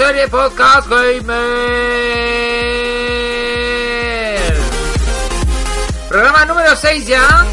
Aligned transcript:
serie 0.00 0.28
Podcast 0.28 0.88
Gamer. 0.88 1.28
Programa 6.08 6.46
número 6.46 6.74
6 6.74 7.06
ya. 7.06 7.44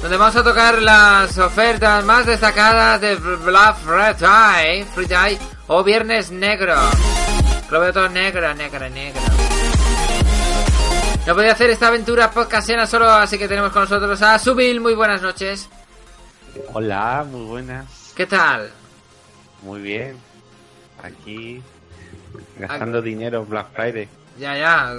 Donde 0.00 0.16
vamos 0.16 0.36
a 0.36 0.44
tocar 0.44 0.80
las 0.80 1.36
ofertas 1.38 2.04
más 2.04 2.24
destacadas 2.24 3.00
de 3.00 3.16
Black 3.16 3.78
Friday, 3.78 4.84
Friday 4.94 5.36
o 5.66 5.82
Viernes 5.82 6.30
Negro. 6.30 6.76
Lo 7.68 7.80
veo 7.80 7.92
todo 7.92 8.08
negro, 8.10 8.54
negro, 8.54 8.88
negro. 8.88 9.22
No 11.26 11.34
podía 11.34 11.50
hacer 11.50 11.70
esta 11.70 11.88
aventura 11.88 12.30
podcastena 12.30 12.86
solo, 12.86 13.10
así 13.10 13.36
que 13.38 13.48
tenemos 13.48 13.72
con 13.72 13.82
nosotros 13.82 14.22
a 14.22 14.38
Subil. 14.38 14.80
Muy 14.80 14.94
buenas 14.94 15.20
noches. 15.20 15.68
Hola, 16.72 17.26
muy 17.28 17.44
buenas. 17.44 18.12
¿Qué 18.14 18.26
tal? 18.26 18.70
Muy 19.62 19.80
bien. 19.80 20.25
Aquí 21.26 21.60
gastando 22.56 23.02
dinero 23.02 23.42
en 23.42 23.48
Black 23.48 23.66
Friday. 23.74 24.08
Ya, 24.38 24.56
ya. 24.56 24.92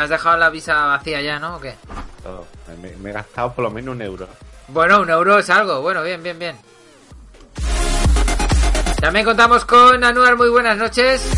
Has 0.00 0.08
dejado 0.08 0.36
la 0.36 0.48
visa 0.48 0.84
vacía 0.86 1.20
ya, 1.20 1.40
¿no? 1.40 1.56
¿O 1.56 1.60
qué? 1.60 1.74
Todo. 2.22 2.46
Me, 2.80 2.92
me 2.98 3.10
he 3.10 3.12
gastado 3.12 3.52
por 3.52 3.64
lo 3.64 3.70
menos 3.72 3.96
un 3.96 4.00
euro. 4.02 4.28
Bueno, 4.68 5.00
un 5.00 5.10
euro 5.10 5.40
es 5.40 5.50
algo. 5.50 5.82
Bueno, 5.82 6.04
bien, 6.04 6.22
bien, 6.22 6.38
bien. 6.38 6.56
También 9.00 9.24
contamos 9.24 9.64
con 9.64 10.04
Anuar. 10.04 10.36
Muy 10.36 10.50
buenas 10.50 10.78
noches. 10.78 11.28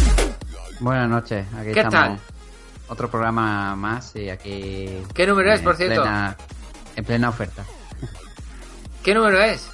Buenas 0.81 1.09
noches, 1.09 1.47
aquí 1.57 1.73
¿Qué 1.73 1.81
estamos. 1.81 1.93
tal? 1.93 2.21
Otro 2.89 3.11
programa 3.11 3.75
más 3.77 4.15
y 4.15 4.29
aquí. 4.29 5.03
¿Qué 5.15 5.27
número 5.27 5.51
es, 5.55 5.63
por 5.63 5.75
cierto? 5.75 6.03
plena- 6.03 6.37
en 6.97 7.05
plena 7.05 7.29
oferta. 7.31 7.65
¿Qué 9.03 9.15
número 9.15 9.41
es? 9.41 9.67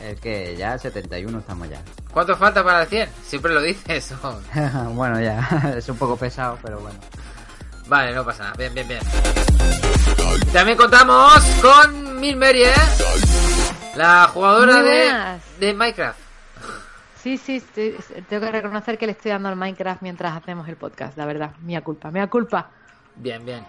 Es 0.00 0.20
que 0.20 0.54
ya 0.56 0.78
71 0.78 1.38
estamos 1.40 1.68
ya. 1.68 1.82
¿Cuánto 2.16 2.34
falta 2.34 2.64
para 2.64 2.80
el 2.80 2.88
100? 2.88 3.10
Siempre 3.26 3.52
lo 3.52 3.60
dices. 3.60 4.14
bueno, 4.94 5.20
ya, 5.20 5.74
es 5.76 5.86
un 5.90 5.98
poco 5.98 6.16
pesado, 6.16 6.58
pero 6.62 6.78
bueno. 6.80 6.98
Vale, 7.88 8.14
no 8.14 8.24
pasa 8.24 8.44
nada. 8.44 8.54
Bien, 8.56 8.72
bien, 8.72 8.88
bien. 8.88 9.00
También 10.50 10.78
contamos 10.78 11.44
con 11.60 12.18
Milmeri, 12.18 12.62
¿eh? 12.62 12.72
La 13.96 14.28
jugadora 14.32 14.82
de, 14.82 15.12
de 15.60 15.74
Minecraft. 15.74 16.18
Sí, 17.22 17.36
sí, 17.36 17.56
estoy- 17.56 17.94
tengo 18.30 18.46
que 18.46 18.50
reconocer 18.52 18.96
que 18.96 19.04
le 19.04 19.12
estoy 19.12 19.32
dando 19.32 19.50
al 19.50 19.56
Minecraft 19.56 20.00
mientras 20.00 20.34
hacemos 20.34 20.66
el 20.70 20.76
podcast, 20.76 21.18
la 21.18 21.26
verdad. 21.26 21.50
Mía 21.60 21.82
culpa, 21.82 22.10
mía 22.10 22.28
culpa. 22.28 22.70
Bien, 23.16 23.44
bien. 23.44 23.62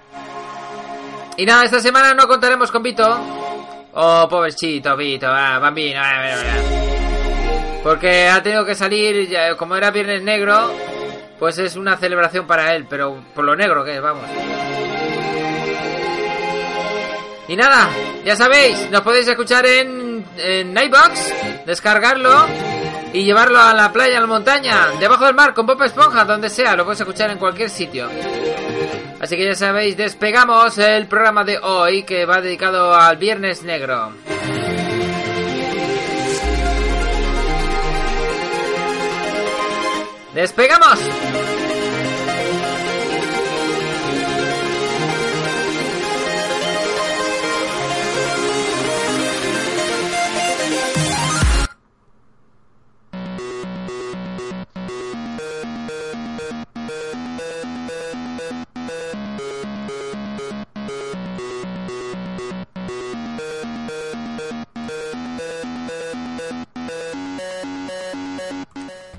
Y 1.35 1.45
nada, 1.45 1.65
esta 1.65 1.81
semana 1.81 2.13
no 2.13 2.25
contaremos 2.29 2.71
con 2.71 2.81
Vito. 2.81 3.03
Oh, 3.93 4.25
pobrecito, 4.29 4.95
Vito, 4.95 5.27
ah, 5.27 5.59
bambino. 5.59 5.99
ah, 5.99 6.13
ah, 6.15 6.35
ah. 6.45 6.96
Porque 7.87 8.27
ha 8.27 8.43
tenido 8.43 8.65
que 8.65 8.75
salir, 8.75 9.33
como 9.55 9.77
era 9.77 9.91
Viernes 9.91 10.21
Negro, 10.21 10.73
pues 11.39 11.57
es 11.57 11.77
una 11.77 11.95
celebración 11.95 12.45
para 12.45 12.75
él, 12.75 12.85
pero 12.89 13.23
por 13.33 13.45
lo 13.45 13.55
negro 13.55 13.85
que 13.85 13.95
es, 13.95 14.01
vamos. 14.01 14.25
Y 17.47 17.55
nada, 17.55 17.89
ya 18.25 18.35
sabéis, 18.35 18.91
nos 18.91 18.99
podéis 19.03 19.29
escuchar 19.29 19.65
en, 19.67 20.25
Nightbox, 20.73 21.65
descargarlo 21.65 22.45
y 23.13 23.23
llevarlo 23.23 23.57
a 23.57 23.73
la 23.73 23.93
playa, 23.93 24.17
a 24.17 24.21
la 24.21 24.27
montaña, 24.27 24.87
debajo 24.99 25.23
del 25.23 25.35
mar, 25.35 25.53
con 25.53 25.65
Bob 25.65 25.81
Esponja, 25.81 26.25
donde 26.25 26.49
sea, 26.49 26.75
lo 26.75 26.83
puedes 26.83 26.99
escuchar 26.99 27.29
en 27.29 27.37
cualquier 27.37 27.69
sitio. 27.69 28.09
Así 29.21 29.37
que 29.37 29.45
ya 29.45 29.55
sabéis, 29.55 29.95
despegamos 29.95 30.77
el 30.77 31.07
programa 31.07 31.45
de 31.45 31.57
hoy 31.59 32.03
que 32.03 32.25
va 32.25 32.41
dedicado 32.41 32.93
al 32.93 33.15
Viernes 33.15 33.63
Negro. 33.63 34.11
¡Despegamos! 40.37 40.99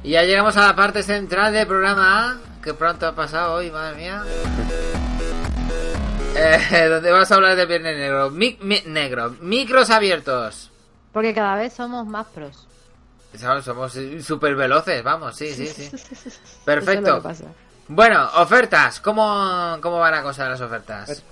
Y 0.09 0.13
ya 0.13 0.23
llegamos 0.23 0.57
a 0.57 0.63
la 0.69 0.75
parte 0.75 1.03
central 1.03 1.53
del 1.53 1.67
programa. 1.67 2.41
Que 2.65 2.73
pronto 2.73 3.07
ha 3.07 3.15
pasado 3.15 3.57
hoy, 3.57 3.71
madre 3.71 3.97
mía. 3.97 4.25
Eh, 6.41 6.87
donde 6.87 7.11
vas 7.11 7.33
a 7.33 7.35
hablar 7.35 7.57
del 7.57 7.67
Viernes 7.67 7.97
Negro. 7.99 8.31
Mi- 8.31 8.57
negro. 8.87 9.35
Micros 9.41 9.91
abiertos. 9.91 10.71
Porque 11.13 11.35
cada 11.35 11.57
vez 11.57 11.73
somos 11.73 12.07
más 12.07 12.27
pros. 12.29 12.67
Somos- 13.65 13.99
súper 14.23 14.55
veloces, 14.55 15.03
vamos, 15.03 15.35
sí, 15.35 15.53
sí, 15.53 15.67
sí. 15.67 15.91
Es 15.93 16.39
Perfecto. 16.65 17.21
Bueno, 17.89 18.31
ofertas. 18.37 19.01
¿Cómo, 19.01 19.79
cómo 19.83 19.99
van 19.99 20.15
a 20.15 20.23
cosa 20.23 20.49
las 20.49 20.61
ofertas? 20.61 21.25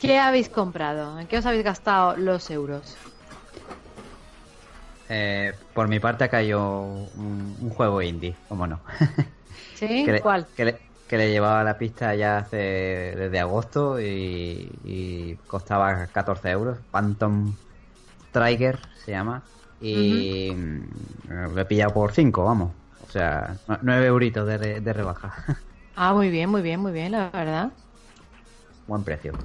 ¿Qué 0.00 0.18
habéis 0.18 0.48
comprado? 0.48 1.20
¿En 1.20 1.28
qué 1.28 1.38
os 1.38 1.46
habéis 1.46 1.62
gastado 1.64 2.16
los 2.16 2.50
euros? 2.50 2.96
Eh, 5.16 5.60
por 5.72 5.88
mi 5.88 6.00
parte 6.00 6.24
ha 6.24 6.28
caído 6.30 6.60
un, 7.14 7.56
un 7.60 7.70
juego 7.70 8.02
indie, 8.02 8.42
cómo 8.48 8.66
no. 8.66 8.82
¿Sí? 9.72 9.86
que, 10.02 10.12
le, 10.12 10.20
¿Cuál? 10.20 10.50
que, 10.54 10.64
le, 10.64 10.82
que 11.06 11.18
le 11.18 11.30
llevaba 11.30 11.64
la 11.64 11.78
pista 11.78 12.14
ya 12.14 12.38
hace 12.38 12.56
desde 12.56 13.40
agosto 13.40 14.00
y, 14.00 14.80
y 14.82 15.38
costaba 15.46 16.10
14 16.12 16.50
euros. 16.50 16.80
Phantom 16.90 17.58
Trigger 18.32 18.80
se 18.94 19.12
llama. 19.12 19.50
Y 19.80 20.54
mm, 20.56 21.54
lo 21.54 21.60
he 21.62 21.66
pillado 21.66 21.94
por 21.94 22.12
5, 22.12 22.44
vamos. 22.44 22.76
O 23.00 23.08
sea, 23.08 23.62
9 23.82 24.06
euritos 24.06 24.46
de, 24.48 24.58
re- 24.58 24.80
de 24.80 24.92
rebaja. 24.92 25.34
Ah, 25.96 26.14
muy 26.14 26.30
bien, 26.30 26.50
muy 26.50 26.62
bien, 26.62 26.78
muy 26.80 26.92
bien, 26.92 27.10
la 27.12 27.30
verdad. 27.30 27.72
Buen 28.86 29.04
precio. 29.04 29.36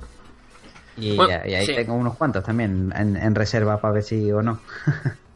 Y, 0.95 1.15
Bueno, 1.15 1.31
y 1.31 1.53
ahí 1.55 1.69
sí. 1.69 1.73
tengo 1.73 1.95
unos 1.95 2.17
cuantos 2.17 2.43
también 2.43 2.91
en, 2.95 3.15
en 3.15 3.35
reserva 3.35 3.79
para 3.81 3.93
ver 3.95 4.03
si 4.03 4.31
o 4.31 4.41
no. 4.43 4.65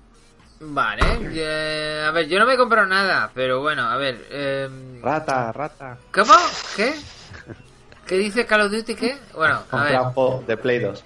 Vale. 0.66 1.02
eh, 1.34 2.06
a 2.08 2.12
ver, 2.12 2.28
yo 2.28 2.40
no 2.40 2.46
me 2.46 2.54
he 2.54 2.58
comprado 2.58 2.88
nada, 2.88 3.30
pero 3.34 3.62
bueno, 3.62 3.84
a 3.90 3.98
ver. 3.98 4.26
Eh, 4.30 4.70
Rata, 5.02 5.52
rata. 5.52 5.98
¿Cómo? 6.14 6.34
¿Qué? 6.76 6.94
¿Qué 8.08 8.18
dice 8.18 8.46
Call 8.46 8.62
of 8.62 8.72
Duty? 8.72 8.96
¿Qué? 8.96 9.18
Bueno, 9.34 9.62
a 9.72 9.84
ver. 9.84 10.00
un 10.00 10.12
juego 10.14 10.44
de 10.48 10.58
Play 10.58 10.80
2. 10.80 11.04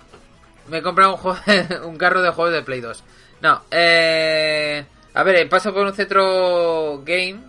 Me 0.67 0.77
he 0.79 0.81
comprado 0.81 1.11
un, 1.11 1.17
juego 1.17 1.37
un 1.87 1.97
carro 1.97 2.21
de 2.21 2.29
juegos 2.31 2.53
de 2.53 2.61
Play 2.63 2.81
2. 2.81 3.03
No, 3.41 3.61
eh... 3.71 4.85
A 5.13 5.23
ver, 5.23 5.49
paso 5.49 5.73
por 5.73 5.85
un 5.85 5.93
centro 5.93 7.01
game 7.03 7.39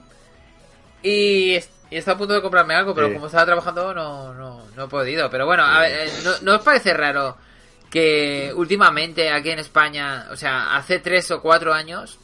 y, 1.02 1.54
est- 1.54 1.70
y 1.90 1.96
está 1.96 2.12
a 2.12 2.16
punto 2.18 2.32
de 2.34 2.40
comprarme 2.42 2.74
algo, 2.74 2.94
pero 2.94 3.08
Sí. 3.08 3.14
como 3.14 3.26
estaba 3.26 3.44
trabajando 3.46 3.92
no, 3.92 4.32
no, 4.34 4.64
no 4.74 4.84
he 4.84 4.88
podido. 4.88 5.28
Pero 5.30 5.44
bueno, 5.46 5.64
a 5.64 5.80
ver, 5.80 6.08
eh, 6.08 6.12
¿no, 6.24 6.30
¿no 6.42 6.56
os 6.56 6.62
parece 6.62 6.94
raro 6.94 7.36
que 7.90 8.52
últimamente 8.54 9.30
aquí 9.30 9.50
en 9.50 9.58
España, 9.60 10.26
o 10.30 10.36
sea, 10.36 10.76
hace 10.76 10.98
tres 10.98 11.30
o 11.30 11.40
cuatro 11.40 11.72
años, 11.72 12.18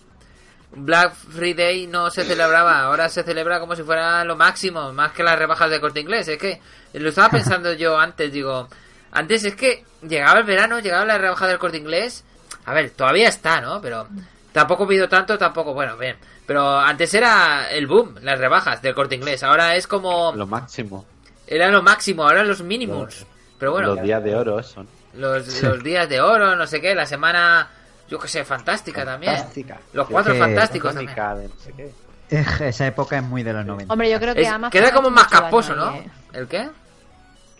Black 0.76 1.14
Friday 1.14 1.86
no 1.86 2.10
se 2.10 2.24
celebraba, 2.24 2.80
ahora 2.80 3.08
se 3.08 3.22
celebra 3.22 3.60
como 3.60 3.76
si 3.76 3.82
fuera 3.82 4.24
lo 4.24 4.36
máximo, 4.36 4.92
más 4.92 5.12
que 5.12 5.22
las 5.22 5.38
rebajas 5.38 5.70
de 5.70 5.80
corte 5.80 6.00
inglés. 6.00 6.26
Es 6.28 6.38
que 6.38 6.60
lo 6.94 7.08
estaba 7.08 7.30
pensando 7.30 7.72
yo 7.72 7.96
antes, 7.98 8.32
digo, 8.32 8.68
antes 9.12 9.44
es 9.44 9.54
que 9.54 9.84
llegaba 10.02 10.40
el 10.40 10.44
verano, 10.46 10.80
llegaba 10.80 11.04
la 11.04 11.18
rebaja 11.18 11.46
del 11.46 11.58
corte 11.58 11.76
inglés. 11.78 12.24
A 12.66 12.74
ver, 12.74 12.90
todavía 12.90 13.28
está, 13.28 13.60
¿no? 13.60 13.80
Pero 13.80 14.08
tampoco 14.52 14.86
pido 14.86 15.08
tanto, 15.08 15.38
tampoco, 15.38 15.74
bueno, 15.74 15.96
bien. 15.96 16.16
Pero 16.46 16.78
antes 16.78 17.14
era 17.14 17.70
el 17.70 17.86
boom, 17.86 18.16
las 18.22 18.38
rebajas 18.38 18.82
del 18.82 18.94
corte 18.94 19.14
inglés. 19.14 19.42
Ahora 19.44 19.76
es 19.76 19.86
como. 19.86 20.32
Lo 20.34 20.46
máximo. 20.46 21.06
Era 21.46 21.68
lo 21.70 21.82
máximo, 21.82 22.24
ahora 22.24 22.42
los 22.42 22.62
mínimos. 22.62 23.20
Los- 23.20 23.26
Pero 23.58 23.72
bueno, 23.72 23.94
Los 23.94 24.02
días 24.02 24.22
de 24.24 24.34
oro 24.34 24.62
son. 24.62 24.88
Los, 25.16 25.62
los 25.62 25.82
días 25.82 26.08
de 26.08 26.20
oro, 26.20 26.54
no 26.56 26.66
sé 26.66 26.80
qué, 26.80 26.94
la 26.94 27.06
semana, 27.06 27.68
yo 28.08 28.18
que 28.18 28.28
sé, 28.28 28.44
fantástica 28.44 29.04
también. 29.04 29.34
Los 29.92 30.08
cuatro 30.08 30.32
que- 30.32 30.38
fantásticos 30.38 30.94
también. 30.94 31.14
Crónica 31.14 31.34
de 31.36 31.48
no 31.48 31.54
sé 31.58 31.72
qué. 31.76 31.92
Esa 32.68 32.86
época 32.86 33.18
es 33.18 33.22
muy 33.22 33.42
de 33.42 33.52
los 33.52 33.64
90. 33.66 33.92
Hombre, 33.92 34.10
yo 34.10 34.18
creo 34.18 34.34
que 34.34 34.42
Es- 34.42 34.48
Amazon 34.48 34.70
queda 34.70 34.92
como 34.92 35.10
más 35.10 35.28
casposo, 35.28 35.74
¿no? 35.76 35.88
ahí, 35.90 35.98
¿eh? 36.00 36.10
¿El 36.32 36.48
qué? 36.48 36.68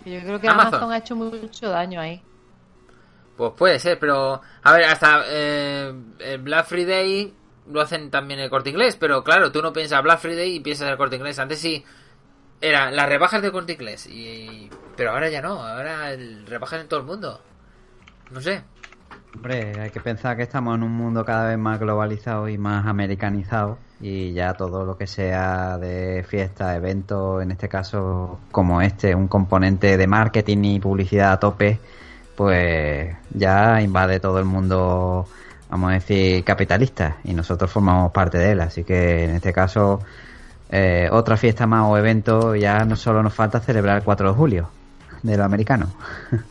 Que 0.03 0.11
Yo 0.15 0.21
creo 0.21 0.41
que 0.41 0.49
Amazon. 0.49 0.75
Amazon. 0.75 0.93
ha 0.93 0.99
hecho 0.99 1.17
mucho 1.17 1.69
daño 1.69 2.01
ahí. 2.01 2.23
Pues 3.37 3.53
puede 3.57 3.79
ser, 3.79 3.99
pero 3.99 4.41
a 4.63 4.73
ver, 4.73 4.85
hasta 4.85 5.23
eh, 5.27 5.93
el 6.21 6.39
Black 6.39 6.67
Friday 6.67 7.33
lo 7.71 7.81
hacen 7.81 8.11
también 8.11 8.39
el 8.41 8.49
corte 8.51 8.71
inglés, 8.71 8.97
pero 8.97 9.25
claro, 9.25 9.51
tú 9.51 9.61
no 9.61 9.73
piensas 9.73 10.03
Black 10.03 10.21
Friday 10.21 10.57
y 10.57 10.61
piensas 10.61 10.89
el 10.91 10.97
corte 10.97 11.17
inglés. 11.17 11.39
Antes 11.39 11.59
sí 11.61 11.85
era 12.61 12.91
las 12.91 13.09
rebajas 13.09 13.43
de 13.43 13.53
corte 13.53 13.75
inglés, 13.75 14.07
y, 14.07 14.71
pero 14.97 15.11
ahora 15.11 15.29
ya 15.29 15.43
no, 15.43 15.63
ahora 15.65 16.13
el, 16.13 16.47
rebajas 16.47 16.81
en 16.81 16.89
todo 16.89 17.01
el 17.01 17.07
mundo. 17.07 17.41
No 18.31 18.41
sé. 18.41 18.63
Hombre, 19.35 19.81
hay 19.81 19.91
que 19.91 20.01
pensar 20.01 20.37
que 20.37 20.45
estamos 20.45 20.77
en 20.77 20.85
un 20.85 20.93
mundo 20.93 21.25
cada 21.25 21.49
vez 21.49 21.59
más 21.59 21.81
globalizado 21.81 22.49
y 22.49 22.57
más 22.57 22.87
americanizado 22.87 23.79
y 24.01 24.33
ya 24.33 24.55
todo 24.55 24.85
lo 24.85 24.97
que 24.97 25.07
sea 25.07 25.79
de 25.79 26.25
fiesta, 26.29 26.77
eventos, 26.77 27.43
en 27.43 27.51
este 27.51 27.69
caso 27.69 28.39
como 28.53 28.81
este, 28.81 29.15
un 29.15 29.29
componente 29.29 29.97
de 29.97 30.07
marketing 30.07 30.65
y 30.65 30.81
publicidad 30.81 31.33
a 31.33 31.41
tope, 31.41 31.81
pues 32.37 33.17
ya 33.31 33.81
invade 33.83 34.21
todo 34.21 34.39
el 34.39 34.45
mundo, 34.45 35.27
vamos 35.69 35.91
a 35.91 35.95
decir, 35.95 36.45
capitalista 36.45 37.17
y 37.25 37.35
nosotros 37.35 37.71
formamos 37.71 38.13
parte 38.13 38.39
de 38.39 38.53
él, 38.53 38.61
así 38.61 38.85
que 38.85 39.25
en 39.25 39.31
este 39.31 39.53
caso 39.53 40.01
eh, 40.77 41.09
otra 41.13 41.37
fiesta 41.37 41.69
más 41.69 41.85
o 41.89 41.97
evento 41.97 42.57
ya 42.57 42.85
no 42.85 42.97
solo 42.97 43.23
nos 43.23 43.33
falta 43.33 43.61
celebrar 43.61 43.99
el 43.99 44.03
4 44.03 44.31
de 44.31 44.35
julio 44.35 44.71
de 45.23 45.37
lo 45.37 45.45
americano. 45.45 45.95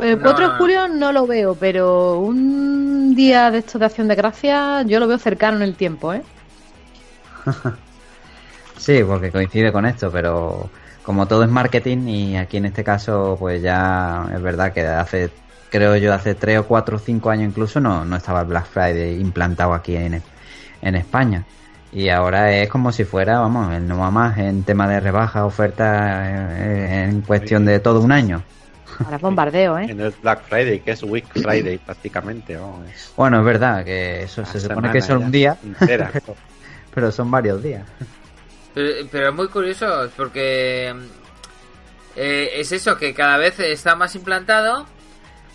El 0.00 0.20
4 0.20 0.46
No, 0.46 0.52
de 0.52 0.58
julio 0.58 0.86
no 0.86 1.10
lo 1.10 1.26
veo, 1.26 1.56
pero 1.56 2.20
un 2.20 3.16
día 3.16 3.50
de 3.50 3.58
estos 3.58 3.80
de 3.80 3.86
acción 3.86 4.06
de 4.06 4.14
gracias 4.14 4.86
yo 4.86 5.00
lo 5.00 5.08
veo 5.08 5.18
cercano 5.18 5.56
en 5.56 5.64
el 5.64 5.74
tiempo, 5.74 6.14
¿eh? 6.14 6.22
Sí, 8.76 9.02
porque 9.04 9.32
coincide 9.32 9.72
con 9.72 9.84
esto, 9.84 10.08
pero 10.12 10.70
como 11.02 11.26
todo 11.26 11.42
es 11.42 11.50
marketing 11.50 12.06
y 12.06 12.36
aquí 12.36 12.58
en 12.58 12.66
este 12.66 12.84
caso 12.84 13.36
pues 13.40 13.60
ya 13.60 14.30
es 14.32 14.40
verdad 14.40 14.72
que 14.72 14.86
hace, 14.86 15.30
creo 15.68 15.96
yo, 15.96 16.14
hace 16.14 16.36
3 16.36 16.60
o 16.60 16.66
4 16.68 16.96
o 16.96 17.00
5 17.00 17.28
años 17.30 17.48
incluso 17.48 17.80
no, 17.80 18.04
no 18.04 18.14
estaba 18.14 18.42
el 18.42 18.46
Black 18.46 18.66
Friday 18.66 19.20
implantado 19.20 19.74
aquí 19.74 19.96
en, 19.96 20.22
en 20.80 20.94
España. 20.94 21.44
Y 21.92 22.10
ahora 22.10 22.52
es 22.52 22.68
como 22.68 22.92
si 22.92 23.04
fuera, 23.04 23.40
vamos, 23.40 23.72
el 23.74 23.86
no 23.86 23.98
va 23.98 24.10
más 24.10 24.36
en 24.38 24.62
tema 24.62 24.86
de 24.88 25.00
rebaja, 25.00 25.46
oferta 25.46 26.54
eh, 26.58 27.04
en 27.04 27.22
cuestión 27.22 27.64
de 27.64 27.80
todo 27.80 28.00
un 28.00 28.12
año. 28.12 28.42
Ahora 29.04 29.16
es 29.16 29.22
bombardeo, 29.22 29.78
¿eh? 29.78 29.86
Que 29.86 29.94
no 29.94 30.06
es 30.06 30.20
Black 30.20 30.42
Friday, 30.48 30.80
que 30.80 30.90
es 30.90 31.02
Week 31.02 31.26
Friday 31.32 31.78
prácticamente. 31.78 32.56
vamos, 32.56 32.86
es 32.88 33.12
Bueno, 33.16 33.38
es 33.38 33.44
verdad 33.44 33.84
que 33.84 34.22
eso 34.22 34.44
se 34.44 34.60
supone 34.60 34.90
que 34.90 35.00
son 35.00 35.20
ya 35.20 35.26
un 35.26 35.32
día, 35.32 35.58
entera. 35.62 36.10
pero 36.94 37.12
son 37.12 37.30
varios 37.30 37.62
días. 37.62 37.86
Pero, 38.74 39.08
pero 39.10 39.28
es 39.28 39.34
muy 39.34 39.48
curioso 39.48 40.10
porque 40.16 40.94
eh, 42.16 42.50
es 42.54 42.72
eso, 42.72 42.96
que 42.98 43.14
cada 43.14 43.38
vez 43.38 43.60
está 43.60 43.94
más 43.94 44.14
implantado. 44.16 44.86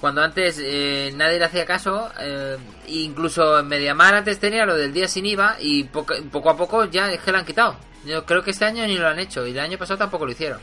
Cuando 0.04 0.22
antes 0.22 0.60
eh, 0.62 1.14
nadie 1.16 1.40
le 1.40 1.46
hacía 1.46 1.66
caso, 1.66 2.12
eh, 2.20 2.58
incluso 2.88 3.58
en 3.58 3.70
Mediamar 3.70 4.14
antes 4.14 4.38
tenía 4.38 4.66
lo 4.66 4.76
del 4.76 4.92
día 4.92 5.08
sin 5.08 5.26
IVA 5.26 5.56
y 5.62 5.86
poco, 5.86 6.50
a 6.50 6.58
poco 6.58 6.84
ya 6.84 7.10
es 7.10 7.22
que 7.22 7.32
lo 7.32 7.38
han 7.38 7.46
quitado. 7.46 7.78
Yo 8.06 8.26
creo 8.26 8.44
que 8.44 8.52
este 8.52 8.66
año 8.66 8.86
ni 8.86 8.98
lo 8.98 9.08
han 9.08 9.18
hecho 9.18 9.48
y 9.48 9.52
el 9.52 9.60
año 9.60 9.78
pasado 9.78 10.00
tampoco 10.00 10.26
lo 10.26 10.34
hicieron. 10.34 10.60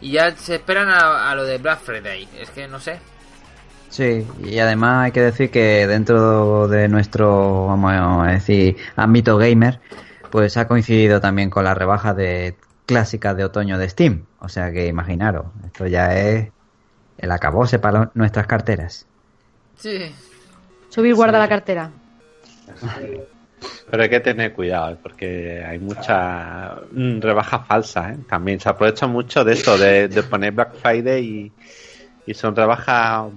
Y 0.00 0.12
ya 0.12 0.30
se 0.36 0.54
esperan 0.54 0.90
a, 0.90 1.28
a 1.28 1.34
lo 1.34 1.42
de 1.42 1.58
Black 1.58 1.80
Friday. 1.80 2.28
Es 2.38 2.50
que 2.50 2.68
no 2.68 2.78
sé. 2.78 3.00
Sí, 3.88 4.24
y 4.44 4.60
además 4.60 5.06
hay 5.06 5.10
que 5.10 5.22
decir 5.22 5.50
que 5.50 5.88
dentro 5.88 6.68
de 6.68 6.86
nuestro, 6.86 7.66
vamos 7.66 7.92
a 7.92 8.30
decir, 8.30 8.76
ámbito 8.94 9.38
gamer, 9.38 9.80
pues 10.30 10.56
ha 10.56 10.68
coincidido 10.68 11.20
también 11.20 11.50
con 11.50 11.64
las 11.64 11.76
rebajas 11.76 12.14
de 12.14 12.54
clásicas 12.86 13.36
de 13.36 13.44
otoño 13.44 13.76
de 13.76 13.88
Steam. 13.88 14.26
O 14.38 14.48
sea 14.48 14.70
que 14.70 14.86
imaginaros, 14.86 15.46
esto 15.66 15.88
ya 15.88 16.16
es 16.16 16.52
el 17.18 17.32
acabose 17.32 17.78
para 17.78 18.10
nuestras 18.14 18.46
carteras. 18.46 19.06
Sí. 19.76 20.14
Subir 20.88 21.14
guarda 21.14 21.38
la 21.38 21.48
cartera. 21.48 21.90
Pero 23.90 24.02
hay 24.02 24.08
que 24.08 24.20
tener 24.20 24.52
cuidado, 24.52 24.92
¿eh? 24.92 24.96
porque 25.02 25.64
hay 25.66 25.78
mucha 25.78 26.76
rebaja 26.92 27.60
falsa. 27.60 28.12
¿eh? 28.12 28.18
También 28.28 28.60
se 28.60 28.68
aprovecha 28.68 29.06
mucho 29.06 29.44
de 29.44 29.52
eso, 29.54 29.76
de, 29.76 30.08
de 30.08 30.22
poner 30.22 30.52
Black 30.52 30.74
Friday 30.74 31.24
y, 31.24 31.52
y 32.26 32.34
son 32.34 32.54
rebajas, 32.54 33.30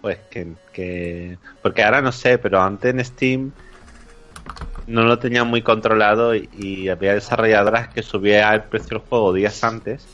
pues 0.00 0.18
que, 0.30 0.52
que. 0.72 1.38
Porque 1.62 1.82
ahora 1.82 2.00
no 2.00 2.12
sé, 2.12 2.38
pero 2.38 2.60
antes 2.62 2.94
en 2.94 3.04
Steam 3.04 3.52
no 4.86 5.02
lo 5.02 5.18
tenían 5.18 5.48
muy 5.48 5.62
controlado 5.62 6.34
y, 6.34 6.48
y 6.56 6.88
había 6.88 7.14
desarrolladoras 7.14 7.88
que 7.88 8.02
subían 8.02 8.54
el 8.54 8.62
precio 8.62 8.98
del 8.98 9.08
juego 9.08 9.32
días 9.32 9.62
antes 9.64 10.06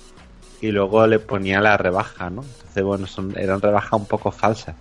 y 0.61 0.71
luego 0.71 1.07
le 1.07 1.19
ponía 1.19 1.61
la 1.61 1.77
rebaja, 1.77 2.31
¿no? 2.31 2.43
Entonces, 2.43 2.83
bueno, 2.83 3.07
son, 3.07 3.37
eran 3.39 3.61
rebajas 3.61 3.93
un 3.95 4.07
poco 4.07 4.31
falsas. 4.31 4.75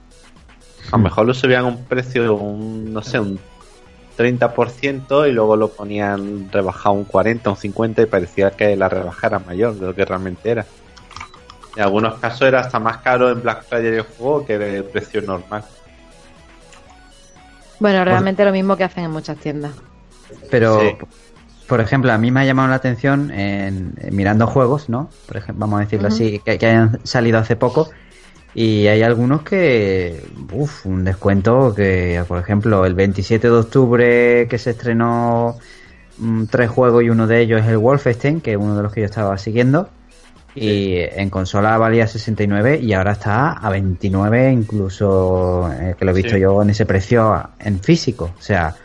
A 0.91 0.97
lo 0.97 1.03
mejor 1.03 1.25
lo 1.25 1.33
subían 1.33 1.65
a 1.65 1.67
un 1.67 1.85
precio 1.85 2.23
de 2.23 2.29
un, 2.29 2.93
no 2.93 3.01
sé, 3.01 3.19
un 3.19 3.39
30% 4.17 5.29
y 5.29 5.31
luego 5.31 5.55
lo 5.55 5.69
ponían 5.69 6.51
rebajado 6.51 6.95
un 6.95 7.05
40, 7.05 7.49
un 7.51 7.55
50 7.55 8.01
y 8.01 8.05
parecía 8.05 8.51
que 8.51 8.75
la 8.75 8.89
rebaja 8.89 9.27
era 9.27 9.39
mayor 9.39 9.75
de 9.75 9.87
lo 9.87 9.95
que 9.95 10.03
realmente 10.03 10.49
era. 10.49 10.65
En 11.75 11.83
algunos 11.83 12.15
casos 12.15 12.41
era 12.41 12.59
hasta 12.59 12.79
más 12.79 12.97
caro 12.97 13.29
en 13.29 13.41
Black 13.41 13.63
Friday 13.63 13.95
el 13.95 14.01
juego 14.01 14.45
que 14.45 14.55
el 14.55 14.83
precio 14.83 15.21
normal. 15.21 15.63
Bueno, 17.79 18.03
realmente 18.03 18.43
lo 18.43 18.51
mismo 18.51 18.75
que 18.75 18.83
hacen 18.83 19.05
en 19.05 19.11
muchas 19.11 19.37
tiendas. 19.37 19.71
Pero, 20.51 20.81
Sí. 20.81 20.97
Por 21.69 21.79
ejemplo, 21.79 22.11
a 22.11 22.17
mí 22.17 22.31
me 22.31 22.41
ha 22.41 22.45
llamado 22.45 22.67
la 22.67 22.75
atención 22.75 23.31
en, 23.31 23.93
en 23.97 24.15
mirando 24.15 24.47
juegos, 24.47 24.89
¿no? 24.89 25.09
Por 25.27 25.37
ejemplo, 25.37 25.61
vamos 25.61 25.79
a 25.79 25.83
decirlo 25.83 26.09
así, 26.09 26.39
que, 26.43 26.57
que 26.57 26.65
hayan 26.65 26.99
salido 27.05 27.37
hace 27.37 27.55
poco. 27.55 27.89
Y 28.55 28.87
hay 28.87 29.03
algunos 29.03 29.43
que, 29.43 30.23
uff, 30.51 30.85
un 30.87 31.03
descuento 31.03 31.73
que, 31.75 32.23
por 32.27 32.39
ejemplo, 32.39 32.85
el 32.85 32.95
27 32.95 33.47
de 33.47 33.53
octubre 33.53 34.47
que 34.49 34.57
se 34.57 34.71
estrenó 34.71 35.57
mm, 36.17 36.45
tres 36.45 36.69
juegos 36.71 37.03
y 37.03 37.09
uno 37.11 37.27
de 37.27 37.39
ellos 37.41 37.61
es 37.61 37.67
el 37.67 37.77
Wolfenstein, 37.77 38.41
que 38.41 38.51
es 38.53 38.57
uno 38.57 38.75
de 38.75 38.81
los 38.83 38.91
que 38.91 39.01
yo 39.01 39.05
estaba 39.05 39.37
siguiendo. 39.37 39.89
Y 40.55 40.95
en 40.97 41.29
consola 41.29 41.77
valía 41.77 42.07
69 42.07 42.79
y 42.81 42.93
ahora 42.93 43.11
está 43.11 43.51
a 43.51 43.69
29, 43.69 44.51
incluso 44.51 45.71
eh, 45.71 45.95
que 45.97 46.03
lo 46.03 46.11
he 46.11 46.15
visto 46.15 46.33
Sí. 46.33 46.39
yo 46.39 46.61
en 46.63 46.71
ese 46.71 46.87
precio 46.87 47.49
en 47.59 47.79
físico. 47.79 48.31
O 48.37 48.41
sea, 48.41 48.75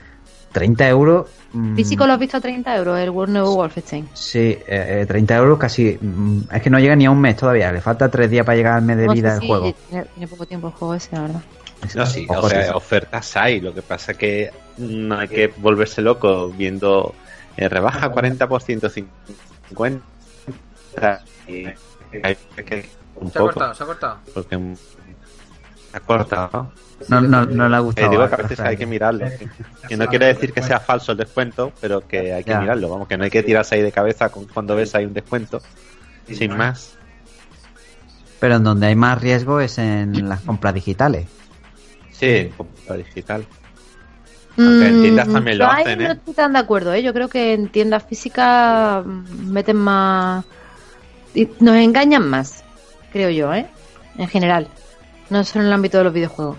30 0.55 0.89
euros. 0.89 1.27
mm, 1.53 1.75
Físico 1.77 2.07
lo 2.07 2.13
has 2.15 2.19
visto 2.19 2.37
a 2.37 2.41
30 2.41 2.77
euros, 2.77 2.99
el 2.99 3.11
World 3.11 3.33
nuevo 3.35 3.57
Wolfenstein. 3.57 4.09
Sí, 4.15 4.39
eh, 4.39 5.01
eh, 5.03 5.05
30 5.07 5.37
euros 5.37 5.59
casi. 5.59 5.99
mm, 6.01 6.43
Es 6.53 6.63
que 6.63 6.71
no 6.71 6.79
llega 6.79 6.95
ni 6.97 7.05
a 7.07 7.11
un 7.11 7.21
mes 7.21 7.37
todavía. 7.37 7.73
Le 7.73 7.81
falta 7.81 8.09
tres 8.09 8.31
días 8.31 8.47
para 8.47 8.57
llegar 8.57 8.75
al 8.75 8.83
mes 8.83 8.97
de 8.97 9.07
No 9.07 9.13
vida 9.13 9.35
del 9.39 9.47
juego. 9.47 9.75
Tiene, 9.91 10.05
tiene 10.15 10.29
poco 10.29 10.47
tiempo 10.47 10.69
el 10.69 10.73
juego 10.73 10.95
ese, 10.95 11.15
la 11.17 11.23
verdad. 11.23 11.41
Es- 11.85 11.97
No, 11.97 12.07
sí, 12.07 12.25
ojo, 12.31 12.47
o 12.47 12.49
sea, 12.49 12.65
sí. 12.65 12.71
ofertas 12.73 13.37
hay, 13.37 13.61
lo 13.61 13.75
que 13.75 13.83
pasa 13.83 14.15
que 14.15 14.51
no 14.79 15.19
hay 15.19 15.29
que 15.29 15.49
volverse 15.59 16.01
loco 16.01 16.49
viendo 16.51 17.15
eh, 17.57 17.69
rebaja 17.69 18.11
40%, 18.11 18.89
50%. 18.89 20.01
y 21.49 21.67
hay 22.23 22.37
que 22.65 22.89
un 23.17 23.31
Se 23.31 23.39
ha 23.39 23.43
poco, 23.43 23.53
cortado, 23.55 23.75
se 23.75 23.83
ha 23.83 23.87
cortado. 23.87 24.19
porque 24.33 24.57
se 25.95 25.99
ha 25.99 26.01
cortado. 26.01 26.73
No, 27.09 27.21
no, 27.21 27.45
no 27.47 27.69
le 27.69 27.77
ha 27.77 27.79
Eh, 27.79 27.83
gustado. 27.83 28.11
digo 28.11 28.23
al 28.23 28.29
que 28.29 28.35
a 28.35 28.39
veces 28.39 28.59
Rafael. 28.59 28.71
hay 28.71 28.77
que 28.77 28.87
mirarlo. 28.87 29.27
Que, 29.89 29.97
no 29.97 30.07
quiere 30.09 30.27
decir 30.27 30.53
que 30.53 30.63
sea 30.63 30.81
falso 30.81 31.13
el 31.13 31.19
descuento, 31.19 31.73
pero 31.81 32.07
que 32.07 32.33
hay 32.33 32.43
que 32.45 32.51
Ya. 32.51 32.61
mirarlo. 32.61 32.89
Vamos, 32.89 33.07
que 33.09 33.17
no 33.17 33.25
hay 33.25 33.31
que 33.31 33.43
tirarse 33.43 33.75
ahí 33.77 33.83
de 33.83 33.93
cabeza 33.93 34.29
con- 34.31 34.47
cuando 34.47 34.75
ves 34.75 34.95
ahí 34.95 35.05
un 35.05 35.15
descuento. 35.15 35.61
Sin 36.31 36.57
más. 36.57 36.95
Pero 38.41 38.57
en 38.57 38.65
donde 38.65 38.87
hay 38.89 38.97
más 38.97 39.21
riesgo 39.21 39.61
es 39.61 39.79
en 39.79 40.29
las 40.29 40.41
compras 40.41 40.75
digitales. 40.75 41.27
Sí, 42.11 42.51
compra 42.57 42.97
digital. 42.97 43.45
Aunque 44.57 44.87
en 44.89 45.01
tiendas 45.03 45.29
también 45.33 45.59
lo 45.59 45.67
hacen, 45.67 45.99
No 45.99 46.05
¿eh? 46.07 46.13
estoy 46.13 46.35
tan 46.35 46.53
de 46.53 46.59
acuerdo, 46.61 46.93
¿eh? 46.95 47.03
Yo 47.03 47.13
creo 47.13 47.29
que 47.29 47.55
en 47.55 47.69
tiendas 47.69 48.05
físicas 48.05 49.05
mm, 49.05 49.51
meten 49.53 49.77
más. 49.77 50.45
Nos 51.61 51.77
engañan 51.77 52.29
más, 52.29 52.63
creo 53.13 53.31
yo, 53.31 53.53
¿eh? 53.53 53.67
En 54.17 54.29
general. 54.29 54.69
No 55.31 55.43
solo 55.45 55.63
en 55.63 55.69
el 55.69 55.73
ámbito 55.73 55.99
de 55.99 56.05
los 56.05 56.13
videojuegos. 56.13 56.57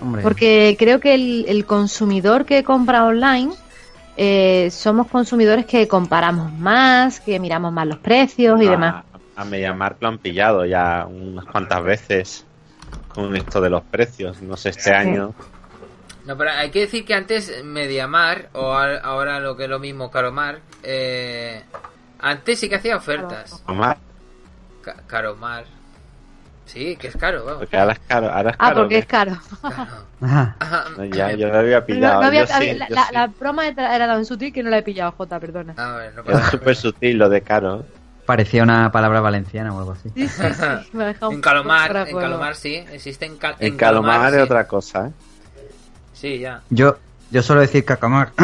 Hombre, 0.00 0.22
Porque 0.22 0.76
creo 0.78 1.00
que 1.00 1.14
el, 1.14 1.44
el 1.48 1.64
consumidor 1.66 2.44
que 2.44 2.62
compra 2.62 3.04
online 3.04 3.52
eh, 4.16 4.68
somos 4.70 5.08
consumidores 5.08 5.66
que 5.66 5.88
comparamos 5.88 6.52
más, 6.52 7.20
que 7.20 7.38
miramos 7.40 7.72
más 7.72 7.86
los 7.86 7.98
precios 7.98 8.60
y 8.62 8.66
demás. 8.68 9.04
A 9.36 9.44
Mediamar 9.44 9.96
lo 10.00 10.08
han 10.08 10.18
pillado 10.18 10.64
ya 10.64 11.06
unas 11.08 11.44
cuantas 11.46 11.82
veces 11.82 12.44
con 13.14 13.34
esto 13.36 13.60
de 13.60 13.70
los 13.70 13.82
precios. 13.84 14.40
No 14.42 14.56
sé, 14.56 14.70
este 14.70 14.92
año. 14.92 15.34
No, 16.24 16.36
pero 16.36 16.50
hay 16.50 16.70
que 16.70 16.80
decir 16.80 17.04
que 17.04 17.14
antes 17.14 17.64
Mediamar, 17.64 18.50
o 18.52 18.72
ahora 18.74 19.40
lo 19.40 19.56
que 19.56 19.64
es 19.64 19.70
lo 19.70 19.78
mismo 19.78 20.10
Caromar, 20.10 20.60
eh, 20.82 21.62
antes 22.18 22.58
sí 22.58 22.68
que 22.68 22.74
hacía 22.76 22.96
ofertas. 22.96 23.62
Más, 23.68 23.96
Ca- 24.82 25.02
Caromar. 25.06 25.64
Sí, 26.68 26.96
que 26.96 27.08
es 27.08 27.16
caro, 27.16 27.44
vamos. 27.44 27.60
porque 27.60 27.76
ahora 27.78 27.92
es 27.94 27.98
caro. 28.06 28.30
Ahora 28.30 28.50
es 28.50 28.56
Ah, 28.58 28.64
caro, 28.68 28.76
porque 28.76 28.94
¿no? 28.94 29.00
es 29.00 29.06
caro. 29.06 29.38
Claro. 29.60 29.76
Ajá. 30.20 30.56
Ajá. 30.60 30.84
No, 30.98 31.04
ya, 31.06 31.32
yo 31.32 31.48
lo 31.48 31.58
había 31.58 31.80
No, 31.80 31.86
pillado. 31.86 32.20
no 32.20 32.26
había- 32.26 32.40
yo 32.42 32.46
sí, 32.46 32.52
había- 32.52 32.74
la, 32.74 32.88
yo 32.88 32.94
la- 32.94 33.06
sí. 33.06 33.14
la 33.14 33.26
broma 33.28 33.66
era 33.66 34.06
tan 34.06 34.24
sutil 34.24 34.52
que 34.52 34.62
no 34.62 34.70
la 34.70 34.78
he 34.78 34.82
pillado, 34.82 35.12
Jota, 35.12 35.40
perdona. 35.40 35.74
A 35.76 35.96
ver, 35.96 36.14
no 36.14 36.22
Era 36.24 36.50
súper 36.50 36.76
sutil 36.76 37.16
lo 37.18 37.28
de 37.28 37.40
caro. 37.42 37.86
Parecía 38.26 38.62
una 38.62 38.92
palabra 38.92 39.20
valenciana 39.20 39.74
o 39.74 39.78
algo 39.78 39.92
así. 39.92 40.10
Sí, 40.14 40.28
sí, 40.28 40.42
sí, 40.52 40.88
me 40.92 41.04
ha 41.04 41.10
En 41.30 41.40
Calomar, 41.40 41.96
en. 42.08 42.18
Calomar 42.18 42.54
sí, 42.54 42.74
existe 42.92 43.24
en, 43.24 43.38
Cal- 43.38 43.56
En 43.58 43.76
Calomar 43.78 44.28
es 44.34 44.36
sí. 44.36 44.40
otra 44.42 44.66
cosa, 44.66 45.06
¿eh? 45.08 45.12
Sí, 46.12 46.38
ya. 46.40 46.60
Yo, 46.68 46.98
yo 47.30 47.42
suelo 47.42 47.62
decir 47.62 47.84
cacamar. 47.84 48.32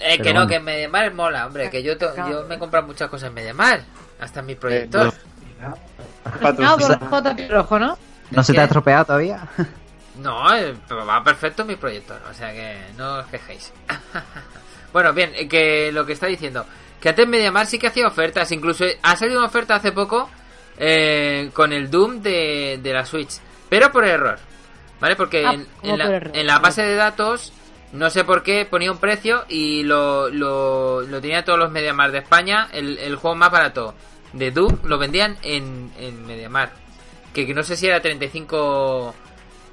Eh, 0.00 0.16
que 0.18 0.32
no, 0.32 0.40
bueno. 0.42 0.46
que 0.46 0.54
en 0.54 0.64
Mediamar 0.64 1.12
mola, 1.12 1.44
hombre, 1.44 1.70
que 1.70 1.82
yo, 1.82 1.94
yo 1.98 2.44
me 2.48 2.54
he 2.54 2.58
comprado 2.60 2.86
muchas 2.86 3.08
cosas 3.10 3.30
en 3.30 3.34
Mediamar, 3.34 3.80
hasta 4.20 4.38
en 4.40 4.46
mi 4.46 4.52
Eh, 4.52 4.56
proyector. 4.56 5.06
no. 5.06 5.12
No, 5.60 5.74
por 6.76 7.50
rojo, 7.50 7.78
¿no? 7.78 7.98
¿No 8.30 8.42
se 8.42 8.52
te 8.52 8.60
ha 8.60 8.64
estropeado 8.64 9.04
todavía? 9.06 9.40
No, 10.18 10.52
eh, 10.52 10.74
pero 10.88 11.06
va 11.06 11.22
perfecto 11.22 11.64
mi 11.64 11.76
proyector, 11.76 12.20
o 12.28 12.34
sea 12.34 12.52
que 12.52 12.76
no 12.96 13.18
os 13.18 13.26
quejéis. 13.26 13.72
bueno, 14.92 15.12
bien, 15.12 15.30
eh, 15.34 15.46
que 15.46 15.92
lo 15.92 16.04
que 16.04 16.14
está 16.14 16.26
diciendo, 16.26 16.66
que 17.00 17.10
antes 17.10 17.28
Mediamar 17.28 17.66
sí 17.66 17.78
que 17.78 17.86
hacía 17.86 18.06
ofertas, 18.08 18.50
incluso 18.50 18.84
ha 19.02 19.14
salido 19.14 19.38
una 19.38 19.46
oferta 19.46 19.76
hace 19.76 19.92
poco 19.92 20.28
eh, 20.76 21.50
con 21.54 21.72
el 21.72 21.88
Doom 21.88 22.20
de, 22.20 22.80
de 22.82 22.92
la 22.92 23.04
Switch, 23.06 23.38
pero 23.68 23.92
por 23.92 24.04
error, 24.04 24.40
¿vale? 25.00 25.14
Porque 25.14 25.46
Ah, 25.46 25.54
en, 25.54 25.66
¿cómo 25.80 25.92
en 25.92 25.98
la, 26.00 26.04
por 26.06 26.14
error? 26.14 26.30
en 26.36 26.46
la 26.48 26.58
base 26.58 26.82
de 26.82 26.96
datos, 26.96 27.52
no 27.92 28.10
sé 28.10 28.24
por 28.24 28.42
qué, 28.42 28.66
ponía 28.68 28.90
un 28.90 28.98
precio 28.98 29.44
y 29.48 29.84
lo, 29.84 30.28
lo, 30.30 31.02
lo 31.02 31.20
tenía 31.20 31.44
todos 31.44 31.60
los 31.60 31.70
Mediamar 31.70 32.10
de 32.10 32.18
España, 32.18 32.68
el, 32.72 32.98
el 32.98 33.14
juego 33.14 33.36
más 33.36 33.52
barato 33.52 33.94
de 34.32 34.50
Doom 34.50 34.78
lo 34.84 34.98
vendían 34.98 35.36
en, 35.42 35.90
en 35.98 36.26
Mediamar, 36.26 36.72
que, 37.32 37.46
que 37.46 37.54
no 37.54 37.62
sé 37.62 37.76
si 37.76 37.86
era 37.86 38.00
35 38.00 39.14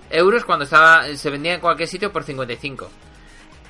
euros 0.10 0.46
cuando 0.46 0.66
estaba 0.66 1.06
se 1.16 1.30
vendía 1.30 1.56
en 1.56 1.62
cualquier 1.62 1.90
sitio 1.90 2.12
por 2.12 2.24
55 2.24 2.90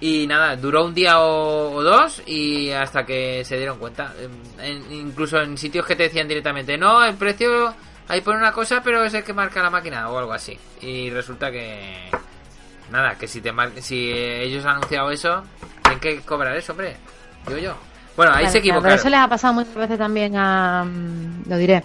y 0.02 0.28
nada 0.28 0.56
duró 0.58 0.84
un 0.84 0.94
día 0.94 1.22
o, 1.22 1.82
dos 1.82 2.22
y 2.26 2.70
hasta 2.72 3.06
que 3.06 3.44
se 3.46 3.56
dieron 3.58 3.80
cuenta. 3.80 4.14
En- 4.60 4.92
incluso 4.92 5.40
en 5.42 5.58
sitios 5.58 5.86
que 5.86 5.96
te 5.96 6.04
decían 6.04 6.28
directamente 6.28 6.78
no 6.78 7.04
el 7.06 7.16
precio 7.16 7.74
ahí 8.10 8.20
pone 8.22 8.38
una 8.40 8.52
cosa 8.52 8.84
pero 8.84 9.04
es 9.06 9.14
el 9.14 9.24
que 9.24 9.34
marca 9.34 9.64
la 9.64 9.70
máquina 9.70 10.10
o 10.10 10.18
algo 10.20 10.34
así. 10.34 10.58
Y 10.82 11.10
resulta 11.10 11.50
que 11.52 12.10
nada 12.92 13.18
que 13.18 13.28
si 13.28 13.40
te 13.42 13.52
mar- 13.54 13.72
si 13.82 14.12
ellos 14.12 14.66
han 14.66 14.76
anunciado 14.78 15.10
eso 15.12 15.44
tienen 15.82 16.00
que 16.02 16.20
cobrar 16.22 16.56
eso 16.58 16.74
hombre 16.74 16.98
digo 17.48 17.60
yo 17.60 17.76
bueno 18.16 18.32
ahí 18.32 18.40
Claro, 18.40 18.52
se 18.52 18.58
equivocaron 18.60 18.84
Pero 18.84 18.96
eso 18.96 19.10
les 19.10 19.20
ha 19.20 19.28
pasado 19.28 19.54
muchas 19.54 19.76
veces 19.76 19.98
también 19.98 20.36
a. 20.38 20.84
mm, 20.84 21.50
Lo 21.50 21.58
diré. 21.58 21.84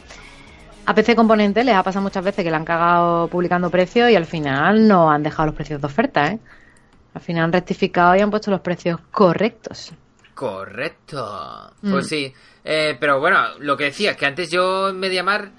A 0.87 0.95
PC 0.95 1.15
Componente 1.15 1.63
les 1.63 1.75
ha 1.75 1.83
pasado 1.83 2.03
muchas 2.03 2.25
veces 2.25 2.45
que 2.45 2.51
le 2.51 2.57
han 2.57 2.65
cagado 2.65 3.29
publicando 3.29 3.71
precios 3.71 4.11
y 4.11 4.17
al 4.17 4.27
final 4.27 4.89
no 4.89 5.11
han 5.11 5.23
dejado 5.23 5.47
los 5.47 5.55
precios 5.55 5.81
de 5.81 5.87
oferta, 5.87 6.29
¿eh? 6.29 6.39
Al 7.15 7.21
final 7.21 7.45
han 7.45 7.53
rectificado 7.53 8.17
y 8.17 8.21
han 8.21 8.31
puesto 8.31 8.51
los 8.51 8.61
precios 8.61 8.99
correctos. 9.11 9.93
Correcto. 10.35 11.71
Mm. 11.83 11.91
Pues 11.93 12.09
sí. 12.09 12.33
Eh, 12.65 12.97
pero 12.99 13.21
bueno, 13.21 13.41
lo 13.59 13.77
que 13.77 13.85
decía, 13.85 14.17
que 14.17 14.27
antes 14.27 14.51
yo 14.51 14.89
en 14.89 14.99
Mediamar 14.99 15.51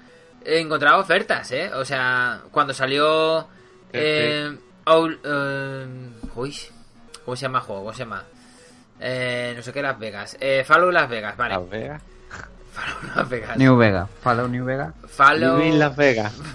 encontraba 0.44 0.98
ofertas, 0.98 1.50
¿eh? 1.52 1.70
O 1.74 1.84
sea, 1.84 2.40
cuando 2.50 2.74
salió... 2.74 3.46
Eh, 3.92 4.50
eh, 4.86 5.86
uy, 6.34 6.56
¿cómo 7.24 7.36
se 7.36 7.42
llama 7.42 7.58
el 7.58 7.64
juego? 7.64 7.82
¿Cómo 7.82 7.92
se 7.92 7.98
llama? 8.00 8.24
Eh, 9.04 9.52
no 9.56 9.62
sé 9.62 9.72
qué 9.72 9.82
Las 9.82 9.98
Vegas. 9.98 10.36
Eh, 10.40 10.62
Fallout 10.64 10.92
Las 10.92 11.08
Vegas, 11.08 11.36
vale. 11.36 11.54
Las 11.54 11.68
Vegas. 11.68 12.02
Fallout 12.72 13.16
Las 13.16 13.28
Vegas. 13.28 13.56
New 13.56 13.76
Vega. 13.76 14.08
Follow 14.22 14.48
New 14.48 14.64
Vega. 14.64 14.92
Fallout... 15.08 15.58
Living 15.58 15.78
Las 15.78 15.96
Vegas. 15.96 16.32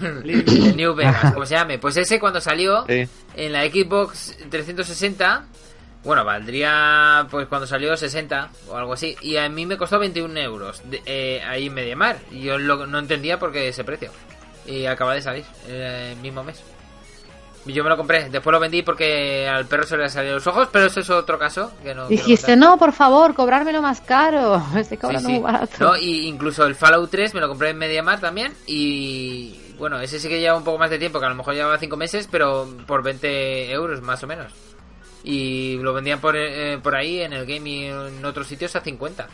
New 0.76 0.94
Vegas, 0.94 1.32
como 1.34 1.46
se 1.46 1.54
llame. 1.54 1.78
Pues 1.78 1.96
ese 1.96 2.18
cuando 2.18 2.40
salió 2.40 2.84
Sí. 2.88 3.06
en 3.36 3.52
la 3.52 3.64
Xbox 3.66 4.36
360, 4.50 5.44
bueno, 6.04 6.24
valdría 6.24 7.26
pues 7.30 7.46
cuando 7.48 7.66
salió 7.66 7.96
60 7.96 8.48
o 8.68 8.76
algo 8.76 8.94
así. 8.94 9.14
Y 9.20 9.36
a 9.36 9.48
mí 9.48 9.66
me 9.66 9.76
costó 9.76 9.98
21 9.98 10.36
euros 10.40 10.80
de- 10.90 11.02
eh, 11.06 11.42
ahí 11.46 11.66
en 11.66 11.74
Mediamar. 11.74 12.16
Y 12.30 12.40
yo 12.40 12.58
lo- 12.58 12.86
no 12.86 12.98
entendía 12.98 13.38
por 13.38 13.52
qué 13.52 13.68
ese 13.68 13.84
precio. 13.84 14.10
Y 14.66 14.86
acaba 14.86 15.14
de 15.14 15.22
salir 15.22 15.44
eh, 15.68 16.14
el 16.14 16.18
mismo 16.20 16.42
mes. 16.44 16.62
Yo 17.66 17.84
me 17.84 17.90
lo 17.90 17.96
compré. 17.98 18.30
Después 18.30 18.52
lo 18.52 18.60
vendí 18.60 18.82
porque 18.82 19.46
al 19.46 19.66
perro 19.66 19.84
se 19.84 19.96
le 19.96 20.08
salieron 20.08 20.36
los 20.36 20.46
ojos, 20.46 20.68
pero 20.72 20.86
eso 20.86 21.00
es 21.00 21.10
otro 21.10 21.38
caso. 21.38 21.70
Que 21.82 21.94
no 21.94 22.08
Dijiste, 22.08 22.56
no, 22.56 22.78
por 22.78 22.92
favor, 22.92 23.34
cobrármelo 23.34 23.82
más 23.82 24.00
caro. 24.00 24.62
Me 24.72 24.80
estoy 24.80 24.96
Sí, 24.96 25.00
cobrando 25.00 25.28
sí. 25.28 25.34
muy 25.34 25.42
barato. 25.42 25.72
No, 25.80 25.96
y 25.96 26.26
incluso 26.26 26.64
el 26.64 26.74
Fallout 26.74 27.10
3 27.10 27.34
me 27.34 27.40
lo 27.40 27.48
compré 27.48 27.70
en 27.70 27.78
Mediamar 27.78 28.20
también. 28.20 28.54
Y 28.66 29.74
bueno, 29.78 30.00
ese 30.00 30.18
sí 30.18 30.28
que 30.28 30.40
lleva 30.40 30.56
un 30.56 30.64
poco 30.64 30.78
más 30.78 30.88
de 30.90 30.98
tiempo, 30.98 31.20
que 31.20 31.26
a 31.26 31.30
lo 31.30 31.34
mejor 31.34 31.54
llevaba 31.54 31.78
5 31.78 31.96
meses, 31.96 32.28
pero 32.30 32.68
por 32.86 33.02
20 33.02 33.70
euros 33.70 34.00
más 34.00 34.22
o 34.22 34.26
menos. 34.26 34.52
Y 35.24 35.76
lo 35.78 35.92
vendían 35.92 36.20
por, 36.20 36.36
eh, 36.36 36.78
por 36.82 36.94
ahí 36.96 37.20
en 37.20 37.32
el 37.34 37.44
game 37.44 37.68
y 37.68 37.84
en 37.86 38.24
otros 38.24 38.46
sitios 38.46 38.74
a 38.76 38.80
50. 38.80 39.26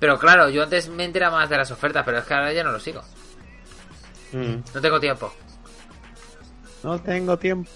Pero 0.00 0.18
claro, 0.18 0.48
yo 0.48 0.62
antes 0.62 0.88
me 0.88 1.04
enteraba 1.04 1.36
más 1.36 1.50
de 1.50 1.58
las 1.58 1.70
ofertas, 1.70 2.02
pero 2.04 2.18
es 2.18 2.24
que 2.24 2.34
ahora 2.34 2.52
ya 2.52 2.64
no 2.64 2.72
lo 2.72 2.80
sigo. 2.80 3.02
Mm. 4.32 4.54
No 4.74 4.80
tengo 4.80 4.98
tiempo. 4.98 5.32
No 6.82 6.98
tengo 7.00 7.38
tiempo. 7.38 7.70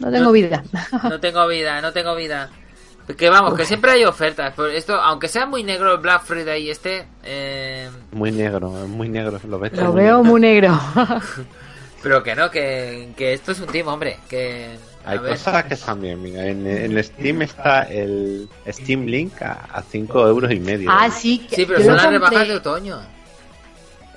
No 0.00 0.10
tengo 0.10 0.32
vida. 0.32 0.62
No 1.02 1.20
tengo 1.20 1.46
vida, 1.46 1.80
no 1.80 1.92
tengo 1.92 2.14
vida. 2.16 2.50
Que 3.18 3.28
vamos, 3.28 3.54
que 3.54 3.64
siempre 3.64 3.90
hay 3.90 4.04
ofertas. 4.04 4.54
Por 4.54 4.70
esto, 4.70 4.94
aunque 4.94 5.26
sea 5.28 5.44
muy 5.44 5.64
negro 5.64 5.92
el 5.94 5.98
Black 5.98 6.22
Friday 6.22 6.70
este, 6.70 7.06
eh, 7.24 7.90
Muy 8.12 8.30
negro, 8.30 8.70
muy 8.70 9.08
negro. 9.08 9.40
Lo, 9.48 9.58
ves 9.58 9.72
Lo 9.72 9.92
veo 9.92 10.18
negro. 10.18 10.24
muy 10.24 10.40
negro. 10.40 10.80
pero 12.02 12.22
que 12.22 12.34
no, 12.34 12.50
que, 12.50 13.12
que 13.16 13.32
esto 13.34 13.52
es 13.52 13.60
un 13.60 13.66
team, 13.66 13.88
hombre. 13.88 14.18
Que 14.28 14.76
Hay 15.04 15.18
ver. 15.18 15.32
cosas 15.32 15.64
que 15.64 15.74
están 15.74 16.00
bien. 16.00 16.22
Mira, 16.22 16.46
en, 16.46 16.66
en 16.66 17.02
Steam 17.04 17.42
está 17.42 17.82
el 17.82 18.48
Steam 18.68 19.06
Link 19.06 19.42
a 19.42 19.82
5 19.90 20.28
euros 20.28 20.50
y 20.52 20.60
medio. 20.60 20.88
ah, 20.92 21.10
sí. 21.10 21.46
que- 21.50 21.56
Sí, 21.56 21.66
pero 21.66 21.80
yo 21.80 21.86
son 21.86 21.96
las 21.96 22.06
compré- 22.06 22.10
rebajas 22.12 22.48
de 22.48 22.54
otoño. 22.56 23.00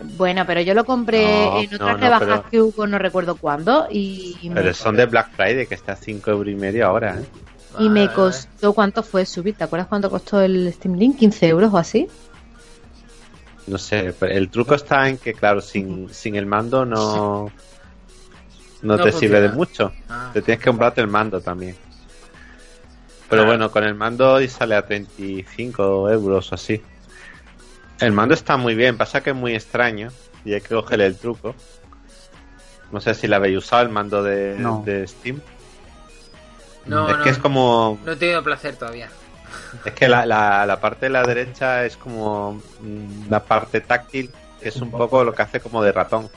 Bueno, 0.02 0.44
pero 0.46 0.60
yo 0.62 0.74
lo 0.74 0.86
compré 0.86 1.24
No, 1.26 1.60
en 1.60 1.74
otras 1.76 1.92
no, 1.92 1.98
rebajas 1.98 2.28
pero- 2.42 2.50
que 2.50 2.62
hubo, 2.62 2.88
no 2.88 2.98
recuerdo 2.98 3.36
cuándo, 3.36 3.88
y, 3.90 4.38
y 4.42 4.50
me, 4.50 4.56
Pero 4.56 4.74
son 4.74 4.96
de 4.96 5.06
Black 5.06 5.32
Friday, 5.36 5.66
que 5.68 5.76
está 5.76 5.94
a 5.94 5.96
5 5.96 6.32
euros 6.32 6.52
y 6.52 6.56
medio 6.56 6.88
ahora. 6.88 7.20
¿eh? 7.20 7.26
y 7.80 7.90
me 7.90 8.08
costó, 8.14 8.74
¿cuánto 8.74 9.02
fue 9.02 9.26
subir? 9.26 9.56
¿Te 9.56 9.64
acuerdas 9.64 9.88
cuánto 9.88 10.10
costó 10.10 10.40
el 10.42 10.72
Steam 10.74 10.96
Link? 10.96 11.18
¿15 11.20 11.48
euros 11.48 11.74
o 11.74 11.78
así? 11.78 12.08
No 13.66 13.78
sé, 13.78 14.14
pero 14.20 14.32
el 14.34 14.50
truco 14.50 14.76
está 14.76 15.08
en 15.10 15.18
que, 15.18 15.34
claro, 15.34 15.62
sin, 15.62 16.14
sin 16.14 16.36
el 16.36 16.46
mando 16.46 16.86
no, 16.86 17.52
no, 18.82 18.98
No 18.98 19.04
te 19.04 19.12
sirve 19.12 19.42
de 19.42 19.50
mucho. 19.50 19.92
Ah. 20.10 20.30
Te 20.34 20.42
tienes 20.42 20.60
que 20.64 20.70
comprarte 20.70 21.02
el 21.02 21.08
mando 21.08 21.40
también. 21.42 21.76
Pero 23.30 23.44
Claro. 23.44 23.46
bueno, 23.48 23.72
con 23.72 23.84
el 23.86 23.96
mando 23.96 24.40
y 24.42 24.48
sale 24.50 24.76
a 24.76 24.86
35 24.86 26.10
euros 26.12 26.52
o 26.52 26.56
así. 26.56 26.82
El 28.00 28.12
mando 28.12 28.34
está 28.34 28.58
muy 28.58 28.76
bien, 28.76 28.98
pasa 28.98 29.22
que 29.22 29.30
es 29.32 29.36
muy 29.36 29.54
extraño 29.56 30.10
y 30.44 30.54
hay 30.54 30.62
que 30.62 30.76
cogerle 30.76 31.06
el 31.06 31.16
truco. 31.18 31.56
No 32.92 33.00
sé 33.02 33.14
si 33.14 33.28
la 33.28 33.38
habéis 33.38 33.58
usado 33.58 33.82
el 33.84 33.90
mando 33.90 34.22
de, 34.24 34.56
No. 34.60 34.84
de 34.86 35.08
Steam. 35.08 35.42
No, 36.86 37.10
es 37.10 37.18
no, 37.18 37.24
que 37.24 37.30
es 37.30 37.38
como 37.38 37.98
no 38.06 38.12
he 38.12 38.16
tenido 38.18 38.44
placer 38.44 38.76
todavía. 38.76 39.08
es 39.86 39.94
que 39.94 40.08
la, 40.10 40.26
la, 40.26 40.66
la 40.66 40.80
parte 40.82 41.06
de 41.06 41.12
la 41.12 41.24
derecha 41.24 41.86
es 41.86 41.96
como 41.96 42.62
la 43.30 43.42
parte 43.44 43.80
táctil, 43.82 44.30
que 44.62 44.70
es 44.70 44.76
un 44.78 44.92
poco 44.92 45.24
lo 45.24 45.34
que 45.34 45.42
hace 45.44 45.60
como 45.62 45.82
de 45.82 45.92
ratón. 45.92 46.30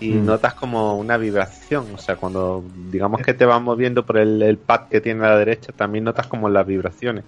Y 0.00 0.10
Mm. 0.10 0.26
notas 0.26 0.54
como 0.54 0.96
una 0.96 1.16
vibración, 1.16 1.86
o 1.94 1.98
sea, 1.98 2.14
cuando 2.16 2.62
digamos 2.90 3.20
que 3.22 3.34
te 3.34 3.44
vas 3.44 3.60
moviendo 3.60 4.04
por 4.06 4.18
el, 4.18 4.40
el 4.42 4.56
pad 4.58 4.82
que 4.88 5.00
tiene 5.00 5.26
a 5.26 5.30
la 5.30 5.38
derecha, 5.38 5.72
también 5.72 6.04
notas 6.04 6.26
como 6.28 6.48
las 6.48 6.64
vibraciones. 6.66 7.24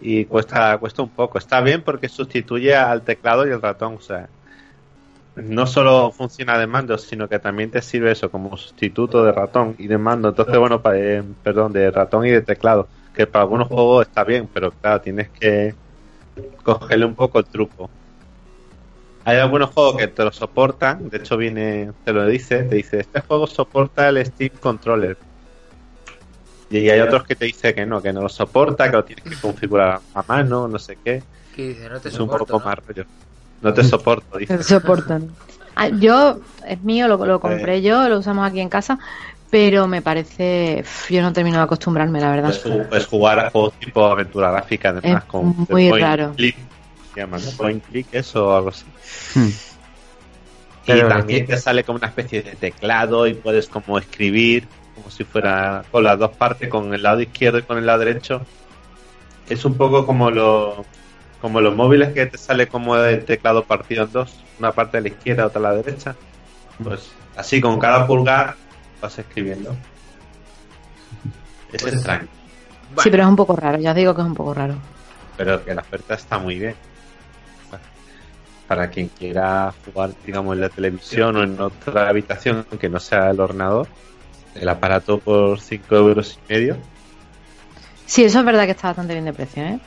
Y 0.00 0.26
cuesta, 0.26 0.78
cuesta 0.78 1.02
un 1.02 1.12
poco. 1.12 1.38
Está 1.38 1.60
bien 1.60 1.84
porque 1.84 2.08
sustituye 2.08 2.74
al 2.74 3.04
teclado 3.04 3.46
y 3.46 3.50
el 3.50 3.62
ratón, 3.62 3.94
o 3.96 4.00
sea, 4.00 4.30
no 5.36 5.66
solo 5.66 6.12
funciona 6.12 6.58
de 6.58 6.66
mando, 6.66 6.98
sino 6.98 7.28
que 7.28 7.38
también 7.38 7.70
te 7.70 7.82
sirve 7.82 8.12
eso 8.12 8.30
como 8.30 8.56
sustituto 8.56 9.24
de 9.24 9.32
ratón 9.32 9.74
y 9.78 9.86
de 9.88 9.98
mando. 9.98 10.28
Entonces, 10.30 10.58
bueno, 10.58 10.82
pa- 10.82 10.96
eh, 10.98 11.22
perdón, 11.42 11.72
de 11.72 11.90
ratón 11.90 12.26
y 12.26 12.30
de 12.30 12.42
teclado, 12.42 12.90
que 13.12 13.26
para 13.26 13.42
algunos 13.44 13.68
juegos 13.68 14.06
está 14.06 14.24
bien, 14.24 14.48
pero 14.52 14.72
claro, 14.76 15.00
tienes 15.00 15.30
que 15.30 15.78
cogerle 16.64 17.06
un 17.06 17.16
poco 17.16 17.38
el 17.40 17.48
truco. 17.48 17.92
Hay 19.24 19.38
algunos 19.38 19.70
juegos 19.70 19.96
que 19.96 20.08
te 20.08 20.24
lo 20.24 20.30
soportan, 20.32 21.08
de 21.08 21.16
hecho 21.18 21.36
viene, 21.38 21.92
te 22.04 22.12
lo 22.12 22.26
dice, 22.26 22.64
te 22.64 22.74
dice, 22.76 23.00
este 23.00 23.20
juego 23.22 23.46
soporta 23.46 24.08
el 24.10 24.24
Steam 24.26 24.58
Controller. 24.58 25.18
Y 26.70 26.88
hay 26.88 27.00
otros 27.00 27.24
que 27.24 27.34
te 27.34 27.46
dice 27.46 27.74
que 27.74 27.84
no, 27.84 28.00
que 28.00 28.12
no 28.12 28.22
lo 28.22 28.28
soporta, 28.28 28.88
que 28.88 28.96
lo 28.96 29.04
tienes 29.04 29.24
que 29.24 29.34
configurar 29.36 30.00
a 30.14 30.22
mano, 30.22 30.68
no 30.68 30.78
sé 30.78 30.96
qué. 31.04 31.22
Que 31.54 31.68
dice, 31.68 31.88
no 31.88 32.00
te 32.00 32.08
Es 32.08 32.18
un 32.18 32.28
poco 32.28 32.58
¿no? 32.58 32.64
más 32.64 32.78
rollo. 32.86 33.04
No 33.60 33.74
te 33.74 33.82
soporto, 33.82 34.38
dice. 34.38 34.56
Se 34.58 34.64
soportan. 34.64 35.30
Ah, 35.74 35.88
yo, 35.88 36.40
es 36.66 36.80
mío, 36.82 37.08
lo, 37.08 37.24
lo 37.24 37.40
compré 37.40 37.82
yo, 37.82 38.08
lo 38.08 38.18
usamos 38.18 38.48
aquí 38.48 38.60
en 38.60 38.68
casa, 38.68 38.98
pero 39.50 39.88
me 39.88 40.00
parece. 40.00 40.84
Yo 41.08 41.22
no 41.22 41.32
termino 41.32 41.58
de 41.58 41.64
acostumbrarme, 41.64 42.20
la 42.20 42.30
verdad. 42.30 42.54
Puedes 42.88 43.06
jugar 43.06 43.40
a 43.40 43.50
juegos 43.50 43.74
tipo 43.74 44.04
aventura 44.06 44.50
gráfica, 44.52 44.90
además, 44.90 45.24
Es 45.24 45.28
con 45.28 45.54
muy 45.68 45.88
point 45.90 46.02
raro. 46.02 46.32
Click, 46.36 46.56
se 47.14 47.20
llama, 47.20 47.38
¿no? 47.38 47.50
Point 47.56 47.84
click, 47.84 48.06
eso 48.12 48.48
o 48.48 48.56
algo 48.56 48.68
así. 48.68 48.84
Hmm. 49.34 49.48
Y 49.48 50.92
Pero 50.92 51.08
también 51.08 51.42
es 51.42 51.48
te 51.48 51.56
sale 51.58 51.84
como 51.84 51.98
una 51.98 52.08
especie 52.08 52.42
de 52.42 52.52
teclado 52.52 53.26
y 53.26 53.34
puedes 53.34 53.68
como 53.68 53.98
escribir, 53.98 54.66
como 55.00 55.10
si 55.10 55.24
fuera 55.24 55.82
con 55.90 56.04
las 56.04 56.18
dos 56.18 56.30
partes, 56.36 56.68
con 56.68 56.92
el 56.92 57.02
lado 57.02 57.20
izquierdo 57.20 57.58
y 57.58 57.62
con 57.62 57.78
el 57.78 57.86
lado 57.86 58.00
derecho. 58.00 58.42
Es 59.48 59.64
un 59.64 59.74
poco 59.76 60.06
como 60.06 60.30
lo 60.30 60.84
como 61.40 61.60
los 61.62 61.74
móviles 61.74 62.12
que 62.12 62.26
te 62.26 62.36
sale 62.36 62.68
como 62.68 62.96
el 62.96 63.24
teclado 63.24 63.64
partido 63.64 64.04
en 64.04 64.12
dos, 64.12 64.44
una 64.58 64.72
parte 64.72 64.98
a 64.98 65.00
la 65.00 65.08
izquierda, 65.08 65.46
otra 65.46 65.60
a 65.60 65.62
la 65.72 65.74
derecha. 65.82 66.14
Pues 66.84 67.10
así 67.34 67.60
con 67.62 67.78
cada 67.78 68.06
pulgar 68.06 68.56
vas 69.00 69.18
escribiendo. 69.18 69.74
Es 71.72 71.82
Pues- 71.82 71.94
extraño, 71.94 72.28
Bueno, 72.88 73.02
Sí, 73.02 73.10
pero 73.10 73.22
es 73.22 73.28
un 73.28 73.36
poco 73.36 73.54
raro, 73.56 73.78
ya 73.78 73.90
os 73.90 73.96
digo 73.96 74.14
que 74.14 74.20
es 74.20 74.26
un 74.26 74.34
poco 74.34 74.52
raro. 74.54 74.74
pero 75.36 75.64
que 75.64 75.74
la 75.74 75.80
oferta 75.80 76.14
está 76.14 76.38
muy 76.38 76.58
bien. 76.58 76.74
Para 78.68 78.88
quien 78.90 79.08
quiera 79.08 79.72
jugar, 79.84 80.10
digamos, 80.24 80.54
en 80.54 80.60
la 80.60 80.68
televisión 80.68 81.36
o 81.36 81.42
en 81.42 81.58
otra 81.60 82.08
habitación 82.08 82.64
que 82.78 82.88
no 82.88 83.00
sea 83.00 83.30
el 83.30 83.40
ordenador, 83.40 83.88
el 84.54 84.68
aparato 84.68 85.20
por 85.20 85.60
5 85.60 85.96
euros 85.96 86.38
y 86.48 86.52
medio. 86.52 86.76
Sí, 88.06 88.24
eso 88.24 88.40
es 88.40 88.44
verdad 88.44 88.64
que 88.64 88.72
está 88.72 88.88
bastante 88.88 89.12
bien 89.14 89.24
de 89.24 89.32
precio, 89.32 89.62
¿eh? 89.64 89.80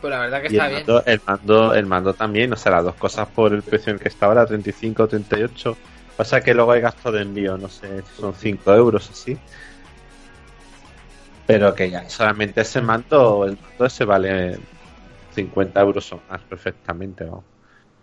pues 0.00 0.10
la 0.10 0.20
verdad 0.20 0.42
que 0.42 0.48
Y 0.48 0.56
el 0.56 0.62
está 0.62 0.68
bien. 0.68 0.84
el 1.06 1.22
mando, 1.26 1.74
el 1.74 1.86
mando 1.86 2.14
también, 2.14 2.52
o 2.52 2.56
sea, 2.56 2.72
las 2.72 2.84
dos 2.84 2.96
cosas 2.96 3.28
por 3.28 3.54
el 3.54 3.62
precio 3.62 3.92
en 3.92 3.98
que 3.98 4.08
está 4.08 4.26
ahora, 4.26 4.44
35 4.46 5.02
o 5.04 5.08
38. 5.08 5.76
Pasa 6.16 6.42
que 6.42 6.54
luego 6.54 6.72
hay 6.72 6.82
gasto 6.82 7.10
de 7.10 7.22
envío, 7.22 7.56
no 7.56 7.68
sé 7.68 8.02
si 8.02 8.20
son 8.20 8.34
5 8.34 8.74
euros 8.74 9.10
así. 9.10 9.38
Pero 11.46 11.74
que 11.74 11.90
ya 11.90 12.08
solamente 12.08 12.60
ese 12.62 12.80
mando, 12.82 13.44
el 13.46 13.58
mando 13.60 13.84
ese 13.86 14.04
vale 14.04 14.58
50 15.34 15.80
euros 15.80 16.12
o 16.12 16.20
más 16.28 16.40
perfectamente. 16.42 17.24
¿no? 17.24 17.44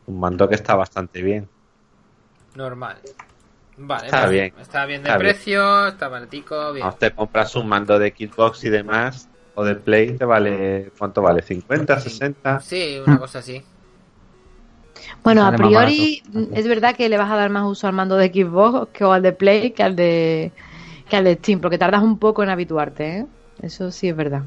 Un 0.07 0.19
mando 0.19 0.47
que 0.49 0.55
está 0.55 0.75
bastante 0.75 1.21
bien. 1.21 1.47
Normal. 2.55 2.97
Vale, 3.83 4.05
Está 4.05 4.19
pues, 4.21 4.31
bien. 4.31 4.53
Está 4.61 4.85
bien 4.85 5.03
de 5.03 5.09
Está 5.09 5.17
bien. 5.17 5.33
precio, 5.33 5.87
está 5.87 6.07
baratico, 6.07 6.71
bien. 6.73 6.81
Cuando 6.83 6.97
te 6.97 7.11
compras 7.11 7.55
un 7.55 7.67
mando 7.67 7.97
de 7.99 8.09
Xbox 8.15 8.63
y 8.63 8.69
demás, 8.69 9.27
o 9.55 9.63
de 9.63 9.75
Play, 9.75 10.17
te 10.17 10.25
vale, 10.25 10.91
¿cuánto 10.97 11.21
vale? 11.21 11.43
¿50, 11.43 11.99
60? 11.99 12.59
Sí, 12.61 12.99
una 13.05 13.17
cosa 13.19 13.39
así. 13.39 13.61
Bueno, 15.23 15.45
a 15.45 15.51
priori 15.53 16.21
barato. 16.31 16.55
es 16.55 16.67
verdad 16.67 16.95
que 16.95 17.09
le 17.09 17.17
vas 17.17 17.31
a 17.31 17.35
dar 17.35 17.49
más 17.49 17.65
uso 17.65 17.87
al 17.87 17.93
mando 17.93 18.17
de 18.17 18.27
Xbox 18.27 18.89
que 18.93 19.03
al 19.03 19.21
de 19.21 19.33
Play 19.33 19.71
que 19.71 19.83
al 19.83 19.95
de 19.95 20.51
que 21.09 21.15
al 21.17 21.23
de 21.25 21.35
Steam, 21.35 21.59
porque 21.59 21.77
tardas 21.77 22.03
un 22.03 22.17
poco 22.19 22.43
en 22.43 22.49
habituarte, 22.49 23.17
¿eh? 23.19 23.25
Eso 23.61 23.91
sí 23.91 24.09
es 24.09 24.15
verdad. 24.15 24.43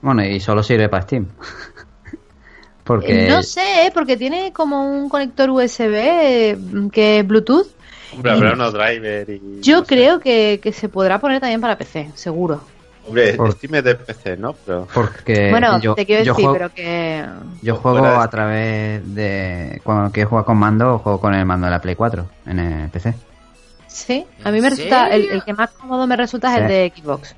Bueno, 0.00 0.24
y 0.24 0.40
solo 0.40 0.62
sirve 0.62 0.88
para 0.88 1.02
Steam. 1.02 1.26
Porque 2.84 3.26
Eh, 3.26 3.28
No 3.28 3.42
sé, 3.44 3.86
¿eh? 3.86 3.90
porque 3.94 4.16
tiene 4.16 4.52
como 4.52 4.82
un 4.90 5.08
conector 5.08 5.48
USB 5.50 5.94
eh, 5.94 6.58
que 6.90 7.20
es 7.20 7.26
Bluetooth. 7.26 7.68
Hombre, 8.14 8.32
habrá 8.32 8.52
unos 8.52 8.72
driver 8.72 9.30
y... 9.30 9.60
Yo 9.60 9.78
no 9.78 9.84
sé. 9.84 9.86
creo 9.94 10.20
que, 10.20 10.60
que 10.62 10.72
se 10.72 10.88
podrá 10.88 11.18
poner 11.18 11.40
también 11.40 11.60
para 11.60 11.76
PC, 11.76 12.10
seguro. 12.14 12.60
Hombre, 13.06 13.34
Por- 13.34 13.52
Steam 13.52 13.74
es 13.76 13.84
de 13.84 13.94
PC, 13.96 14.36
¿no? 14.36 14.52
Pero... 14.64 14.86
porque 14.94 15.50
bueno, 15.50 15.80
yo, 15.80 15.94
te 15.94 16.06
quiero 16.06 16.22
yo 16.22 16.32
decir, 16.34 16.44
juego, 16.44 16.58
pero 16.58 16.74
que... 16.74 17.24
yo 17.62 17.76
juego 17.76 18.06
a 18.06 18.30
través 18.30 19.14
de... 19.14 19.80
Cuando 19.82 20.12
quiero 20.12 20.28
jugar 20.28 20.44
con 20.44 20.56
mando, 20.56 20.98
juego 20.98 21.20
con 21.20 21.34
el 21.34 21.44
mando 21.44 21.66
de 21.66 21.70
la 21.72 21.80
Play 21.80 21.96
4 21.96 22.26
en 22.46 22.58
el 22.58 22.90
PC. 22.90 23.14
Sí, 23.88 24.24
a 24.42 24.50
mí 24.50 24.60
me 24.60 24.68
¿En 24.68 24.70
resulta, 24.70 25.08
el, 25.08 25.42
que 25.44 25.52
más 25.52 25.70
cómodo 25.70 26.06
me 26.06 26.16
resulta 26.16 26.54
es 26.54 26.62
el 26.62 26.68
de 26.68 26.92
Xbox. 26.96 27.34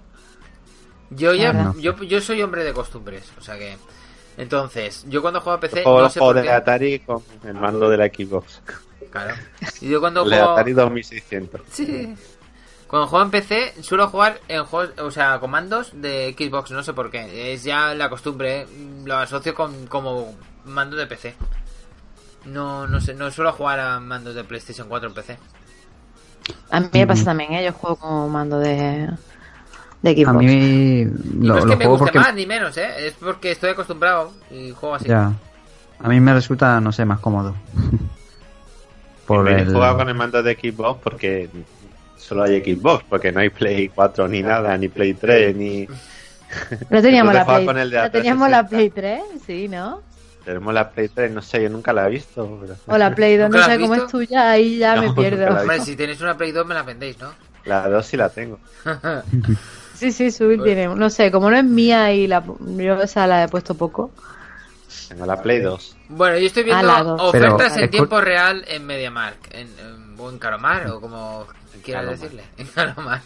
Yo 1.10 1.34
ya, 1.34 1.72
yo, 1.78 1.96
yo 2.02 2.20
soy 2.20 2.42
hombre 2.42 2.64
de 2.64 2.72
costumbres, 2.72 3.32
o 3.38 3.40
sea 3.40 3.58
que. 3.58 3.76
Entonces, 4.36 5.04
yo 5.08 5.20
cuando 5.22 5.40
juego 5.40 5.58
a 5.58 5.60
PC, 5.60 5.82
juego 5.82 5.98
no 5.98 6.04
los 6.04 6.12
sé 6.12 6.20
juegos 6.20 6.36
por 6.36 6.44
de. 6.44 6.50
Atari 6.52 6.98
con 7.00 7.22
el 7.44 7.54
mando 7.54 7.88
de 7.88 7.96
la 7.96 8.06
Xbox. 8.06 8.62
Claro. 9.14 9.34
Y 9.80 9.88
yo 9.88 10.00
cuando 10.00 10.24
juego. 10.28 10.50
Atari 10.50 10.72
2600. 10.72 11.60
Sí. 11.70 12.14
Cuando 12.88 13.06
juego 13.06 13.24
en 13.24 13.30
PC, 13.30 13.82
suelo 13.82 14.08
jugar 14.08 14.40
en 14.48 14.64
juegos, 14.64 14.98
o 14.98 15.10
sea, 15.10 15.38
comandos 15.38 15.92
de 15.94 16.34
Xbox, 16.36 16.72
no 16.72 16.82
sé 16.82 16.92
por 16.92 17.10
qué. 17.10 17.52
Es 17.52 17.62
ya 17.62 17.94
la 17.94 18.10
costumbre, 18.10 18.62
¿eh? 18.62 18.66
lo 19.04 19.16
asocio 19.16 19.54
con 19.54 19.86
como 19.86 20.34
mando 20.64 20.96
de 20.96 21.06
PC. 21.06 21.34
No, 22.46 22.86
no 22.86 23.00
sé, 23.00 23.14
no 23.14 23.30
suelo 23.30 23.52
jugar 23.52 23.80
a 23.80 24.00
mandos 24.00 24.34
de 24.34 24.44
PlayStation 24.44 24.88
4 24.88 25.08
en 25.08 25.14
PC. 25.14 25.38
A 26.70 26.80
mí 26.80 26.88
me 26.92 27.06
pasa 27.06 27.24
también, 27.24 27.52
¿eh? 27.54 27.64
Yo 27.64 27.72
juego 27.72 27.96
con 27.96 28.30
mando 28.30 28.58
de, 28.58 29.10
de 30.02 30.14
Xbox. 30.14 30.28
A 30.28 30.32
mí 30.32 31.04
lo, 31.04 31.54
no 31.54 31.58
es 31.58 31.64
lo 31.64 31.70
que 31.70 31.76
me 31.76 31.84
juego 31.84 31.98
guste 31.98 32.12
porque... 32.12 32.18
más 32.18 32.34
ni 32.34 32.46
menos, 32.46 32.76
¿eh? 32.76 33.06
Es 33.06 33.14
porque 33.14 33.52
estoy 33.52 33.70
acostumbrado 33.70 34.32
y 34.50 34.72
juego 34.72 34.96
así. 34.96 35.06
Ya. 35.08 35.32
A 36.00 36.08
mí 36.08 36.20
me 36.20 36.34
resulta, 36.34 36.80
no 36.80 36.92
sé, 36.92 37.04
más 37.04 37.20
cómodo. 37.20 37.54
Por 39.26 39.48
el... 39.48 39.72
jugado 39.72 39.96
con 39.98 40.08
el 40.08 40.14
mando 40.14 40.42
de 40.42 40.54
Xbox 40.54 41.00
porque 41.02 41.48
solo 42.16 42.42
hay 42.44 42.60
Xbox, 42.62 43.04
porque 43.08 43.32
no 43.32 43.40
hay 43.40 43.50
Play 43.50 43.88
4 43.88 44.28
ni 44.28 44.42
nada, 44.42 44.76
ni 44.76 44.88
Play 44.88 45.14
3, 45.14 45.56
ni... 45.56 45.86
No 46.90 47.02
teníamos 47.02 47.34
la 47.34 47.44
Play, 47.44 47.66
con 47.66 47.78
el 47.78 47.90
de 47.90 47.98
no 48.02 48.10
teníamos 48.10 48.48
la 48.50 48.66
360. 48.68 48.68
Play 48.68 48.90
3, 48.90 49.42
sí, 49.46 49.68
¿no? 49.68 50.02
Tenemos 50.44 50.74
la 50.74 50.90
Play 50.90 51.08
3, 51.08 51.32
no 51.32 51.42
sé, 51.42 51.62
yo 51.62 51.70
nunca 51.70 51.92
la 51.92 52.06
he 52.06 52.10
visto. 52.10 52.58
pero- 52.60 52.76
O 52.86 52.98
la 52.98 53.14
Play 53.14 53.36
2, 53.36 53.50
¿Nunca 53.50 53.66
no 53.66 53.72
sé 53.74 53.80
cómo 53.80 53.94
es 53.94 54.06
tuya, 54.08 54.50
ahí 54.50 54.78
ya 54.78 54.96
No, 54.96 55.02
me 55.02 55.12
pierdo. 55.14 55.48
Hombre, 55.58 55.80
si 55.80 55.96
tenéis 55.96 56.20
una 56.20 56.36
Play 56.36 56.52
2 56.52 56.66
me 56.66 56.74
la 56.74 56.82
vendéis, 56.82 57.18
¿no? 57.18 57.32
La 57.64 57.88
2 57.88 58.06
sí 58.06 58.16
la 58.16 58.28
tengo. 58.28 58.58
Sí, 59.94 60.10
sí, 60.10 60.32
Subil 60.32 60.60
tiene, 60.62 60.88
no 60.88 61.08
sé, 61.08 61.30
como 61.30 61.48
no 61.48 61.56
es 61.56 61.64
mía 61.64 62.12
y 62.12 62.26
la, 62.26 62.42
yo 62.76 63.00
esa 63.00 63.28
la 63.28 63.44
he 63.44 63.48
puesto 63.48 63.76
poco. 63.76 64.10
Tengo 65.08 65.26
la 65.26 65.40
Play 65.42 65.60
2. 65.60 65.96
Bueno, 66.08 66.38
yo 66.38 66.46
estoy 66.46 66.62
viendo 66.64 66.88
Alado. 66.90 67.14
ofertas 67.16 67.72
Pero- 67.72 67.84
en 67.84 67.90
tiempo 67.90 68.20
real 68.20 68.64
en 68.68 68.86
MediaMark, 68.86 69.54
en, 69.54 69.68
en, 69.78 70.14
o 70.18 70.30
en 70.30 70.38
Caromar, 70.38 70.86
o 70.88 71.00
como 71.00 71.46
quieras 71.82 72.08
decirle, 72.10 72.44
en 72.56 72.66
Caromar. 72.68 73.20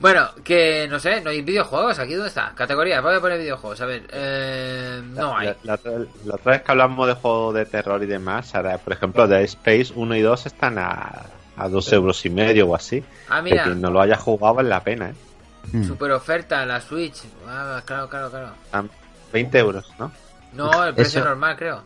Bueno, 0.00 0.30
que 0.42 0.88
no 0.88 0.98
sé, 0.98 1.20
no 1.20 1.30
hay 1.30 1.42
videojuegos 1.42 1.98
aquí, 2.00 2.14
¿dónde 2.14 2.28
está? 2.28 2.52
Categoría, 2.56 3.00
voy 3.00 3.14
a 3.14 3.20
poner 3.20 3.38
videojuegos, 3.38 3.80
a 3.82 3.86
ver, 3.86 4.02
eh, 4.12 5.00
no 5.04 5.36
hay. 5.38 5.46
La, 5.48 5.56
la 5.62 5.74
otra- 5.74 5.92
la 6.24 6.34
otra 6.34 6.52
vez 6.52 6.62
que 6.62 6.72
hablamos 6.72 7.06
de 7.06 7.14
juegos 7.14 7.54
de 7.54 7.66
terror 7.66 8.02
y 8.02 8.06
demás, 8.06 8.52
ahora, 8.56 8.78
por 8.78 8.92
ejemplo, 8.94 9.28
de 9.28 9.44
Space 9.44 9.92
1 9.94 10.16
y 10.16 10.20
2 10.22 10.46
están 10.46 10.78
a, 10.78 11.22
a 11.56 11.68
2 11.68 11.92
euros 11.92 12.24
y 12.26 12.30
medio 12.30 12.66
o 12.68 12.74
así. 12.74 13.04
Ah, 13.28 13.36
Que 13.36 13.42
mira, 13.50 13.62
quien 13.64 13.80
no 13.80 13.90
lo 13.92 14.00
haya 14.00 14.16
jugado 14.16 14.54
vale 14.54 14.70
la 14.70 14.82
pena, 14.82 15.10
¿eh? 15.10 15.84
Super 15.86 16.10
oferta, 16.10 16.66
la 16.66 16.80
Switch, 16.80 17.22
ah, 17.46 17.80
claro, 17.84 18.08
claro, 18.08 18.28
claro. 18.28 18.50
Están 18.64 18.90
20 19.32 19.58
euros, 19.60 19.88
¿no? 20.00 20.10
No, 20.54 20.84
el 20.84 20.94
precio 20.94 21.20
Eso- 21.20 21.28
normal, 21.28 21.56
creo. 21.56 21.82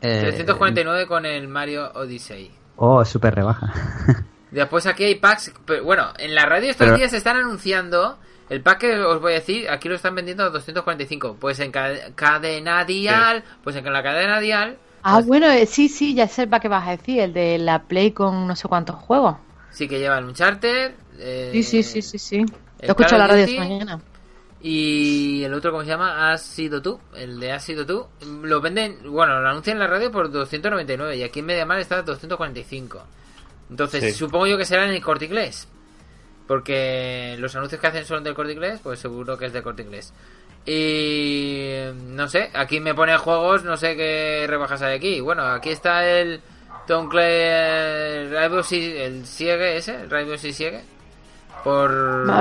Eh, 0.00 0.18
349 0.22 1.06
con 1.06 1.24
el 1.26 1.46
Mario 1.48 1.90
Odyssey. 1.94 2.50
Oh, 2.76 3.02
es 3.02 3.08
súper 3.08 3.34
rebaja. 3.34 3.72
Después 4.50 4.86
aquí 4.86 5.04
hay 5.04 5.14
packs. 5.14 5.52
Pero, 5.64 5.84
bueno, 5.84 6.12
en 6.18 6.34
la 6.34 6.44
radio 6.44 6.70
estos 6.70 6.86
Pero- 6.86 6.96
días 6.98 7.12
están 7.12 7.36
anunciando. 7.36 8.18
El 8.50 8.60
pack 8.60 8.78
que 8.80 8.98
os 8.98 9.20
voy 9.20 9.32
a 9.32 9.36
decir, 9.36 9.70
aquí 9.70 9.88
lo 9.88 9.94
están 9.94 10.14
vendiendo 10.14 10.42
a 10.44 10.50
245. 10.50 11.36
Pues 11.40 11.58
en 11.60 11.72
cade- 11.72 12.14
cadena 12.14 12.84
dial. 12.84 13.44
Pues 13.64 13.76
en 13.76 13.90
la 13.90 14.02
cadena 14.02 14.40
dial. 14.40 14.76
Ah, 15.04 15.14
pues 15.14 15.26
bueno, 15.26 15.46
eh, 15.50 15.66
sí, 15.66 15.88
sí, 15.88 16.14
ya 16.14 16.28
sé 16.28 16.46
para 16.46 16.60
qué 16.60 16.68
vas 16.68 16.86
a 16.86 16.92
decir, 16.92 17.20
el 17.20 17.32
de 17.32 17.58
la 17.58 17.82
Play 17.84 18.12
con 18.12 18.46
no 18.46 18.54
sé 18.54 18.68
cuántos 18.68 18.96
juegos. 18.96 19.36
Sí 19.70 19.88
que 19.88 19.98
lleva 19.98 20.18
el 20.18 20.26
Uncharted. 20.26 20.92
eh, 21.18 21.50
Sí, 21.52 21.62
sí, 21.62 21.82
sí, 21.82 22.02
sí, 22.02 22.18
sí. 22.18 22.36
el 22.36 22.46
Lo 22.86 22.88
escucho 22.88 23.14
en 23.14 23.18
la 23.20 23.26
radio 23.26 23.44
esta 23.44 23.60
mañana. 23.62 24.00
Y 24.64 25.42
el 25.42 25.52
otro, 25.54 25.72
¿cómo 25.72 25.82
se 25.82 25.88
llama? 25.90 26.32
Has 26.32 26.42
sido 26.42 26.80
tú. 26.80 27.00
El 27.16 27.40
de 27.40 27.50
Has 27.52 27.64
sido 27.64 27.84
tú. 27.84 28.06
Lo 28.42 28.60
venden, 28.60 28.98
bueno, 29.10 29.40
lo 29.40 29.48
anuncian 29.48 29.76
en 29.76 29.80
la 29.80 29.86
radio 29.88 30.10
por 30.12 30.30
299. 30.30 31.16
Y 31.16 31.22
aquí 31.24 31.40
en 31.40 31.46
Mediamar 31.46 31.80
está 31.80 31.98
a 31.98 32.02
245. 32.02 33.02
Entonces, 33.70 34.04
Sí. 34.04 34.12
supongo 34.12 34.46
yo 34.46 34.56
que 34.56 34.64
será 34.64 34.84
en 34.84 34.92
el 34.94 35.02
corte 35.02 35.24
inglés. 35.24 35.66
Porque 36.46 37.36
los 37.38 37.54
anuncios 37.56 37.80
que 37.80 37.86
hacen 37.86 38.04
son 38.04 38.22
del 38.22 38.34
corte 38.34 38.52
inglés, 38.52 38.78
pues 38.82 38.98
seguro 39.00 39.36
que 39.36 39.46
es 39.46 39.52
del 39.52 39.62
corte 39.62 39.82
inglés. 39.82 40.12
Y 40.64 41.80
no 42.08 42.28
sé, 42.28 42.50
aquí 42.54 42.78
me 42.80 42.94
pone 42.94 43.16
juegos, 43.16 43.64
no 43.64 43.76
sé 43.76 43.96
qué 43.96 44.44
rebajas 44.48 44.82
hay 44.82 44.96
aquí. 44.96 45.20
Bueno, 45.20 45.42
aquí 45.44 45.70
está 45.70 46.06
el 46.08 46.40
Tom 46.86 47.08
Clay 47.08 48.28
Rainbow 48.28 48.62
Six- 48.62 48.94
el 48.96 49.26
Siege 49.26 49.76
ese, 49.76 50.06
Rainbow 50.06 50.36
Six 50.38 50.56
Siege. 50.56 50.82
Por 51.64 51.90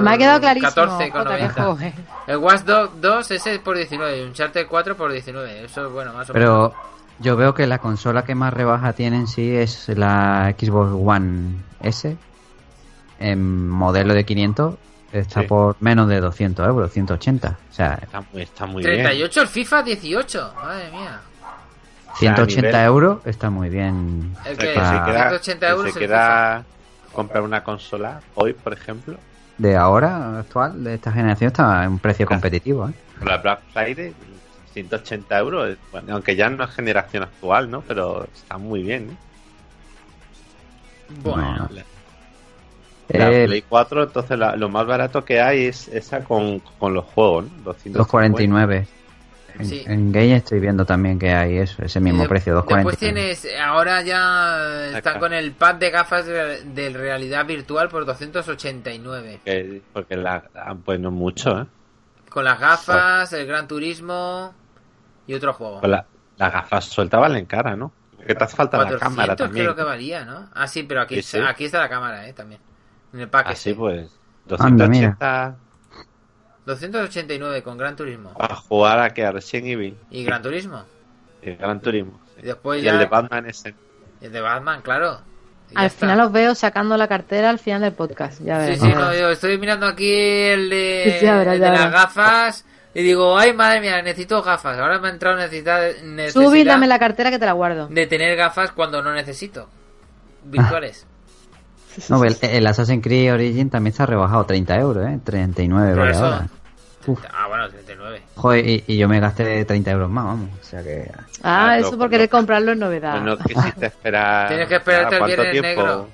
Me 0.02 0.12
ha 0.12 0.18
quedado 0.18 0.40
clarísimo. 0.40 0.72
14,90. 0.72 1.12
Jota, 1.12 1.38
qué 1.38 1.50
juego 1.50 1.80
es. 1.80 1.94
El 2.28 2.38
Watch 2.38 2.62
Dogs 2.62 2.92
2 3.02 3.32
ese 3.32 3.60
por 3.60 3.76
19 3.78 4.18
y 4.20 4.22
un 4.24 4.34
Charter 4.34 4.66
4 4.68 4.96
por 4.98 5.12
19. 5.12 5.66
Eso 5.66 5.86
es 5.86 5.92
bueno, 5.92 6.14
más 6.14 6.30
o 6.30 6.34
Pero 6.34 6.56
menos. 6.70 6.74
yo 7.20 7.36
veo 7.36 7.54
que 7.54 7.68
la 7.68 7.78
consola 7.80 8.24
que 8.24 8.34
más 8.36 8.54
rebaja 8.54 8.94
tiene 8.94 9.18
en 9.18 9.28
sí 9.28 9.56
es 9.56 9.90
la 9.90 10.54
Xbox 10.58 10.92
One 10.96 11.58
S. 11.82 12.18
En 13.20 13.70
modelo 13.70 14.14
de 14.16 14.26
500 14.26 14.76
está 15.14 15.42
Sí. 15.42 15.48
por 15.48 15.76
menos 15.82 16.08
de 16.08 16.20
200 16.20 16.68
euros, 16.68 16.92
180. 16.92 17.58
O 17.70 17.74
sea, 17.74 18.00
Está 18.02 18.22
muy, 18.34 18.42
está 18.42 18.66
muy 18.66 18.84
bien. 18.84 18.96
38 19.04 19.42
el 19.42 19.48
FIFA 19.48 19.84
18. 19.84 20.54
Madre 20.64 20.92
mía. 20.92 21.20
180 22.16 22.68
nivel- 22.70 22.86
euros 22.86 23.20
está 23.26 23.50
muy 23.50 23.70
bien. 23.70 24.36
El 24.46 24.58
que 24.58 24.68
que 24.68 24.74
se 24.74 24.80
quiera, 25.04 25.30
180 25.30 25.66
que 25.68 25.72
euros 25.72 25.94
se 25.94 26.00
el 26.00 26.06
quiera 26.08 26.64
comprar 27.12 27.44
una 27.44 27.64
consola 27.64 28.22
hoy, 28.36 28.54
por 28.54 28.74
ejemplo, 28.74 29.18
De 29.58 29.76
ahora, 29.76 30.40
actual, 30.40 30.84
de 30.84 30.96
esta 30.96 31.12
generación, 31.12 31.48
está 31.48 31.84
en 31.84 31.92
un 31.92 32.00
precio 32.00 32.26
competitivo. 32.26 32.88
¿eh? 32.90 32.94
la 33.24 33.38
Black 33.38 33.62
Friday, 33.72 34.14
180 34.74 35.38
euros, 35.40 35.78
bueno, 35.92 36.14
aunque 36.14 36.36
ya 36.36 36.50
no 36.50 36.64
es 36.64 36.72
generación 36.72 37.24
actual, 37.24 37.70
¿no? 37.70 37.82
Pero 37.82 38.24
está 38.26 38.58
muy 38.58 38.84
bien, 38.84 39.10
¿eh? 39.12 39.16
Bueno, 41.24 41.68
La, 41.72 41.84
la 43.18 43.30
Eh, 43.30 43.46
Play 43.46 43.62
4, 43.68 44.04
entonces 44.04 44.38
la- 44.40 44.56
lo 44.56 44.70
más 44.70 44.86
barato 44.88 45.26
que 45.26 45.42
hay 45.42 45.66
es 45.66 45.88
esa 45.90 46.24
con, 46.24 46.60
con 46.80 46.94
los 46.94 47.06
juegos, 47.06 47.44
¿no? 47.52 47.64
250. 47.64 48.38
Los 49.58 49.58
49. 49.58 49.60
En, 49.60 49.66
Sí. 49.66 49.84
en 49.88 50.12
Game 50.12 50.36
estoy 50.36 50.60
viendo 50.60 50.86
también 50.86 51.18
que 51.20 51.34
hay 51.34 51.58
eso, 51.58 51.84
ese 51.84 52.00
mismo 52.00 52.24
De- 52.24 52.30
precio, 52.30 52.54
2.40. 52.56 52.76
Después 52.78 52.98
tienes, 52.98 53.48
ahora 53.64 54.02
ya 54.02 54.88
están 54.88 55.14
Acá. 55.14 55.20
con 55.20 55.34
el 55.34 55.52
pack 55.52 55.80
de 55.80 55.90
gafas 55.90 56.26
de, 56.26 56.64
de 56.64 56.90
realidad 56.90 57.46
virtual 57.46 57.90
por 57.90 58.06
289. 58.06 59.40
Que- 59.46 59.82
porque 59.94 60.16
la, 60.16 60.44
ah, 60.56 60.76
pues 60.84 61.00
no 61.00 61.12
mucho, 61.12 61.62
¿eh? 61.62 61.66
Con 62.30 62.46
las 62.46 62.60
gafas, 62.60 63.34
el 63.34 63.46
Gran 63.46 63.68
Turismo 63.68 64.54
y 65.28 65.34
otro 65.34 65.54
juego. 65.54 65.80
Pues 65.82 65.92
la- 65.92 66.06
las 66.38 66.54
gafas 66.54 66.86
sueltas 66.86 67.20
valen 67.20 67.46
cara, 67.46 67.76
¿no? 67.76 67.92
Que 68.26 68.36
te 68.36 68.44
hace 68.44 68.56
falta 68.56 68.78
la 68.78 68.84
400 68.84 69.10
cámara 69.16 69.36
también. 69.36 69.66
creo 69.66 69.76
que 69.76 69.84
valía, 69.84 70.24
¿no? 70.26 70.48
Ah, 70.54 70.68
sí, 70.68 70.84
pero 70.84 71.02
aquí, 71.02 71.16
Sí, 71.16 71.24
sí. 71.24 71.40
aquí 71.46 71.66
está 71.66 71.80
la 71.80 71.90
cámara, 71.90 72.28
¿eh? 72.28 72.34
También. 72.34 72.62
En 73.14 73.20
el 73.22 73.28
pack 73.30 73.48
Así 73.48 73.72
ese. 73.72 73.78
pues. 73.80 74.18
Anda, 74.60 74.88
mira. 74.88 75.10
280 75.20 75.56
289 76.66 77.64
con 77.64 77.78
Gran 77.78 77.96
Turismo. 77.96 78.34
para 78.34 78.56
jugar 78.56 79.00
a 79.00 79.14
que 79.14 79.26
a 79.26 79.32
Resident 79.32 79.68
Evil 79.68 79.98
Y 80.10 80.24
Gran 80.24 80.42
Turismo. 80.42 80.84
y 81.42 81.52
Gran 81.56 81.80
Turismo. 81.82 82.20
Y 82.42 82.44
después 82.44 82.82
Y 82.82 82.86
ya... 82.86 82.94
el 82.94 83.00
de 83.00 83.06
Batman 83.06 83.46
ese. 83.48 83.74
el 84.22 84.32
de 84.32 84.42
Batman, 84.42 84.82
claro. 84.82 85.22
Y 85.72 85.78
Al 85.78 85.86
está. 85.86 86.00
final 86.08 86.20
os 86.22 86.32
veo 86.34 86.54
sacando 86.54 86.98
la 86.98 87.08
cartera 87.08 87.50
al 87.50 87.58
final 87.60 87.82
del 87.82 87.94
podcast. 87.94 88.42
Ya 88.42 88.60
Sí, 88.60 88.66
verás. 88.72 88.80
sí, 88.82 88.88
no, 88.94 89.14
yo 89.14 89.30
estoy 89.32 89.58
mirando 89.58 89.88
aquí 89.88 90.12
el 90.14 90.70
de, 90.70 91.20
verás, 91.22 91.54
el 91.56 91.62
de 91.62 91.70
las 91.70 91.92
gafas 91.92 92.66
y 92.94 93.04
digo, 93.04 93.38
ay 93.38 93.54
madre 93.54 93.80
mía, 93.80 94.02
necesito 94.02 94.44
gafas. 94.44 94.78
Ahora 94.78 95.00
me 95.00 95.08
ha 95.08 95.12
entrado 95.12 95.38
necesidad, 95.38 95.82
necesidad 96.04 96.44
Subi, 96.46 96.64
dame 96.66 96.88
la 96.88 97.00
cartera 97.00 97.32
que 97.32 97.40
te 97.40 97.46
la 97.46 97.54
guardo. 97.54 97.88
de 97.88 98.06
tener 98.06 98.36
gafas 98.36 98.72
cuando 98.74 99.02
no 99.02 99.14
necesito. 99.14 99.70
Virtuales. 100.44 101.08
No, 102.10 102.24
el, 102.26 102.38
el 102.42 102.68
Assassin's 102.68 103.04
Creed 103.04 103.34
Origin 103.34 103.70
también 103.70 103.92
está 103.92 104.06
rebajado 104.06 104.46
30 104.46 104.76
euros, 104.80 105.08
¿eh? 105.08 105.20
39 105.24 105.90
Pero 105.94 106.02
vale 106.06 106.18
ahora. 106.18 106.48
Uf. 107.08 107.20
Ah, 107.34 107.48
bueno, 107.48 107.68
39. 107.70 108.22
Joder, 108.36 108.70
y, 108.70 108.84
y 108.88 108.98
yo 108.98 109.08
me 109.10 109.20
gasté 109.20 109.66
30 109.66 109.92
euros 109.92 110.10
más, 110.12 110.24
vamos. 110.26 110.50
O 110.60 110.64
sea 110.64 110.84
que... 110.84 111.10
Ah, 111.44 111.70
Ah, 111.72 111.78
eso 111.80 111.92
no, 111.94 111.98
por 111.98 112.12
no. 112.12 112.30
comprarlo 112.30 112.72
es 112.74 112.78
novedad. 112.78 113.12
Pues 113.14 113.24
no 113.24 113.38
quisiste 113.38 113.86
esperar. 113.88 114.48
Tienes 114.50 114.68
que 114.68 114.76
esperarte 114.76 115.16
¿a 115.16 115.18
el 115.18 115.22
cuánto 115.24 115.42
viernes 115.42 115.62
tiempo? 115.62 115.82
negro. 115.82 116.08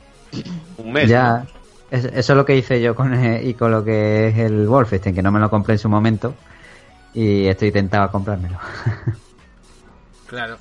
Un 0.78 0.92
mes. 0.94 1.10
Ya, 1.10 1.40
¿no? 1.40 1.48
es- 1.92 2.06
eso 2.06 2.34
es 2.34 2.38
lo 2.38 2.46
que 2.46 2.56
hice 2.56 2.82
yo 2.82 2.96
con 2.96 3.14
eh, 3.14 3.42
y 3.44 3.54
con 3.54 3.72
lo 3.72 3.84
que 3.84 4.30
es 4.30 4.38
el 4.38 4.66
Wolfenstein, 4.68 5.14
que 5.14 5.22
no 5.22 5.32
me 5.32 5.40
lo 5.42 5.50
compré 5.50 5.74
en 5.74 5.80
su 5.80 5.90
momento 5.90 6.34
y 7.14 7.48
estoy 7.48 7.72
tentado 7.72 8.04
a 8.04 8.12
comprármelo. 8.12 8.58
Claro. 10.28 10.58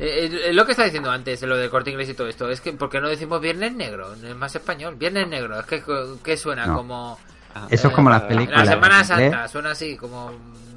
Eh, 0.00 0.26
eh, 0.30 0.40
eh, 0.46 0.52
lo 0.52 0.64
que 0.64 0.72
estaba 0.72 0.86
diciendo 0.86 1.10
antes, 1.10 1.42
lo 1.42 1.56
de 1.56 1.68
corte 1.68 1.90
inglés 1.90 2.08
y 2.08 2.14
todo 2.14 2.28
esto, 2.28 2.48
es 2.50 2.60
que 2.60 2.72
¿por 2.72 2.88
qué 2.88 3.00
no 3.00 3.08
decimos 3.08 3.40
viernes 3.40 3.74
negro? 3.74 4.14
No 4.16 4.28
es 4.28 4.36
más 4.36 4.54
español. 4.54 4.94
Viernes 4.96 5.26
negro, 5.28 5.58
es 5.58 5.66
que, 5.66 5.82
que 6.22 6.36
suena 6.36 6.66
No. 6.66 6.76
como... 6.76 7.18
Ah, 7.54 7.66
Eso 7.70 7.88
es 7.88 7.94
como 7.94 8.08
las 8.10 8.22
eh, 8.22 8.26
películas. 8.28 8.66
La 8.66 8.72
Semana. 8.72 9.04
Santa, 9.04 9.48
suena 9.48 9.70
así, 9.72 9.96
como 9.96 10.30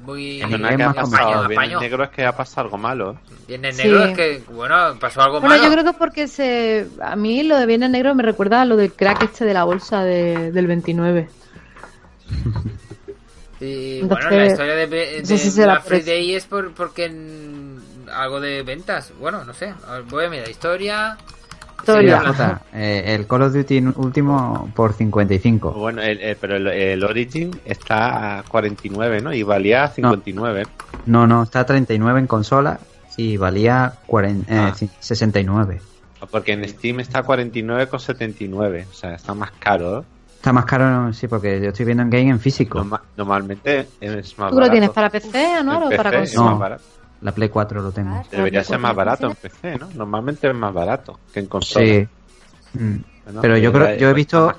muy... 0.04 0.40
En 0.42 0.50
negro 0.60 2.02
es 2.04 2.10
que 2.10 2.24
ha 2.24 2.34
pasado 2.34 2.62
algo 2.66 2.78
malo. 2.78 3.12
¿eh? 3.12 3.34
Viernes 3.46 3.76
Sí. 3.76 3.82
negro 3.84 4.04
es 4.04 4.16
que, 4.16 4.42
bueno, 4.50 4.98
pasó 4.98 5.22
algo 5.22 5.38
Bueno, 5.40 5.54
malo. 5.56 5.64
yo 5.66 5.70
creo 5.70 5.84
que 5.84 5.90
es 5.90 5.96
porque 5.96 6.26
se... 6.26 6.88
a 7.00 7.14
mí 7.14 7.42
lo 7.44 7.56
de 7.58 7.66
Viernes 7.66 7.90
Negro 7.90 8.14
me 8.16 8.22
recuerda 8.24 8.62
a 8.62 8.64
lo 8.64 8.76
del 8.76 8.92
crack 8.92 9.22
este 9.22 9.44
de 9.44 9.54
la 9.54 9.62
bolsa 9.64 10.02
de- 10.02 10.50
del 10.50 10.66
29. 10.66 11.28
Y 13.60 14.00
Entonces, 14.00 14.26
bueno, 14.28 14.44
la 14.44 14.46
historia 14.46 14.74
de, 14.74 14.86
de 14.88 15.24
será 15.24 15.72
Black. 15.74 15.84
Friday 15.84 16.34
es 16.34 16.46
por, 16.46 16.72
porque 16.74 17.08
algo 18.14 18.40
de 18.40 18.62
ventas. 18.62 19.12
Bueno, 19.18 19.44
no 19.44 19.52
sé. 19.54 19.74
Voy 20.10 20.24
a 20.26 20.30
mirar 20.30 20.48
historia. 20.48 21.16
Historia. 21.78 22.20
Sí, 22.20 22.26
Jota, 22.26 22.62
eh, 22.72 23.02
el 23.08 23.26
Call 23.26 23.42
of 23.42 23.52
Duty 23.54 23.78
último 23.96 24.70
por 24.76 24.92
55. 24.92 25.72
Bueno, 25.72 26.00
el, 26.02 26.20
el- 26.20 26.36
pero 26.36 26.56
el, 26.56 26.68
el 26.68 27.02
Origin 27.04 27.50
está 27.64 28.38
a 28.38 28.42
49, 28.44 29.20
¿no? 29.20 29.32
Y 29.32 29.42
valía 29.42 29.88
59. 29.88 30.64
No, 31.06 31.26
no, 31.26 31.42
está 31.42 31.60
a 31.60 31.66
39 31.66 32.20
en 32.20 32.26
consola 32.28 32.78
y 33.16 33.36
valía 33.36 33.94
40, 34.06 34.52
eh, 34.54 34.58
Ah. 34.58 34.72
ci- 34.74 34.90
69. 35.00 35.80
Porque 36.30 36.52
en 36.52 36.68
Steam 36.68 37.00
está 37.00 37.18
a 37.18 37.24
49,79. 37.24 38.86
O 38.88 38.94
sea, 38.94 39.14
está 39.14 39.34
más 39.34 39.50
caro. 39.58 40.00
¿eh? 40.00 40.04
Está 40.36 40.52
más 40.52 40.64
caro, 40.64 41.12
sí, 41.12 41.26
porque 41.26 41.60
yo 41.60 41.68
estoy 41.70 41.84
viendo 41.86 42.02
en 42.04 42.10
game 42.10 42.28
en 42.30 42.38
físico. 42.40 42.78
Norma- 42.78 43.02
normalmente 43.16 43.88
es 44.00 44.38
más 44.38 44.50
¿Tú 44.50 44.56
barato. 44.56 44.60
lo 44.60 44.70
tienes 44.70 44.90
para 44.90 45.10
PC, 45.10 45.46
Anual, 45.54 45.82
o 45.84 45.96
para 45.96 46.12
consola? 46.18 46.50
No. 46.50 46.76
La 47.22 47.32
Play 47.32 47.48
4 47.48 47.80
lo 47.80 47.92
tengo. 47.92 48.22
Debería 48.30 48.64
ser 48.64 48.78
más 48.78 48.94
barato 48.94 49.28
en 49.28 49.34
PC, 49.36 49.78
¿no? 49.78 49.88
Normalmente 49.94 50.48
es 50.48 50.54
más 50.54 50.74
barato 50.74 51.18
que 51.32 51.40
en 51.40 51.46
consola. 51.46 51.86
Sí. 51.86 52.08
Mm. 52.74 52.96
Bueno, 53.24 53.40
Pero 53.40 53.56
yo 53.56 53.72
creo, 53.72 53.96
yo 53.96 54.10
he 54.10 54.12
visto, 54.12 54.52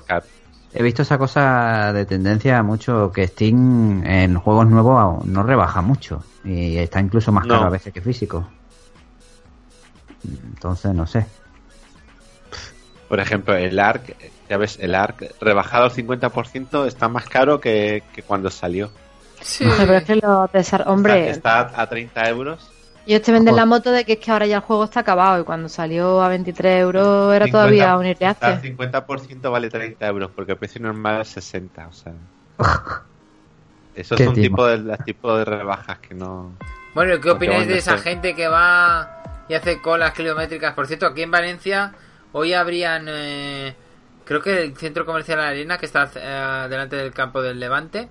he 0.72 0.82
visto 0.82 1.02
esa 1.02 1.18
cosa 1.18 1.92
de 1.92 2.06
tendencia 2.06 2.62
mucho 2.62 3.12
que 3.12 3.26
Steam 3.26 4.02
en 4.06 4.36
juegos 4.38 4.66
nuevos 4.66 5.24
no 5.26 5.42
rebaja 5.42 5.82
mucho 5.82 6.24
y 6.42 6.78
está 6.78 7.00
incluso 7.00 7.30
más 7.32 7.46
No. 7.46 7.54
caro 7.54 7.66
a 7.66 7.70
veces 7.70 7.92
que 7.92 8.00
físico. 8.00 8.46
Entonces 10.24 10.94
no 10.94 11.06
sé. 11.06 11.26
Por 13.08 13.20
ejemplo, 13.20 13.54
el 13.54 13.78
ARC, 13.78 14.16
ya 14.48 14.56
ves, 14.56 14.78
el 14.80 14.94
ARC 14.94 15.34
rebajado 15.40 15.84
al 15.84 15.90
50% 15.92 16.86
está 16.86 17.08
más 17.08 17.26
caro 17.28 17.60
que, 17.60 18.02
que 18.14 18.22
cuando 18.22 18.50
salió. 18.50 18.90
Sí. 19.44 19.64
Pero 19.76 19.94
es 19.94 20.04
que 20.04 20.16
los 20.16 20.50
Hombre, 20.86 21.28
Está, 21.28 21.62
está 21.66 21.82
a 21.82 21.86
30 21.86 22.28
euros. 22.30 22.70
ellos 23.06 23.20
te 23.20 23.30
venden 23.30 23.54
la 23.56 23.66
moto 23.66 23.90
de 23.92 24.04
que 24.06 24.14
es 24.14 24.18
que 24.18 24.30
ahora 24.30 24.46
ya 24.46 24.56
el 24.56 24.62
juego 24.62 24.84
está 24.84 25.00
acabado 25.00 25.38
y 25.42 25.44
cuando 25.44 25.68
salió 25.68 26.22
a 26.22 26.28
23 26.28 26.80
euros 26.80 27.34
era 27.34 27.44
50 27.44 27.52
todavía 27.52 27.96
un 27.96 28.04
al 28.06 28.10
irreace. 28.12 28.62
50% 28.62 29.50
vale 29.52 29.68
30 29.68 30.06
euros, 30.06 30.30
porque 30.34 30.52
el 30.52 30.58
precio 30.58 30.80
normal 30.80 31.20
es 31.20 31.28
60. 31.28 31.86
O 31.86 31.92
sea, 31.92 32.12
esos 33.94 34.16
Qué 34.18 34.24
son 34.24 34.34
timo. 34.34 34.46
tipo 34.46 34.66
de, 34.66 34.78
las 34.78 35.04
tipos 35.04 35.38
de 35.38 35.44
rebajas 35.44 35.98
que 35.98 36.14
no. 36.14 36.52
Bueno, 36.94 37.20
¿qué 37.20 37.30
opináis 37.30 37.66
de 37.68 37.78
esa 37.78 37.98
gente 37.98 38.34
que 38.34 38.48
va 38.48 39.44
y 39.48 39.54
hace 39.54 39.80
colas 39.82 40.12
kilométricas? 40.14 40.72
Por 40.74 40.86
cierto, 40.86 41.06
aquí 41.06 41.22
en 41.22 41.30
Valencia 41.30 41.92
hoy 42.32 42.54
habrían, 42.54 43.06
eh, 43.08 43.74
creo 44.24 44.40
que 44.40 44.62
el 44.62 44.76
centro 44.76 45.04
comercial 45.04 45.38
La 45.38 45.48
Arena, 45.48 45.76
que 45.76 45.86
está 45.86 46.08
eh, 46.14 46.66
delante 46.70 46.96
del 46.96 47.12
campo 47.12 47.42
del 47.42 47.60
Levante, 47.60 48.08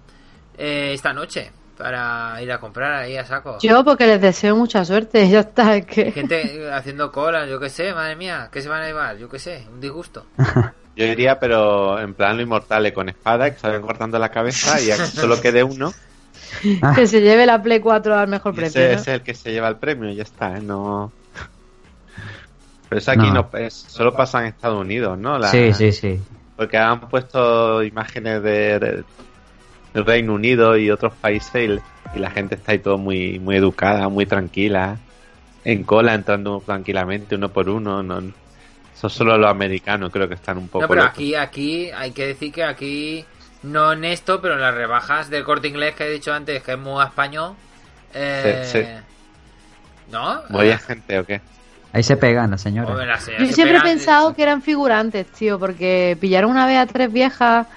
eh, 0.58 0.92
esta 0.94 1.14
noche 1.14 1.52
para 1.78 2.40
ir 2.42 2.52
a 2.52 2.60
comprar 2.60 2.94
ahí 2.94 3.18
a 3.18 3.26
saco. 3.26 3.58
Yo 3.62 3.84
porque 3.84 4.06
les 4.06 4.22
deseo 4.22 4.56
mucha 4.56 4.86
suerte, 4.86 5.28
ya 5.30 5.40
está, 5.42 5.82
que... 5.82 6.12
Gente 6.12 6.70
haciendo 6.72 7.12
colas, 7.12 7.50
yo 7.50 7.60
qué 7.60 7.70
sé, 7.70 7.94
madre 7.94 8.16
mía, 8.16 8.50
¿qué 8.52 8.62
se 8.62 8.70
van 8.70 8.84
a 8.84 8.86
llevar? 8.86 9.18
Yo 9.18 9.28
qué 9.30 9.40
sé, 9.40 9.66
un 9.72 9.82
disgusto. 9.82 10.26
Yo 10.96 11.06
diría, 11.06 11.40
pero 11.40 12.00
en 12.00 12.14
plan 12.14 12.38
lo 12.38 12.44
inmortales 12.44 12.94
con 12.94 13.10
espada, 13.10 13.50
que 13.52 13.60
salen 13.60 13.82
cortando 13.82 14.20
la 14.20 14.30
cabeza 14.30 14.80
y 14.80 14.92
aquí 14.92 15.08
solo 15.08 15.42
quede 15.42 15.64
uno. 15.64 15.92
que 16.96 17.08
se 17.08 17.20
lleve 17.20 17.48
la 17.48 17.64
Play 17.64 17.80
4 17.80 18.16
al 18.16 18.28
mejor 18.28 18.54
Y 18.54 18.58
precio. 18.58 18.80
ese 18.80 18.94
¿no? 18.94 19.02
es 19.02 19.08
el 19.08 19.22
que 19.24 19.34
se 19.34 19.52
lleva 19.52 19.70
el 19.70 19.78
premio 19.78 20.12
y 20.12 20.16
ya 20.16 20.22
está, 20.22 20.56
¿eh? 20.56 20.62
No. 20.62 21.12
Pero 22.90 23.00
eso 23.00 23.10
aquí 23.12 23.22
No. 23.32 23.50
no, 23.52 23.58
es, 23.58 23.74
solo 23.74 24.14
pasa 24.14 24.42
en 24.42 24.48
Estados 24.50 24.80
Unidos, 24.80 25.18
¿no? 25.18 25.40
La- 25.40 25.48
Sí, 25.50 25.74
sí, 25.74 25.92
sí. 25.92 26.22
Porque 26.56 26.78
han 26.78 27.00
puesto 27.10 27.82
imágenes 27.82 28.44
de, 28.44 28.78
de- 28.80 29.04
del 29.94 30.06
Reino 30.06 30.34
Unido 30.34 30.78
y 30.78 30.90
otros 30.92 31.14
países 31.14 31.70
y, 32.14 32.18
y 32.18 32.20
la 32.20 32.32
gente 32.32 32.56
está 32.56 32.72
ahí 32.72 32.80
todo 32.80 32.98
muy, 32.98 33.40
muy 33.40 33.56
educada, 33.58 34.10
muy 34.10 34.26
tranquila, 34.26 34.98
en 35.66 35.84
cola, 35.84 36.14
entrando 36.14 36.62
tranquilamente 36.66 37.36
uno 37.36 37.50
por 37.50 37.70
uno. 37.70 38.02
No, 38.04 38.22
eso 38.96 39.10
solo 39.10 39.38
los 39.38 39.50
americanos 39.50 40.12
creo 40.12 40.28
que 40.28 40.36
están 40.36 40.58
un 40.58 40.68
poco 40.68 40.84
No, 40.84 40.88
pero 40.88 41.02
locos. 41.02 41.14
aquí, 41.14 41.36
aquí, 41.36 41.92
hay 41.92 42.12
que 42.12 42.28
decir 42.28 42.52
que 42.52 42.64
aquí, 42.64 43.26
no 43.64 43.94
en 43.94 44.06
esto, 44.06 44.42
pero 44.42 44.56
en 44.56 44.62
las 44.62 44.74
rebajas 44.76 45.30
del 45.30 45.44
corte 45.44 45.68
inglés 45.68 45.96
que 45.96 46.06
he 46.06 46.10
dicho 46.12 46.34
antes, 46.34 46.62
que 46.64 46.74
es 46.74 46.80
muy 46.80 47.04
español. 47.04 47.54
Eh, 48.14 48.64
Sí, 48.66 48.80
sí. 48.80 48.88
¿No? 50.12 50.42
¿Voy 50.50 50.68
Eh, 50.68 50.74
a 50.74 50.78
gente 50.78 51.20
o 51.20 51.26
qué? 51.26 51.42
Ahí 51.92 52.02
se 52.04 52.18
pegan 52.18 52.52
las 52.52 52.62
señoras. 52.62 53.26
Yo 53.40 53.46
siempre 53.54 53.78
he 53.78 53.82
pensado 53.82 54.34
que 54.34 54.42
eran 54.44 54.62
figurantes, 54.64 55.28
tío, 55.28 55.60
porque 55.60 56.18
pillaron 56.20 56.50
una 56.52 56.66
vez 56.66 56.78
a 56.80 56.88
tres 56.88 57.12
viejas 57.14 57.68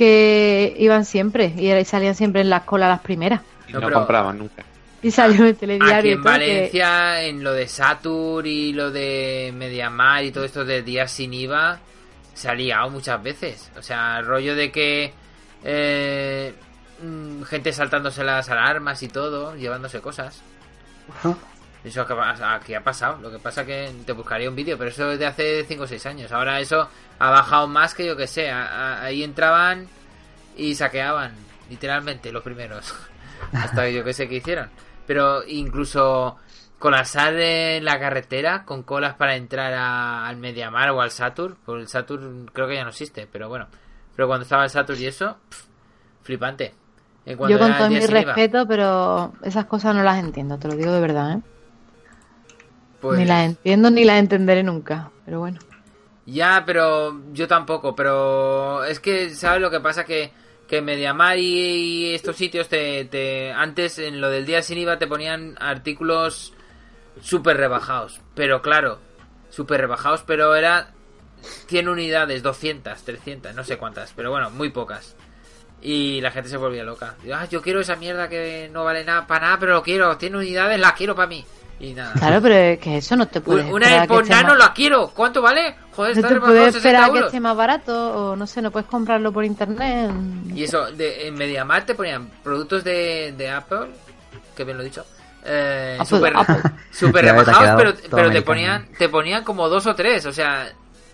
que 0.00 0.74
iban 0.78 1.04
siempre 1.04 1.52
y 1.58 1.84
salían 1.84 2.14
siempre 2.14 2.40
en 2.40 2.48
las 2.48 2.62
colas 2.62 2.88
las 2.88 3.00
primeras. 3.00 3.42
Y 3.68 3.72
No, 3.74 3.80
no, 3.80 3.90
compraban 3.92 4.38
nunca. 4.38 4.64
Y 5.02 5.10
salió 5.10 5.40
en 5.40 5.42
el 5.44 5.50
Aquí 5.52 5.60
telediario 5.60 6.10
y 6.10 6.14
en 6.14 6.22
que- 6.22 6.28
Valencia, 6.28 7.22
en 7.22 7.44
lo 7.44 7.52
de 7.52 7.68
Satur 7.68 8.46
y 8.46 8.72
lo 8.72 8.90
de 8.90 9.52
Mediamar 9.54 10.24
y 10.24 10.32
todo 10.32 10.44
esto 10.44 10.64
de 10.64 10.82
días 10.82 11.10
sin 11.12 11.34
IVA, 11.34 11.78
se 12.32 12.48
ha 12.48 12.54
liado 12.54 12.88
muchas 12.88 13.22
veces. 13.22 13.70
O 13.78 13.82
sea, 13.82 14.18
el 14.20 14.26
rollo 14.26 14.54
de 14.56 14.72
que 14.72 15.12
eh, 15.64 16.54
mm, 17.02 17.42
gente 17.42 17.70
saltándose 17.74 18.24
las 18.24 18.48
alarmas 18.48 19.02
y 19.02 19.08
todo, 19.08 19.54
llevándose 19.54 20.00
cosas. 20.00 20.40
Eso 21.82 22.06
que 22.06 22.14
aquí 22.42 22.74
ha 22.74 22.82
pasado. 22.84 23.18
Lo 23.22 23.30
que 23.30 23.38
pasa 23.38 23.64
que 23.64 23.90
te 24.04 24.12
buscaría 24.12 24.48
un 24.50 24.56
vídeo, 24.56 24.76
pero 24.76 24.90
eso 24.90 25.10
es 25.12 25.18
de 25.18 25.26
hace 25.26 25.64
5 25.64 25.84
o 25.84 25.86
6 25.86 26.04
años. 26.06 26.30
Ahora 26.32 26.60
eso 26.60 26.88
ha 27.18 27.30
bajado 27.30 27.66
más 27.68 27.94
que 27.94 28.04
yo 28.06 28.16
que 28.16 28.26
sé. 28.26 28.50
Ahí 28.50 29.22
entraban 29.24 29.88
y 30.56 30.74
saqueaban, 30.74 31.32
literalmente, 31.70 32.32
los 32.32 32.42
primeros. 32.42 32.94
Hasta 33.52 33.88
yo 33.88 34.04
que 34.04 34.12
sé 34.12 34.28
qué 34.28 34.36
hicieron. 34.36 34.68
Pero 35.06 35.42
incluso 35.46 36.36
colasar 36.78 37.34
en 37.34 37.84
la 37.84 37.98
carretera 37.98 38.64
con 38.64 38.82
colas 38.82 39.14
para 39.14 39.36
entrar 39.36 39.72
a- 39.72 40.26
al 40.28 40.36
Mediamar 40.36 40.90
o 40.90 41.00
al 41.00 41.10
Satur. 41.10 41.56
Por 41.64 41.78
el 41.80 41.88
Satur 41.88 42.50
creo 42.52 42.68
que 42.68 42.74
ya 42.74 42.84
no 42.84 42.90
existe, 42.90 43.26
pero 43.30 43.48
bueno. 43.48 43.66
Pero 44.14 44.28
cuando 44.28 44.42
estaba 44.42 44.64
el 44.64 44.70
Satur 44.70 44.98
y 44.98 45.06
eso, 45.06 45.38
flipante. 46.22 46.74
Yo 47.50 47.58
con 47.58 47.72
todo 47.78 47.88
mi 47.88 47.94
respeto, 48.34 48.66
pero 48.66 49.32
esas 49.42 49.64
cosas 49.66 49.94
no 49.94 50.02
las 50.02 50.18
entiendo, 50.18 50.58
te 50.58 50.68
lo 50.68 50.74
digo 50.76 50.92
de 50.92 51.00
verdad, 51.00 51.32
¿eh? 51.32 51.40
Pues- 53.00 53.18
Ni 53.18 53.24
las 53.24 53.44
entiendo 53.46 53.90
ni 53.90 54.04
las 54.04 54.18
entenderé 54.18 54.62
nunca, 54.62 55.10
pero 55.24 55.40
bueno. 55.40 55.58
Ya, 56.26 56.62
pero 56.64 57.20
yo 57.32 57.48
tampoco, 57.48 57.94
pero 57.96 58.84
es 58.84 59.00
que, 59.00 59.30
¿sabes 59.30 59.60
lo 59.60 59.70
que 59.70 59.80
pasa? 59.80 60.04
Que, 60.04 60.30
que 60.68 60.80
Mediamar 60.82 61.38
y, 61.38 61.42
y 62.10 62.14
estos 62.14 62.36
sitios 62.36 62.68
te, 62.68 63.04
te... 63.06 63.50
Antes, 63.52 63.98
en 63.98 64.20
lo 64.20 64.28
del 64.30 64.46
día 64.46 64.62
sin 64.62 64.78
IVA, 64.78 64.98
te 64.98 65.06
ponían 65.08 65.56
artículos 65.58 66.52
súper 67.20 67.56
rebajados. 67.56 68.20
Pero 68.34 68.62
claro, 68.62 68.98
súper 69.48 69.80
rebajados, 69.80 70.22
pero 70.24 70.54
era 70.54 70.92
100 71.66 71.88
unidades, 71.88 72.42
200, 72.42 73.02
300, 73.02 73.54
no 73.54 73.64
sé 73.64 73.76
cuántas, 73.78 74.12
pero 74.14 74.30
bueno, 74.30 74.50
muy 74.50 74.68
pocas. 74.68 75.16
Y 75.82 76.20
la 76.20 76.30
gente 76.30 76.50
se 76.50 76.58
volvía 76.58 76.84
loca. 76.84 77.16
Digo, 77.22 77.34
ah, 77.36 77.46
yo 77.46 77.62
quiero 77.62 77.80
esa 77.80 77.96
mierda 77.96 78.28
que 78.28 78.68
no 78.70 78.84
vale 78.84 79.02
nada 79.04 79.26
para 79.26 79.46
nada, 79.46 79.58
pero 79.58 79.72
lo 79.72 79.82
quiero. 79.82 80.16
Tiene 80.18 80.36
unidades, 80.36 80.78
la 80.78 80.94
quiero 80.94 81.16
para 81.16 81.26
mí. 81.28 81.44
Y 81.80 81.94
nada. 81.94 82.12
Claro, 82.12 82.42
pero 82.42 82.54
es 82.54 82.78
que 82.78 82.98
eso 82.98 83.16
no 83.16 83.26
te 83.26 83.40
puede 83.40 83.64
Una 83.72 83.86
AirPod 84.02 84.28
Nano 84.28 84.50
más... 84.50 84.58
la 84.58 84.72
quiero. 84.74 85.08
¿Cuánto 85.14 85.40
vale? 85.40 85.74
Joder, 85.96 86.14
No 86.14 86.20
está 86.20 86.34
te 86.34 86.40
puedes 86.40 86.64
60 86.74 86.78
esperar 86.78 87.02
a 87.02 87.06
que 87.06 87.10
euros. 87.16 87.26
esté 87.28 87.40
más 87.40 87.56
barato 87.56 88.12
o 88.32 88.36
no 88.36 88.46
sé, 88.46 88.60
no 88.60 88.70
puedes 88.70 88.86
comprarlo 88.88 89.32
por 89.32 89.44
internet. 89.46 90.10
Y 90.54 90.64
eso, 90.64 90.92
de, 90.92 91.26
en 91.28 91.34
MediaMarkt 91.34 91.86
te 91.86 91.94
ponían 91.94 92.28
productos 92.42 92.84
de, 92.84 93.32
de 93.36 93.50
Apple, 93.50 93.86
que 94.54 94.64
bien 94.64 94.76
lo 94.76 94.82
he 94.82 94.86
dicho, 94.86 95.06
eh, 95.42 95.96
Apple, 95.98 96.18
super, 96.18 96.36
Apple. 96.36 96.70
super 96.92 97.24
rebajados, 97.24 97.82
pero, 97.98 98.10
pero 98.14 98.30
te 98.30 98.42
ponían 98.42 98.86
te 98.98 99.08
ponían 99.08 99.42
como 99.42 99.68
dos 99.70 99.86
o 99.86 99.94
tres, 99.94 100.26
o 100.26 100.32
sea, 100.32 100.70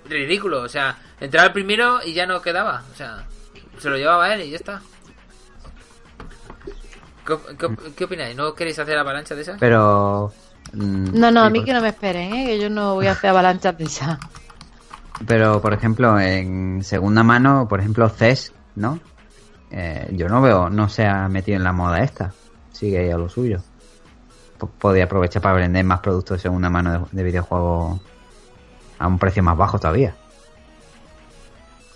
ridículo, 0.09 0.62
o 0.62 0.68
sea, 0.68 0.98
entraba 1.20 1.46
el 1.46 1.52
primero 1.52 2.00
y 2.05 2.12
ya 2.12 2.26
no 2.26 2.42
quedaba, 2.42 2.83
o 2.92 2.96
sea, 2.96 3.24
se 3.79 3.88
lo 3.88 3.96
llevaba 3.96 4.35
él 4.35 4.40
y 4.42 4.50
ya 4.50 4.57
está. 4.57 4.83
¿Qué, 7.24 7.37
qué, 7.59 7.68
qué 7.96 8.05
opináis? 8.05 8.37
¿No 8.37 8.55
queréis 8.55 8.79
hacer 8.79 8.96
avalancha 8.98 9.35
de 9.35 9.42
esas? 9.42 9.57
Pero. 9.59 10.33
Mm, 10.72 11.18
No, 11.18 11.31
no, 11.31 11.42
a 11.44 11.50
mí 11.50 11.59
por- 11.61 11.66
que 11.66 11.72
no 11.72 11.81
me 11.81 11.88
esperen, 11.88 12.33
¿eh? 12.35 12.46
que 12.46 12.59
yo 12.61 12.68
no 12.70 12.94
voy 12.94 13.07
a 13.07 13.12
hacer 13.12 13.31
avalanchas 13.31 13.76
de 13.79 13.85
esa. 13.85 14.18
Pero, 15.26 15.61
por 15.62 15.72
ejemplo, 15.72 16.18
en 16.20 16.83
segunda 16.85 17.22
mano, 17.22 17.66
por 17.68 17.81
ejemplo, 17.81 18.09
CES, 18.09 18.52
¿no? 18.74 18.98
Eh, 19.70 20.09
yo 20.12 20.29
no 20.29 20.40
veo, 20.42 20.68
no 20.70 20.88
se 20.88 21.07
ha 21.07 21.29
metido 21.29 21.57
en 21.57 21.64
la 21.64 21.72
moda 21.72 22.00
esta. 22.02 22.33
Sigue 22.72 22.98
ahí 22.98 23.11
a 23.11 23.16
lo 23.18 23.29
suyo. 23.29 23.61
P- 24.61 24.66
Podría 24.79 25.05
aprovechar 25.05 25.40
para 25.42 25.55
vender 25.57 25.85
más 25.85 26.00
productos 26.00 26.37
de 26.38 26.42
segunda 26.42 26.68
mano 26.68 26.92
de, 26.92 27.00
de 27.12 27.22
videojuegos 27.22 27.98
a 28.98 29.07
un 29.07 29.18
precio 29.18 29.42
más 29.42 29.57
bajo 29.57 29.79
todavía. 29.79 30.14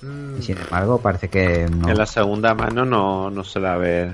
Mm, 0.02 0.38
Y 0.38 0.42
sin 0.42 0.56
embargo, 0.58 0.98
parece 0.98 1.28
que 1.28 1.68
no, 1.70 1.90
En 1.90 1.98
la 1.98 2.06
segunda 2.06 2.54
mano 2.54 2.84
no, 2.86 3.30
no 3.30 3.44
se 3.44 3.60
la 3.60 3.76
ve. 3.76 4.12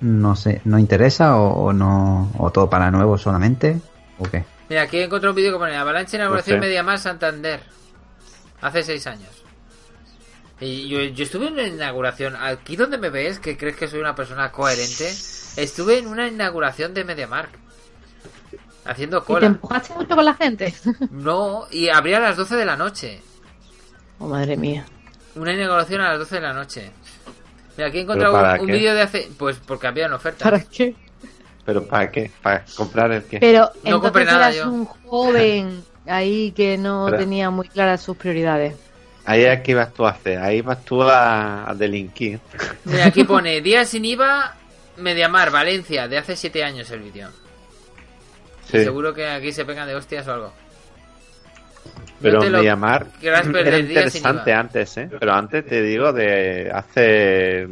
no 0.00 0.34
sé, 0.34 0.62
no 0.64 0.78
interesa 0.78 1.36
o, 1.36 1.66
o 1.66 1.72
no, 1.74 2.30
o 2.38 2.50
todo 2.50 2.70
para 2.70 2.90
nuevo 2.90 3.18
solamente, 3.18 3.80
o 4.18 4.24
qué. 4.24 4.44
Mira, 4.68 4.82
aquí 4.82 4.98
encontré 5.00 5.28
un 5.30 5.36
vídeo 5.36 5.52
que 5.52 5.58
pone 5.58 5.76
Avalancha 5.76 6.16
inauguración 6.16 6.56
No 6.58 6.62
sé. 6.62 6.68
MediaMarkt 6.68 7.02
Santander. 7.02 7.60
Hace 8.60 8.82
seis 8.82 9.06
años. 9.06 9.30
Y 10.60 10.88
yo, 10.88 11.00
yo 11.00 11.24
estuve 11.24 11.48
en 11.48 11.52
una 11.54 11.64
inauguración. 11.66 12.34
Aquí 12.36 12.76
donde 12.76 12.98
me 12.98 13.10
ves, 13.10 13.38
que 13.38 13.56
crees 13.56 13.76
que 13.76 13.88
soy 13.88 14.00
una 14.00 14.14
persona 14.14 14.50
coherente, 14.50 15.08
estuve 15.56 15.98
en 15.98 16.06
una 16.06 16.26
inauguración 16.28 16.94
de 16.94 17.04
MediaMarkt. 17.04 17.54
Haciendo 18.86 19.18
¿Y 19.18 19.20
te 19.20 19.26
cola. 19.26 19.46
empujaste 19.46 19.94
mucho 19.94 20.14
con 20.14 20.24
la 20.24 20.34
gente? 20.34 20.74
No, 21.10 21.66
y 21.70 21.88
abría 21.88 22.18
a 22.18 22.20
las 22.20 22.36
12 22.36 22.56
de 22.56 22.64
la 22.64 22.76
noche. 22.76 23.20
oh, 24.18 24.28
madre 24.28 24.56
mía. 24.56 24.86
Una 25.34 25.52
inauguración 25.52 26.00
a 26.00 26.10
las 26.10 26.20
12 26.20 26.34
de 26.36 26.40
la 26.40 26.52
noche. 26.54 26.90
Mira, 27.76 27.88
aquí 27.88 27.98
he 27.98 28.06
¿Pero 28.06 28.20
encontrado 28.20 28.54
un, 28.54 28.60
un 28.62 28.66
vídeo 28.68 28.94
de 28.94 29.02
hace. 29.02 29.28
Pues 29.36 29.58
porque 29.58 29.86
había 29.88 30.06
una 30.06 30.16
oferta. 30.16 30.44
¿Para 30.44 30.60
qué? 30.64 30.94
¿Pero 31.66 31.84
para 31.86 32.10
qué? 32.10 32.30
¿Para 32.42 32.64
comprar 32.76 33.10
el 33.12 33.24
qué? 33.24 33.38
Pero 33.40 33.70
No 33.84 34.00
compré 34.00 34.22
entonces 34.22 34.26
nada 34.26 34.44
eras 34.52 34.56
yo. 34.56 34.70
un 34.72 34.84
joven 34.86 35.84
ahí 36.06 36.52
que 36.52 36.78
no 36.78 37.06
Pero- 37.10 37.18
tenía 37.18 37.50
muy 37.50 37.68
claras 37.68 38.00
sus 38.00 38.16
prioridades. 38.16 38.74
Ahí 39.24 39.42
es 39.44 39.60
que 39.62 39.72
ibas 39.72 39.92
tú 39.92 40.06
a 40.06 40.10
hacer. 40.10 40.38
Ahí 40.38 40.60
vas 40.62 40.84
tú 40.84 41.02
a, 41.02 41.68
a 41.68 41.74
delinquir. 41.74 42.38
Mira, 42.84 43.06
aquí 43.06 43.24
pone 43.24 43.60
Día 43.60 43.84
sin 43.84 44.04
IVA, 44.04 44.54
Mediamar, 44.98 45.50
Valencia, 45.50 46.06
de 46.06 46.16
hace 46.18 46.36
7 46.36 46.62
años 46.62 46.88
el 46.92 47.00
vídeo. 47.00 47.28
Sí. 48.70 48.84
Seguro 48.84 49.12
que 49.12 49.26
aquí 49.26 49.52
se 49.52 49.64
pegan 49.64 49.88
de 49.88 49.96
hostias 49.96 50.26
o 50.28 50.32
algo. 50.32 50.52
Pero 52.22 52.40
No 52.42 52.50
Mediamar 52.50 53.06
era 53.20 53.78
interesante 53.78 54.52
antes, 54.52 54.96
¿eh? 54.96 55.08
Pero 55.18 55.32
antes 55.34 55.66
te 55.66 55.82
digo 55.82 56.12
de 56.12 56.70
hace 56.72 57.68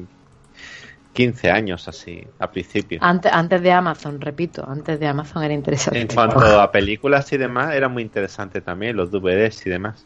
15 1.15 1.51
años 1.51 1.89
así, 1.89 2.27
a 2.39 2.51
principio. 2.51 2.99
Antes, 3.01 3.33
antes 3.33 3.63
de 3.63 3.73
Amazon, 3.73 4.21
repito, 4.21 4.69
antes 4.69 5.01
de 5.01 5.07
Amazon 5.07 5.43
era 5.45 5.55
interesante. 5.55 6.01
En 6.01 6.09
cuanto 6.09 6.61
a 6.61 6.71
películas 6.71 7.33
y 7.33 7.39
demás, 7.39 7.73
era 7.75 7.89
muy 7.89 8.03
interesante 8.03 8.61
también, 8.61 8.97
los 8.97 9.11
DVDs 9.11 9.65
y 9.67 9.71
demás. 9.71 10.05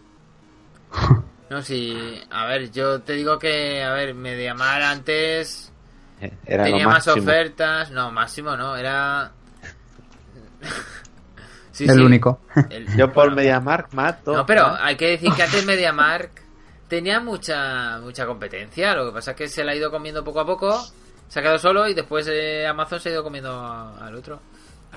No, 1.50 1.62
sí. 1.62 1.96
A 2.30 2.44
ver, 2.44 2.70
yo 2.72 3.00
te 3.00 3.14
digo 3.14 3.38
que, 3.38 3.82
a 3.82 3.90
ver, 3.94 4.12
Mediamar 4.12 4.82
antes 4.82 5.72
Eh, 6.20 6.30
Era 6.44 6.64
tenía 6.64 6.84
lo 6.84 6.90
más 6.90 7.08
ofertas. 7.08 7.90
No, 7.90 8.12
máximo 8.12 8.54
no, 8.54 8.76
era. 8.76 9.32
Sí, 11.72 11.84
el 11.84 11.94
sí, 11.96 12.00
único. 12.02 12.40
el- 12.70 12.86
Yo 12.96 13.06
por 13.12 13.26
bueno, 13.26 13.36
MediaMark 13.36 13.94
mato. 13.94 14.34
No, 14.36 14.44
pero 14.44 14.74
hay 14.80 14.96
que 14.96 15.10
decir 15.10 15.32
que 15.32 15.42
antes 15.44 15.64
MediaMark 15.64 16.42
tenía 16.88 17.20
mucha 17.20 17.98
mucha 18.02 18.26
competencia. 18.26 18.94
Lo 18.94 19.06
que 19.06 19.12
pasa 19.12 19.30
es 19.32 19.36
que 19.36 19.48
se 19.48 19.62
la 19.64 19.72
ha 19.72 19.76
ido 19.76 19.90
comiendo 19.90 20.24
poco 20.24 20.40
a 20.40 20.46
poco. 20.46 20.80
Se 21.28 21.40
ha 21.40 21.42
quedado 21.42 21.58
solo 21.58 21.86
y 21.88 21.94
después 21.94 22.26
eh, 22.30 22.66
Amazon 22.66 22.98
se 23.00 23.10
ha 23.10 23.12
ido 23.12 23.22
comiendo 23.22 23.50
al 24.00 24.14
otro. 24.14 24.40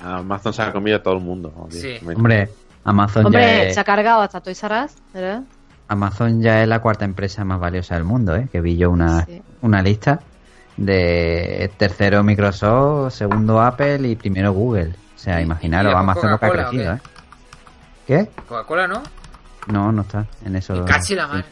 Amazon 0.02 0.54
se 0.54 0.62
ha 0.62 0.72
comido 0.72 0.98
a 0.98 1.04
todo 1.04 1.16
el 1.16 1.22
mundo. 1.24 1.68
Sí. 1.70 1.98
Hombre, 2.16 2.50
Amazon 2.86 3.24
ya 3.24 3.28
Hombre, 3.28 3.68
es, 3.68 3.74
se 3.76 3.80
ha 3.80 3.84
cargado 3.84 4.22
hasta 4.22 4.40
Toys 4.42 4.64
R 4.64 4.86
Us, 4.86 4.92
¿verdad? 5.14 5.44
Amazon 5.90 6.42
ya 6.42 6.62
es 6.64 6.68
la 6.70 6.80
cuarta 6.80 7.04
empresa 7.04 7.44
más 7.44 7.60
valiosa 7.60 7.96
del 7.96 8.06
mundo, 8.06 8.34
¿eh? 8.36 8.48
Que 8.50 8.62
vi 8.62 8.78
yo 8.78 8.90
una, 8.90 9.26
Sí. 9.26 9.42
una 9.62 9.82
lista 9.82 10.22
de 10.78 11.70
tercero 11.78 12.24
Microsoft, 12.24 13.14
segundo 13.14 13.62
Apple 13.62 14.08
y 14.08 14.16
primero 14.16 14.54
Google. 14.54 14.96
O 15.16 15.20
sea, 15.20 15.40
¿Y- 15.40 15.44
imaginaros 15.44 15.94
Amazon 15.94 16.32
lo 16.32 16.40
que 16.40 16.46
ha 16.46 16.50
crecido, 16.50 16.94
¿eh? 16.94 17.02
qué? 18.08 18.30
Coca-Cola, 18.48 18.88
¿no? 18.88 19.04
No, 19.68 19.92
no 19.92 20.02
está 20.02 20.26
en 20.46 20.56
eso. 20.56 20.84
Cachi 20.86 21.14
la 21.16 21.28
sí. 21.28 21.44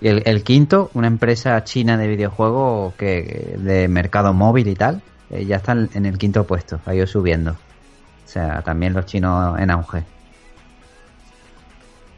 Y 0.00 0.08
el, 0.08 0.22
el 0.26 0.44
quinto, 0.44 0.90
una 0.94 1.06
empresa 1.08 1.62
china 1.64 1.96
de 1.96 2.06
videojuegos 2.06 2.94
que 2.94 3.54
de 3.58 3.88
mercado 3.88 4.32
móvil 4.32 4.68
y 4.68 4.74
tal, 4.74 5.02
eh, 5.30 5.44
ya 5.44 5.56
están 5.56 5.90
en 5.94 6.06
el 6.06 6.18
quinto 6.18 6.46
puesto, 6.46 6.80
ha 6.86 6.94
ido 6.94 7.06
subiendo. 7.06 7.52
O 7.52 8.28
sea, 8.30 8.62
también 8.62 8.92
los 8.94 9.06
chinos 9.06 9.58
en 9.58 9.70
auge. 9.70 10.04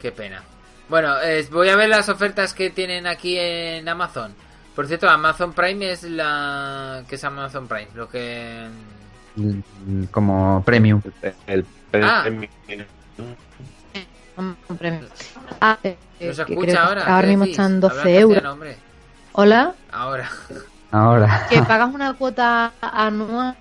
Qué 0.00 0.12
pena. 0.12 0.42
Bueno, 0.88 1.14
eh, 1.22 1.46
voy 1.52 1.68
a 1.68 1.76
ver 1.76 1.88
las 1.88 2.08
ofertas 2.08 2.52
que 2.52 2.70
tienen 2.70 3.06
aquí 3.06 3.36
en 3.38 3.88
Amazon. 3.88 4.34
Por 4.74 4.86
cierto, 4.86 5.08
Amazon 5.08 5.52
Prime 5.52 5.92
es 5.92 6.02
la... 6.04 7.02
¿Qué 7.08 7.14
es 7.14 7.24
Amazon 7.24 7.66
Prime? 7.68 7.88
Lo 7.94 8.08
que... 8.08 8.66
Mm, 9.36 10.04
Como 10.10 10.62
premium. 10.64 11.00
El, 11.46 11.64
el- 11.92 12.04
Ah. 12.04 12.24
el- 12.26 12.86
Un 14.36 14.76
premio. 14.78 15.08
Ah, 15.60 15.78
eh, 15.82 15.96
¿No 16.20 16.32
se 16.32 16.44
que 16.44 16.52
escucha 16.52 16.84
ahora? 16.86 17.02
Ahora 17.04 17.20
¿Qué 17.22 17.26
mismo 17.28 17.44
decís? 17.44 17.58
están 17.58 17.76
Habla 17.76 17.88
12 17.88 17.96
castellano, 17.96 18.50
euros. 18.54 18.76
Hola, 19.32 19.74
Ahora. 19.92 20.30
Ahora. 20.92 21.46
que 21.48 21.62
pagas 21.62 21.94
una 21.94 22.14
cuota 22.14 22.72
anual. 22.80 23.56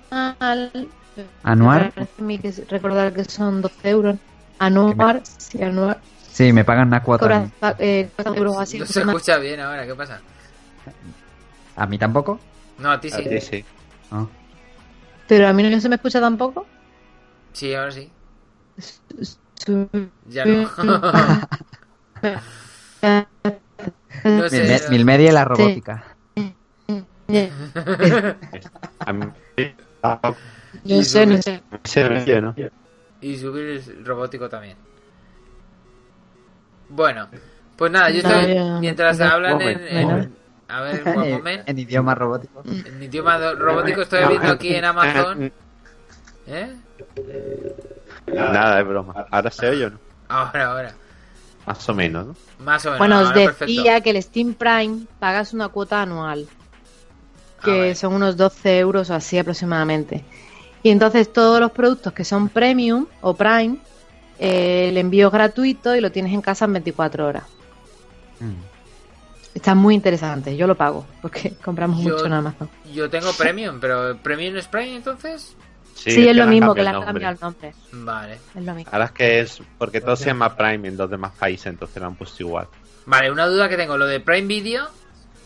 ¿Anual? 1.44 1.94
Me 2.18 2.36
a 2.36 2.38
que 2.40 2.52
recordar 2.70 3.14
que 3.14 3.26
son 3.26 3.62
12 3.62 3.90
euros. 3.90 4.16
Anual, 4.58 5.22
sí, 5.38 5.62
anual. 5.62 5.98
Sí, 6.32 6.54
me 6.54 6.64
pagan 6.64 6.88
una 6.88 7.04
cuota. 7.04 7.24
Cobras, 7.24 7.76
eh, 7.80 8.10
4 8.16 8.36
euros 8.36 8.58
así. 8.58 8.80
No 8.80 8.86
se 8.86 9.02
escucha 9.02 9.38
bien 9.38 9.60
ahora, 9.60 9.86
¿qué 9.86 9.96
pasa? 9.96 10.22
¿A 11.76 11.86
mí 11.86 11.98
tampoco? 11.98 12.40
No, 12.78 12.92
a 12.92 13.00
ti 13.00 13.10
a 13.12 13.18
sí. 13.18 13.24
ti 13.24 13.42
sí. 13.42 13.66
Ah. 14.12 14.26
Pero 15.28 15.48
a 15.48 15.54
mí 15.54 15.64
no 15.64 15.80
se 15.80 15.90
me 15.90 15.96
escucha 15.96 16.20
tampoco. 16.20 16.66
Sí, 17.54 17.74
ahora 17.74 17.92
sí. 17.92 18.10
Ya 20.28 20.46
no. 20.46 20.70
no 24.24 24.42
Mil, 24.42 24.50
sé. 24.50 24.64
me- 24.64 24.90
mil 24.90 25.06
media 25.06 25.30
y 25.30 25.34
la 25.34 25.46
robótica. 25.46 26.04
Ah, 30.02 30.34
No 30.86 31.04
sé, 31.04 31.26
no 31.26 31.42
sé. 31.42 31.62
Y 33.22 33.38
subir 33.38 33.66
el 33.68 34.06
robótico 34.06 34.48
también. 34.50 34.78
Bueno, 36.90 37.28
pues 37.76 37.92
nada, 37.92 38.10
yo 38.10 38.24
No, 38.24 38.30
estoy. 38.30 38.80
Mientras 38.80 39.20
hablan 39.20 39.62
en. 39.62 39.80
en- 39.88 40.36
a 40.70 40.82
ver, 40.82 41.04
un 41.16 41.30
momento. 41.32 41.64
En 41.68 41.80
idioma 41.80 42.16
robótico. 42.16 42.64
En 42.66 43.04
idioma 43.04 43.38
robótico 43.54 44.02
estoy 44.04 44.26
viendo 44.28 44.52
aquí 44.54 44.74
en 44.76 44.86
Amazon. 44.86 45.52
¿Eh? 46.48 46.76
Nada, 48.34 48.80
es 48.80 48.88
broma. 48.88 49.26
Ahora 49.32 49.52
se 49.52 49.70
oye 49.70 49.86
o 49.86 49.90
no? 49.92 50.00
Ahora, 50.28 50.66
ahora. 50.72 50.94
Más 51.66 51.88
o 51.90 51.94
menos, 51.94 52.28
¿no? 52.28 52.36
Más 52.66 52.86
o 52.86 52.90
menos. 52.92 52.98
Bueno, 53.00 53.20
os 53.22 53.34
decía 53.34 53.46
perfecto. 53.54 54.04
que 54.04 54.10
el 54.12 54.24
Steam 54.24 54.54
Prime 54.54 55.06
pagas 55.20 55.54
una 55.54 55.70
cuota 55.70 56.02
anual. 56.02 56.48
que 57.64 57.72
vale. 57.72 57.96
son 57.96 58.14
unos 58.14 58.38
12 58.38 58.80
euros 58.80 59.10
o 59.10 59.14
así 59.16 59.38
aproximadamente. 59.38 60.24
Y 60.82 60.90
entonces 60.92 61.32
todos 61.34 61.60
los 61.60 61.72
productos 61.72 62.14
que 62.14 62.24
son 62.24 62.48
premium 62.50 63.06
o 63.22 63.34
prime, 63.36 63.78
eh, 64.40 64.88
el 64.90 64.98
envío 64.98 65.28
es 65.28 65.34
gratuito 65.34 65.94
y 65.96 66.00
lo 66.02 66.10
tienes 66.12 66.34
en 66.34 66.42
casa 66.42 66.66
en 66.66 66.74
24 66.74 67.28
horas. 67.28 67.44
Mm. 68.40 68.54
Está 69.54 69.76
muy 69.76 69.94
interesante, 69.96 70.56
yo 70.56 70.68
lo 70.68 70.76
pago 70.76 71.06
porque 71.22 71.54
compramos 71.64 72.02
Yo- 72.04 72.14
mucho 72.14 72.26
en 72.28 72.34
Amazon. 72.34 72.70
Yo 72.94 73.10
tengo 73.10 73.34
Premium, 73.34 73.80
pero 73.82 74.18
¿Premium 74.24 74.56
es 74.56 74.68
Prime 74.68 74.96
entonces? 74.96 75.56
Sí, 76.00 76.10
es 76.12 76.16
que 76.28 76.34
lo 76.34 76.48
mismo 76.48 76.74
que 76.74 76.82
le 76.84 76.90
han 76.90 76.96
el 76.96 77.04
cambiado 77.06 77.38
nombre. 77.42 77.68
el 77.70 77.76
nombre. 77.76 78.12
Vale. 78.12 78.34
Es 78.56 78.64
lo 78.66 78.74
mismo. 78.74 78.92
Ahora 78.94 79.06
es 79.06 79.12
que 79.12 79.40
es 79.42 79.62
porque 79.78 80.00
todo 80.02 80.16
se 80.16 80.26
llama 80.28 80.56
Prime 80.56 80.88
en 80.88 80.98
los 80.98 81.10
demás 81.10 81.32
países, 81.38 81.68
entonces 81.68 82.02
lo 82.02 82.08
han 82.08 82.16
puesto 82.16 82.42
igual. 82.44 82.68
Vale, 83.06 83.32
una 83.32 83.46
duda 83.48 83.68
que 83.68 83.76
tengo. 83.78 83.98
Lo 83.98 84.06
de 84.08 84.20
Prime 84.20 84.48
Video, 84.48 84.88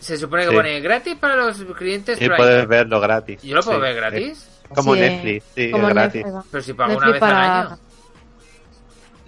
se 0.00 0.16
supone 0.16 0.44
que 0.44 0.50
Sí. 0.50 0.54
pone 0.56 0.80
gratis 0.80 1.16
para 1.16 1.36
los 1.36 1.56
clientes 1.76 2.18
Sí, 2.18 2.24
Prime. 2.26 2.36
puedes 2.36 2.68
verlo 2.68 3.00
gratis. 3.00 3.42
¿Yo 3.42 3.56
lo 3.56 3.62
puedo 3.62 3.78
Sí. 3.78 3.82
ver 3.82 3.96
gratis? 3.96 4.48
Es 4.64 4.68
como 4.76 4.94
Sí, 4.94 5.00
Netflix, 5.00 5.44
sí, 5.54 5.70
como 5.70 5.88
es 5.88 5.94
gratis. 5.94 6.24
Pero 6.50 6.62
si 6.62 6.72
pago 6.72 6.88
Netflix 6.90 7.02
una 7.04 7.12
vez 7.12 7.20
para- 7.20 7.60
al 7.60 7.66
año. 7.68 7.78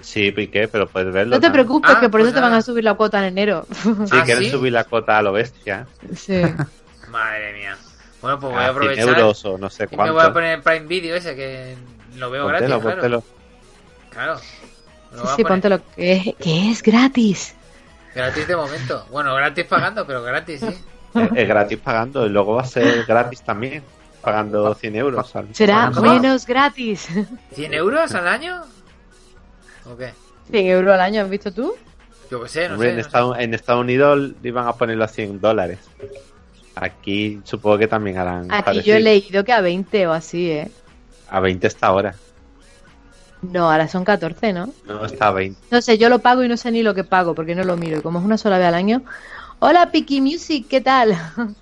Sí, 0.00 0.32
¿y 0.36 0.46
Pero 0.46 0.86
puedes 0.86 1.12
verlo. 1.12 1.30
No 1.34 1.40
te 1.40 1.46
también. 1.46 1.52
preocupes, 1.52 1.90
Ah, 1.90 2.00
que 2.00 2.08
por 2.08 2.20
pues 2.20 2.26
eso 2.26 2.34
te 2.36 2.40
van 2.40 2.52
a 2.54 2.62
subir 2.62 2.84
la 2.84 2.94
cuota 2.94 3.18
en 3.18 3.24
enero. 3.24 3.66
Si 3.82 3.88
¿Ah, 4.12 4.22
quieren 4.24 4.44
sí? 4.44 4.50
subir 4.50 4.72
la 4.72 4.84
cuota 4.84 5.18
a 5.18 5.22
lo 5.22 5.32
bestia, 5.32 5.86
sí. 6.14 6.40
Madre 7.10 7.52
mía. 7.54 7.76
Bueno, 8.22 8.40
pues 8.40 8.52
voy 8.52 8.62
a 8.62 8.66
a 8.66 8.72
100 8.72 8.76
aprovechar. 8.76 9.08
euros 9.08 9.44
o 9.44 9.58
no 9.58 9.70
sé 9.70 9.84
y 9.84 9.86
me 9.90 9.96
cuánto. 9.96 10.14
voy 10.14 10.22
a 10.24 10.32
poner 10.32 10.54
el 10.56 10.62
Prime 10.62 10.86
Video 10.86 11.16
ese 11.16 11.36
que 11.36 11.76
lo 12.16 12.30
veo 12.30 12.44
Póntelo, 12.48 12.80
gratis. 12.80 12.82
Claro. 12.82 13.00
póntelo. 13.00 13.24
claro. 14.10 14.40
Lo 15.12 15.22
Sí, 15.22 15.28
sí, 15.36 15.42
poner. 15.42 15.46
ponte 15.46 15.68
lo 15.68 15.94
que 15.94 16.12
es, 16.12 16.34
que 16.36 16.70
es 16.70 16.82
gratis. 16.82 17.54
Gratis 18.14 18.48
de 18.48 18.56
momento. 18.56 19.06
Bueno, 19.10 19.34
gratis 19.34 19.64
pagando, 19.66 20.06
pero 20.06 20.22
gratis, 20.22 20.60
sí. 20.60 20.66
Es, 21.14 21.30
es 21.34 21.48
gratis 21.48 21.78
pagando 21.78 22.26
y 22.26 22.28
luego 22.28 22.54
va 22.56 22.62
a 22.62 22.66
ser 22.66 23.04
gratis 23.06 23.40
también, 23.42 23.82
pagando 24.20 24.74
100 24.74 24.96
euros. 24.96 25.34
al- 25.36 25.54
Será 25.54 25.90
menos 25.90 26.44
gratis. 26.46 27.08
¿100 27.56 27.72
euros 27.74 28.14
al 28.14 28.28
año? 28.28 28.62
¿O 29.86 29.96
qué? 29.96 30.12
100 30.50 30.66
euros 30.66 30.92
al 30.94 31.00
año, 31.00 31.22
¿has 31.22 31.30
visto 31.30 31.52
tú? 31.52 31.74
Yo 32.30 32.42
qué 32.42 32.48
sé, 32.48 32.68
no 32.68 32.74
Hombre, 32.74 32.88
sé. 32.88 32.90
en, 32.92 32.96
no 32.98 33.02
sé. 33.02 33.06
Estados, 33.08 33.38
en 33.38 33.54
Estados 33.54 33.80
Unidos 33.82 34.30
iban 34.42 34.66
a 34.66 34.72
ponerlo 34.74 35.04
a 35.04 35.08
100 35.08 35.40
dólares. 35.40 35.78
Aquí 36.76 37.40
supongo 37.44 37.78
que 37.78 37.88
también 37.88 38.18
harán 38.18 38.52
Aquí 38.52 38.64
parecido. 38.64 38.84
yo 38.84 38.94
he 38.96 39.00
leído 39.00 39.44
que 39.44 39.52
a 39.52 39.60
20 39.62 40.06
o 40.06 40.12
así, 40.12 40.50
¿eh? 40.50 40.70
A 41.30 41.40
20 41.40 41.66
está 41.66 41.86
ahora. 41.88 42.14
No, 43.42 43.70
ahora 43.70 43.88
son 43.88 44.04
14, 44.04 44.52
¿no? 44.52 44.70
No 44.86 45.04
está 45.04 45.28
a 45.28 45.32
20. 45.32 45.58
No 45.70 45.80
sé, 45.80 45.96
yo 45.98 46.08
lo 46.08 46.18
pago 46.18 46.42
y 46.44 46.48
no 46.48 46.56
sé 46.56 46.70
ni 46.70 46.82
lo 46.82 46.94
que 46.94 47.04
pago 47.04 47.34
porque 47.34 47.54
no 47.54 47.64
lo 47.64 47.76
miro. 47.76 47.98
Y 47.98 48.02
como 48.02 48.18
es 48.18 48.24
una 48.24 48.36
sola 48.38 48.58
vez 48.58 48.66
al 48.68 48.74
año. 48.74 49.02
Hola, 49.58 49.90
Piki 49.90 50.20
Music, 50.20 50.66
¿qué 50.68 50.80
tal? 50.80 51.16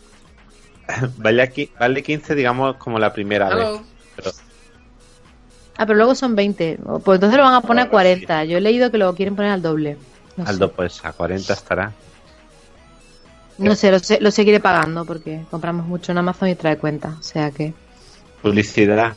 Vale, 1.17 1.41
aquí, 1.43 1.71
vale 1.81 2.03
15, 2.03 2.35
digamos, 2.35 2.77
como 2.77 2.99
la 2.99 3.11
primera 3.13 3.49
Hello. 3.49 3.73
vez. 3.79 3.81
Pero 4.17 4.31
Ah, 5.79 5.87
pero 5.87 5.97
luego 5.97 6.15
son 6.15 6.37
20. 6.37 6.79
Oh, 6.87 6.99
Pues 6.99 7.17
entonces 7.17 7.39
lo 7.39 7.45
van 7.45 7.55
a 7.55 7.61
poner 7.63 7.87
a 7.87 7.91
Ahora 7.91 8.15
sí. 8.15 8.27
40. 8.27 8.45
Yo 8.45 8.59
he 8.59 8.61
leído 8.61 8.91
que 8.91 8.99
lo 8.99 9.15
quieren 9.15 9.35
poner 9.35 9.53
al 9.53 9.63
doble. 9.63 9.97
No 10.37 10.45
sé. 10.45 10.51
Aldo, 10.51 10.71
pues 10.73 11.03
a 11.05 11.13
40 11.13 11.53
estará. 11.53 11.93
No 13.59 13.75
sé, 13.75 13.91
lo, 13.91 13.99
sé- 14.01 14.21
lo 14.21 14.31
seguiré 14.31 14.59
pagando 14.61 15.05
porque 15.05 15.45
compramos 15.51 15.87
mucho 15.87 16.13
en 16.13 16.19
Amazon 16.19 16.49
y 16.49 16.55
trae 16.57 16.77
cuenta. 16.79 17.15
O 17.19 17.23
sea 17.23 17.51
que. 17.51 17.73
Publicidad. 18.43 19.15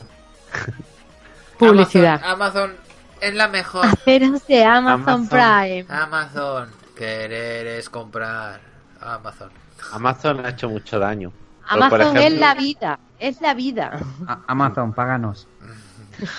Publicidad. 1.58 2.20
Amazon, 2.24 2.70
Amazon 2.70 2.76
es 3.20 3.34
la 3.34 3.48
mejor. 3.48 3.86
Aceros 3.86 4.46
de 4.46 4.64
Amazon, 4.64 5.02
Amazon. 5.02 5.28
Prime. 5.28 5.84
Amazon. 5.88 6.68
Querer 6.96 7.66
es 7.66 7.90
comprar. 7.90 8.60
Amazon. 9.00 9.50
Amazon 9.92 10.44
ha 10.44 10.50
hecho 10.50 10.68
mucho 10.68 10.98
daño. 10.98 11.32
Amazon 11.66 12.16
es 12.16 12.32
la 12.38 12.54
vida. 12.54 12.98
Es 13.18 13.40
la 13.40 13.54
vida. 13.54 13.98
A- 14.26 14.40
Amazon, 14.46 14.92
páganos. 14.92 15.46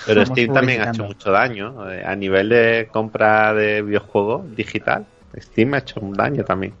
Pero 0.06 0.22
Estamos 0.22 0.38
Steam 0.38 0.52
también 0.52 0.82
ha 0.82 0.90
hecho 0.90 1.04
mucho 1.04 1.30
daño. 1.30 1.90
eh, 1.90 2.04
A 2.04 2.14
nivel 2.14 2.48
de 2.50 2.88
compra 2.92 3.54
de 3.54 3.80
videojuegos 3.82 4.54
digital, 4.54 5.06
Steam 5.38 5.72
ha 5.74 5.78
hecho 5.78 6.00
un 6.00 6.12
daño 6.12 6.44
también. 6.44 6.74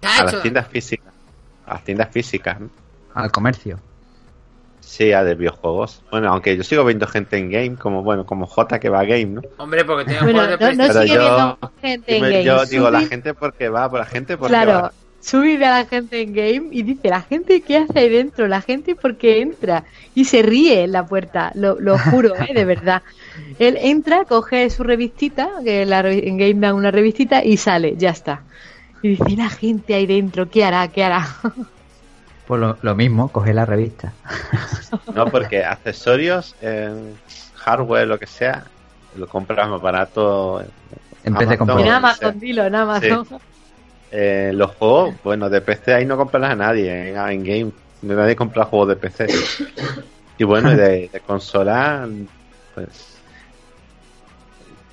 ¿Qué 0.00 0.06
ha 0.06 0.20
A 0.20 0.24
las 0.24 0.42
tiendas 0.42 0.66
físicas. 0.68 1.12
A 1.66 1.74
las 1.74 1.84
tiendas 1.84 2.08
físicas. 2.10 2.60
¿no? 2.60 2.70
Al 3.14 3.30
comercio. 3.30 3.78
Sí, 4.80 5.12
a 5.12 5.24
de 5.24 5.34
videojuegos. 5.34 6.02
Bueno, 6.12 6.30
aunque 6.32 6.56
yo 6.56 6.62
sigo 6.62 6.84
viendo 6.84 7.06
gente 7.08 7.36
en 7.36 7.50
game, 7.50 7.74
como 7.76 8.02
bueno, 8.04 8.24
como 8.24 8.46
J 8.46 8.78
que 8.78 8.88
va 8.88 9.00
a 9.00 9.04
game, 9.04 9.26
¿no? 9.26 9.42
Hombre, 9.56 9.84
porque 9.84 10.04
tiene 10.04 10.20
Bueno, 10.22 10.38
juegos 10.44 10.58
de 10.60 10.76
no, 10.76 10.84
no 10.86 10.92
sigue 11.02 11.14
yo- 11.14 11.20
viendo 11.20 11.58
gente 11.82 12.16
en 12.16 12.22
game. 12.22 12.44
yo 12.44 12.64
digo, 12.66 12.90
la 12.90 13.00
gente 13.02 13.34
porque 13.34 13.68
va, 13.68 13.90
por 13.90 13.98
la 13.98 14.06
gente 14.06 14.36
porque 14.36 14.50
Claro, 14.52 14.72
va. 14.72 14.92
sube 15.20 15.56
a 15.66 15.78
la 15.80 15.86
gente 15.86 16.20
en 16.22 16.32
game 16.32 16.68
y 16.70 16.82
dice, 16.84 17.08
la 17.08 17.20
gente 17.22 17.62
qué 17.62 17.78
hace 17.78 17.98
ahí 17.98 18.08
dentro, 18.08 18.46
la 18.46 18.60
gente 18.60 18.94
por 18.94 19.16
qué 19.16 19.40
entra. 19.42 19.82
Y 20.14 20.26
se 20.26 20.42
ríe 20.42 20.84
en 20.84 20.92
la 20.92 21.04
puerta, 21.04 21.50
lo, 21.56 21.80
lo 21.80 21.98
juro, 21.98 22.36
¿eh? 22.36 22.54
de 22.54 22.64
verdad. 22.64 23.02
Él 23.58 23.76
entra, 23.80 24.24
coge 24.24 24.70
su 24.70 24.84
revistita, 24.84 25.50
que 25.64 25.84
la, 25.84 26.08
en 26.08 26.36
game 26.38 26.54
dan 26.54 26.76
una 26.76 26.92
revistita 26.92 27.42
y 27.44 27.56
sale, 27.56 27.96
ya 27.96 28.10
está. 28.10 28.42
Y 29.02 29.08
dice, 29.10 29.36
la 29.36 29.48
gente 29.50 29.94
ahí 29.94 30.06
dentro, 30.06 30.48
¿qué 30.48 30.64
hará? 30.64 30.88
¿Qué 30.88 31.04
hará? 31.04 31.26
Pues 32.46 32.60
lo, 32.60 32.78
lo 32.80 32.94
mismo, 32.94 33.26
coge 33.32 33.52
la 33.52 33.66
revista. 33.66 34.12
No, 35.14 35.26
porque 35.26 35.64
accesorios, 35.64 36.54
eh, 36.62 37.12
hardware, 37.56 38.06
lo 38.06 38.18
que 38.20 38.26
sea, 38.28 38.64
lo 39.16 39.26
compras 39.26 39.68
más 39.68 39.80
barato. 39.80 40.62
En 41.24 41.34
vez 41.34 41.48
de 41.48 41.56
Amazon. 41.56 41.56
comprar. 41.56 41.78
en 41.80 41.84
sí. 41.84 41.90
Amazon, 41.90 42.38
dilo, 42.38 42.64
en 42.64 42.74
Amazon. 42.76 43.26
Eh, 44.12 44.52
los 44.54 44.70
juegos, 44.76 45.16
bueno, 45.24 45.50
de 45.50 45.60
PC 45.60 45.92
ahí 45.94 46.06
no 46.06 46.16
compras 46.16 46.52
a 46.52 46.54
nadie, 46.54 47.10
en, 47.10 47.16
en 47.16 47.42
game. 47.44 47.72
Nadie 48.02 48.36
compra 48.36 48.64
juegos 48.64 48.88
de 48.90 48.96
PC. 48.96 49.26
Y 50.38 50.44
bueno, 50.44 50.70
de, 50.70 51.08
de 51.12 51.20
consola, 51.26 52.08
pues. 52.74 53.18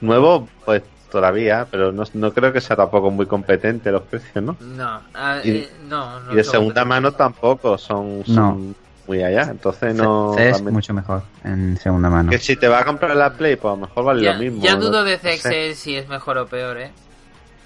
Nuevo, 0.02 0.48
pues 0.66 0.82
todavía, 1.14 1.68
pero 1.70 1.92
no, 1.92 2.04
no 2.16 2.34
creo 2.34 2.52
que 2.52 2.60
sea 2.60 2.76
tampoco 2.76 3.12
muy 3.12 3.28
competente 3.28 3.92
los 3.92 4.02
precios, 4.02 4.44
¿no? 4.44 4.58
No, 4.60 5.00
a- 5.14 5.38
Y- 5.44 5.50
eh, 5.52 5.70
no, 5.88 6.20
no 6.22 6.34
y 6.34 6.36
de 6.36 6.44
segunda 6.44 6.84
mano 6.84 7.12
tampoco 7.14 7.78
son, 7.78 8.24
son 8.26 8.76
muy 9.08 9.24
allá, 9.24 9.44
entonces 9.52 9.94
no. 9.96 10.34
Realmente- 10.36 10.72
mucho 10.72 10.94
mejor 10.94 11.22
en 11.44 11.78
segunda 11.78 12.10
mano. 12.10 12.32
Que 12.32 12.40
si 12.40 12.56
te 12.56 12.68
vas 12.68 12.82
a 12.82 12.86
comprar 12.86 13.16
la 13.16 13.32
Play, 13.32 13.56
pues 13.58 13.72
a 13.72 13.76
lo 13.76 13.82
mejor 13.86 14.04
vale 14.06 14.24
Ya, 14.24 14.34
lo 14.34 14.40
mismo. 14.40 14.64
ya 14.64 14.76
dudo 14.76 15.04
de 15.04 15.18
No 15.18 15.22
sé. 15.22 15.38
CXL 15.38 15.76
si 15.76 15.96
es 15.96 16.08
mejor 16.10 16.38
o 16.40 16.48
peor, 16.48 16.78
¿eh? 16.80 16.92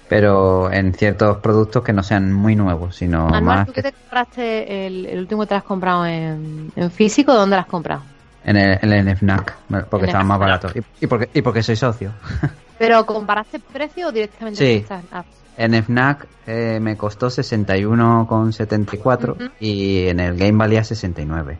Pero 0.08 0.70
en 0.72 0.94
ciertos 0.94 1.38
productos 1.38 1.82
que 1.82 1.92
no 1.92 2.02
sean 2.02 2.32
muy 2.32 2.54
nuevos, 2.54 2.96
sino 2.96 3.26
Anual, 3.28 3.42
más 3.44 3.66
¿tú 3.66 3.72
qué 3.72 3.82
que 3.82 3.90
te 3.92 3.96
compraste 3.98 4.86
el, 4.86 5.06
el 5.06 5.18
último 5.20 5.42
que 5.42 5.48
te 5.48 5.54
has 5.54 5.64
comprado 5.64 6.06
en, 6.06 6.70
en 6.76 6.90
físico? 6.90 7.32
¿Dónde 7.34 7.56
lo 7.56 7.60
has 7.62 7.66
comprado? 7.68 8.02
en 8.44 8.56
el, 8.56 8.78
en 8.82 9.08
el 9.08 9.16
FNAC, 9.16 9.54
porque 9.90 10.04
En 10.04 10.08
estaban 10.08 10.26
más 10.26 10.38
FNAC. 10.38 10.40
baratos. 10.62 10.76
Y, 11.00 11.04
y 11.04 11.06
porque, 11.06 11.28
y 11.34 11.42
porque 11.42 11.62
soy 11.62 11.76
socio. 11.76 12.10
¿Pero 12.78 13.06
comparaste 13.06 13.60
precio 13.60 14.08
o 14.08 14.12
directamente? 14.12 14.58
Sí. 14.58 14.84
ah, 15.10 15.24
En 15.56 15.74
FNAC 15.74 16.26
eh, 16.46 16.78
me 16.80 16.96
costó 16.96 17.28
61,74 17.30 19.32
Ujú. 19.34 19.44
y 19.60 20.08
en 20.08 20.20
el 20.20 20.36
game 20.36 20.58
valía 20.58 20.84
69. 20.84 21.58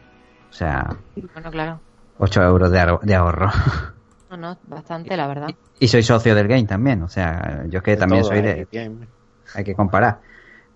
O 0.50 0.52
sea, 0.52 0.96
bueno, 1.34 1.50
claro. 1.50 1.80
8 2.18 2.42
euros 2.42 2.70
de, 2.70 2.80
ahor- 2.80 3.00
de 3.02 3.14
ahorro. 3.14 3.50
No, 4.30 4.36
no, 4.36 4.58
bastante, 4.64 5.16
la 5.16 5.26
verdad. 5.26 5.48
Y 5.80 5.88
soy 5.88 6.02
socio 6.02 6.34
del 6.34 6.48
game 6.48 6.66
también, 6.66 7.02
o 7.02 7.08
sea, 7.08 7.64
yo 7.68 7.78
es 7.78 7.84
que 7.84 7.92
De 7.92 7.96
también 7.96 8.22
todo, 8.22 8.32
soy 8.32 8.42
de... 8.42 8.68
Hay 9.54 9.64
que 9.64 9.74
comparar. 9.74 10.20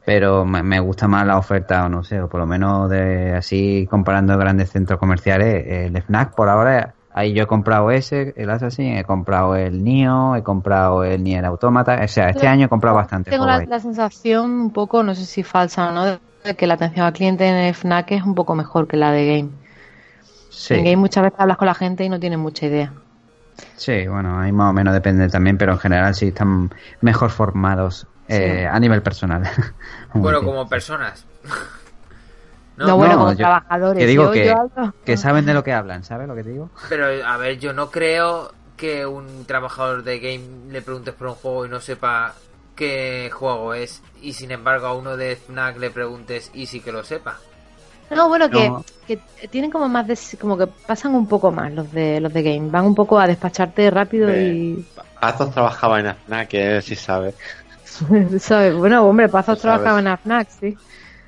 Pero 0.05 0.45
me, 0.45 0.63
me 0.63 0.81
gusta 0.81 1.07
más 1.07 1.27
la 1.27 1.39
oferta, 1.39 1.85
o 1.85 1.89
no 1.89 2.03
sé, 2.03 2.21
o 2.21 2.29
por 2.29 2.41
lo 2.41 2.47
menos 2.47 2.91
de 2.91 3.35
así 3.35 3.87
comparando 3.89 4.37
grandes 4.37 4.71
centros 4.71 4.99
comerciales, 4.99 5.65
el 5.67 5.97
FNAC 5.97 6.35
por 6.35 6.49
ahora, 6.49 6.95
ahí 7.15 7.33
yo 7.33 7.45
he 7.45 7.47
comprado 7.47 7.91
ese, 7.91 8.33
el 8.37 8.51
Assassin, 8.51 8.97
he 8.97 9.05
comprado 9.05 9.57
el 9.57 9.83
Nio, 9.83 10.37
he 10.37 10.43
comprado 10.43 11.05
el 11.05 11.23
Nier 11.23 11.45
Automata, 11.45 12.01
o 12.03 12.09
sea, 12.09 12.29
este 12.29 12.41
Pero 12.41 12.53
año 12.53 12.67
he 12.67 12.69
comprado 12.69 12.97
bastante 12.97 13.31
Tengo 13.31 13.47
la, 13.47 13.81
sensación 13.81 14.51
un 14.51 14.71
poco, 14.71 15.03
no 15.03 15.15
sé 15.15 15.25
si 15.25 15.43
falsa 15.43 15.89
o 15.89 15.93
no, 15.93 16.05
de 16.07 16.55
que 16.57 16.67
la 16.67 16.75
atención 16.75 17.07
al 17.07 17.13
cliente 17.13 17.47
en 17.47 17.75
FNAC 17.75 18.13
es 18.13 18.23
un 18.23 18.35
poco 18.35 18.55
mejor 18.55 18.87
que 18.87 18.97
la 18.97 19.13
de 19.13 19.27
Game. 19.27 19.51
Sí. 20.51 20.75
En 20.75 20.85
Game 20.85 20.97
muchas 20.97 21.23
veces 21.25 21.39
hablas 21.39 21.57
con 21.57 21.67
la 21.67 21.75
gente 21.75 22.05
y 22.05 22.09
no 22.09 22.19
tienen 22.19 22.41
mucha 22.41 22.67
idea. 22.67 22.93
Sí, 23.77 24.07
bueno, 24.07 24.41
ahí 24.41 24.53
más 24.53 24.71
o 24.71 24.73
menos 24.73 24.95
depende 24.95 25.29
también, 25.29 25.59
pero 25.59 25.73
en 25.73 25.79
general 25.79 26.15
sí 26.15 26.29
están 26.29 26.71
mejor 27.01 27.31
formados 27.31 28.07
eh, 28.29 28.67
a 28.71 28.79
nivel 28.81 29.03
personal. 29.03 29.43
Bueno, 30.15 30.43
como 30.43 30.69
personas. 30.69 31.27
No, 32.77 32.97
bueno, 32.97 33.15
no, 33.15 33.19
como 33.21 33.31
yo- 33.33 33.37
trabajadores. 33.39 33.99
que 34.01 34.07
digo 34.07 34.25
Yo- 34.25 34.33
que, 34.33 34.47
yo 34.47 34.53
hablo- 34.57 34.95
que 35.05 35.17
saben 35.17 35.45
de 35.47 35.55
lo 35.55 35.63
que 35.65 35.73
hablan, 35.73 36.05
¿sabes 36.05 36.27
lo 36.29 36.35
que 36.35 36.43
te 36.45 36.51
digo? 36.51 36.71
Pero, 36.89 37.07
a 37.27 37.37
ver, 37.37 37.59
yo 37.59 37.73
no 37.73 37.91
creo 37.91 38.53
que 38.77 39.07
un 39.07 39.45
trabajador 39.45 40.03
de 40.03 40.19
game 40.19 40.73
le 40.73 40.83
preguntes 40.83 41.15
por 41.15 41.29
un 41.29 41.35
juego 41.35 41.67
y 41.67 41.69
no 41.69 41.81
sepa 41.81 42.35
qué 42.75 43.31
juego 43.33 43.75
es. 43.75 44.03
Y 44.23 44.33
sin 44.33 44.51
embargo, 44.51 44.87
a 44.87 44.95
uno 44.95 45.17
de 45.17 45.37
Fnac 45.37 45.79
le 45.79 45.91
preguntes 45.91 46.51
y 46.55 46.67
sí 46.67 46.81
que 46.81 46.91
lo 46.93 47.05
sepa. 47.05 47.37
No, 48.11 48.29
bueno, 48.29 48.51
que, 48.51 48.69
No. 48.69 48.85
que 49.07 49.19
tienen 49.51 49.71
como 49.71 49.89
más 49.89 50.07
de, 50.07 50.19
como 50.39 50.59
que 50.59 50.67
pasan 50.67 51.15
un 51.15 51.27
poco 51.27 51.51
más 51.53 51.73
los 51.73 51.91
de 51.93 52.21
los 52.21 52.33
de 52.33 52.43
Game. 52.43 52.69
Van 52.71 52.85
un 52.85 52.95
poco 52.95 53.19
a 53.19 53.27
despacharte 53.27 53.91
rápido 53.91 54.29
y... 54.35 54.87
Pazos 55.21 55.51
trabajaba 55.53 56.01
en 56.01 56.09
AFNAC, 56.09 56.49
que 56.49 56.77
él 56.77 56.83
sí 56.83 56.95
sabe. 56.97 57.35
¿sabes? 58.41 58.75
Bueno, 58.75 59.05
hombre, 59.05 59.29
Pazos 59.29 59.61
trabajaba 59.61 60.01
en 60.01 60.09
AFNAC, 60.09 60.49
sí. 60.61 60.77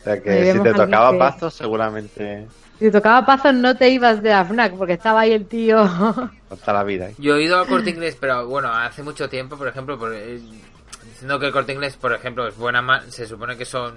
O 0.04 0.06
sea 0.06 0.22
que 0.22 0.52
si 0.52 0.60
te 0.60 0.72
tocaba 0.74 1.12
que- 1.12 1.18
pasto, 1.18 1.50
seguramente 1.50 2.46
Si 2.78 2.90
tocaba 2.90 3.24
pazos 3.24 3.54
no 3.54 3.74
te 3.76 3.88
ibas 3.88 4.22
de 4.22 4.30
la 4.30 4.44
FNAC 4.44 4.74
porque 4.76 4.92
estaba 4.94 5.20
ahí 5.20 5.32
el 5.32 5.46
tío. 5.46 5.78
contra 6.48 6.72
la 6.74 6.84
vida. 6.84 7.08
¿eh? 7.08 7.14
Yo 7.18 7.36
he 7.36 7.42
ido 7.44 7.58
al 7.58 7.66
corte 7.66 7.90
inglés, 7.90 8.16
pero 8.20 8.46
bueno, 8.46 8.70
hace 8.72 9.02
mucho 9.02 9.28
tiempo, 9.28 9.56
por 9.56 9.68
ejemplo, 9.68 9.98
por, 9.98 10.12
eh, 10.14 10.40
diciendo 11.04 11.38
que 11.38 11.46
el 11.46 11.52
corte 11.52 11.72
inglés, 11.72 11.96
por 11.96 12.12
ejemplo, 12.12 12.46
es 12.46 12.56
buena, 12.56 12.82
ma- 12.82 13.02
se 13.08 13.26
supone 13.26 13.56
que 13.56 13.64
son 13.64 13.94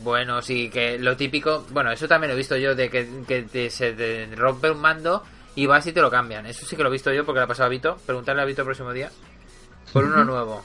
buenos 0.00 0.48
y 0.50 0.68
que 0.70 0.98
lo 0.98 1.16
típico, 1.16 1.64
bueno, 1.70 1.92
eso 1.92 2.08
también 2.08 2.28
lo 2.30 2.34
he 2.34 2.38
visto 2.38 2.56
yo, 2.56 2.74
de 2.74 2.88
que, 2.88 3.06
que 3.28 3.42
te- 3.42 3.68
se 3.70 3.92
te 3.92 4.26
rompe 4.36 4.70
un 4.70 4.80
mando 4.80 5.22
y 5.54 5.66
vas 5.66 5.86
y 5.86 5.92
te 5.92 6.00
lo 6.00 6.10
cambian. 6.10 6.46
Eso 6.46 6.64
sí 6.64 6.74
que 6.76 6.82
lo 6.82 6.88
he 6.88 6.92
visto 6.92 7.12
yo 7.12 7.26
porque 7.26 7.40
le 7.40 7.44
ha 7.44 7.48
pasado 7.48 7.66
a 7.66 7.70
Vito. 7.70 7.98
Preguntarle 8.06 8.40
a 8.42 8.44
Vito 8.46 8.62
el 8.62 8.66
próximo 8.66 8.92
día 8.92 9.10
por 9.92 10.04
uno 10.04 10.24
nuevo. 10.24 10.64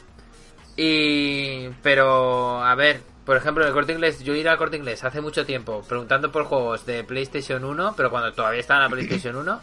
Y. 0.78 1.70
Pero, 1.84 2.64
a 2.64 2.74
ver, 2.76 3.02
por 3.28 3.38
ejemplo, 3.38 3.64
en 3.64 3.68
el 3.68 3.74
corte 3.76 3.92
inglés, 3.94 4.24
yo 4.24 4.34
ir 4.34 4.50
al 4.50 4.58
corte 4.58 4.78
inglés 4.78 5.04
hace 5.04 5.22
mucho 5.22 5.46
tiempo 5.46 5.84
preguntando 5.88 6.32
por 6.32 6.46
juegos 6.46 6.86
de 6.88 7.04
PlayStation 7.04 7.64
1, 7.64 7.94
pero 7.96 8.10
cuando 8.10 8.34
todavía 8.34 8.62
estaba 8.62 8.80
en 8.80 8.84
la 8.86 8.90
PlayStation 8.90 9.36
1, 9.36 9.60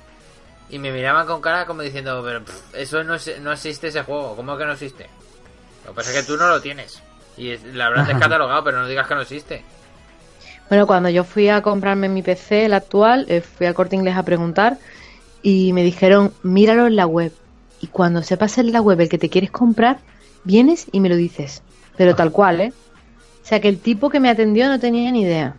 y 0.70 0.78
me 0.78 0.92
miraban 0.92 1.26
con 1.26 1.40
cara 1.40 1.66
como 1.66 1.82
diciendo, 1.82 2.22
pero 2.24 2.44
pff, 2.44 2.74
eso 2.74 3.02
no, 3.02 3.14
es- 3.16 3.40
no 3.40 3.50
existe 3.52 3.88
ese 3.88 4.02
juego, 4.04 4.36
¿cómo 4.36 4.56
que 4.56 4.64
no 4.64 4.72
existe? 4.74 5.08
Lo 5.84 5.90
que 5.90 5.96
pasa 5.96 6.10
es 6.12 6.20
que 6.20 6.22
tú 6.32 6.36
no 6.38 6.46
lo 6.46 6.60
tienes. 6.60 7.02
Y 7.36 7.56
la 7.72 7.86
habrán 7.86 8.06
descatalogado, 8.06 8.62
pero 8.62 8.78
no 8.80 8.86
digas 8.86 9.08
que 9.08 9.14
no 9.16 9.22
existe. 9.22 9.64
Bueno, 10.68 10.86
cuando 10.86 11.08
yo 11.08 11.24
fui 11.24 11.48
a 11.48 11.62
comprarme 11.62 12.08
mi 12.08 12.22
PC, 12.22 12.66
el 12.66 12.74
actual, 12.74 13.26
eh, 13.28 13.40
fui 13.40 13.66
al 13.66 13.74
corte 13.74 13.96
inglés 13.96 14.16
a 14.16 14.22
preguntar 14.22 14.78
y 15.42 15.72
me 15.72 15.82
dijeron, 15.82 16.32
míralo 16.42 16.86
en 16.86 16.96
la 16.96 17.06
web. 17.06 17.32
Y 17.80 17.88
cuando 17.88 18.22
sepas 18.22 18.56
en 18.58 18.72
la 18.72 18.80
web 18.80 19.00
el 19.00 19.08
que 19.08 19.18
te 19.18 19.28
quieres 19.28 19.50
comprar, 19.50 19.98
vienes 20.44 20.86
y 20.92 21.00
me 21.00 21.08
lo 21.08 21.16
dices. 21.16 21.62
Pero 21.96 22.14
tal 22.14 22.30
cual, 22.32 22.60
¿eh? 22.60 22.72
O 23.44 23.46
sea 23.46 23.60
que 23.60 23.68
el 23.68 23.78
tipo 23.78 24.08
que 24.08 24.20
me 24.20 24.30
atendió 24.30 24.68
no 24.68 24.80
tenía 24.80 25.12
ni 25.12 25.20
idea. 25.22 25.54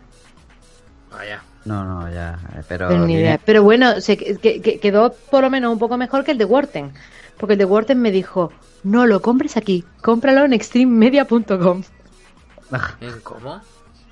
Vaya. 1.12 1.42
No, 1.64 1.84
no, 1.84 2.12
ya. 2.12 2.38
eh, 2.56 2.62
Pero, 2.68 2.88
Pero, 2.88 3.00
ni 3.02 3.06
viene- 3.14 3.22
idea. 3.22 3.40
Pero 3.44 3.62
bueno, 3.62 4.00
se, 4.00 4.16
que- 4.16 4.36
que- 4.60 4.78
quedó 4.80 5.12
por 5.30 5.42
lo 5.42 5.50
menos 5.50 5.72
un 5.72 5.78
poco 5.78 5.96
mejor 5.96 6.24
que 6.24 6.32
el 6.32 6.38
de 6.38 6.44
Worten. 6.44 6.92
Porque 7.38 7.54
el 7.54 7.58
de 7.58 7.64
Worten 7.64 8.00
me 8.00 8.10
dijo, 8.10 8.52
no 8.84 9.06
lo 9.06 9.20
compres 9.22 9.56
aquí, 9.56 9.84
cómpralo 10.02 10.44
en 10.44 10.52
extrememedia.com. 10.52 11.82
¿En 13.00 13.20
cómo? 13.22 13.60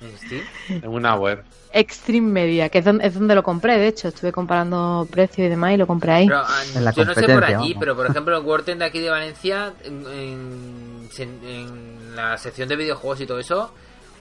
¿En 0.01 0.17
Steam? 0.17 0.43
En 0.69 0.87
una 0.89 1.15
web. 1.15 1.43
Extreme 1.77 2.31
Media, 2.31 2.69
que 2.69 2.79
es 2.79 2.85
donde, 2.85 3.05
es 3.05 3.13
donde 3.13 3.35
lo 3.35 3.43
compré, 3.43 3.77
de 3.77 3.87
hecho, 3.87 4.07
estuve 4.07 4.31
comparando 4.31 5.05
precios 5.11 5.45
y 5.45 5.49
demás 5.49 5.73
y 5.73 5.77
lo 5.77 5.85
compré 5.87 6.11
ahí. 6.11 6.25
Pero, 6.27 6.39
ah, 6.45 6.63
En 6.75 6.85
la 6.85 6.91
yo 6.91 7.03
no 7.05 7.13
sé 7.13 7.27
por 7.27 7.43
allí, 7.43 7.53
vamos. 7.55 7.77
pero 7.79 7.95
por 7.95 8.05
ejemplo, 8.07 8.37
el 8.37 8.43
Worten 8.45 8.79
de 8.79 8.85
aquí 8.85 8.99
de 8.99 9.09
Valencia, 9.09 9.73
en, 9.83 10.05
en- 10.07 11.09
en 11.43 12.15
la 12.15 12.37
sección 12.37 12.69
de 12.69 12.75
videojuegos 12.77 13.19
y 13.21 13.25
todo 13.25 13.39
eso, 13.39 13.71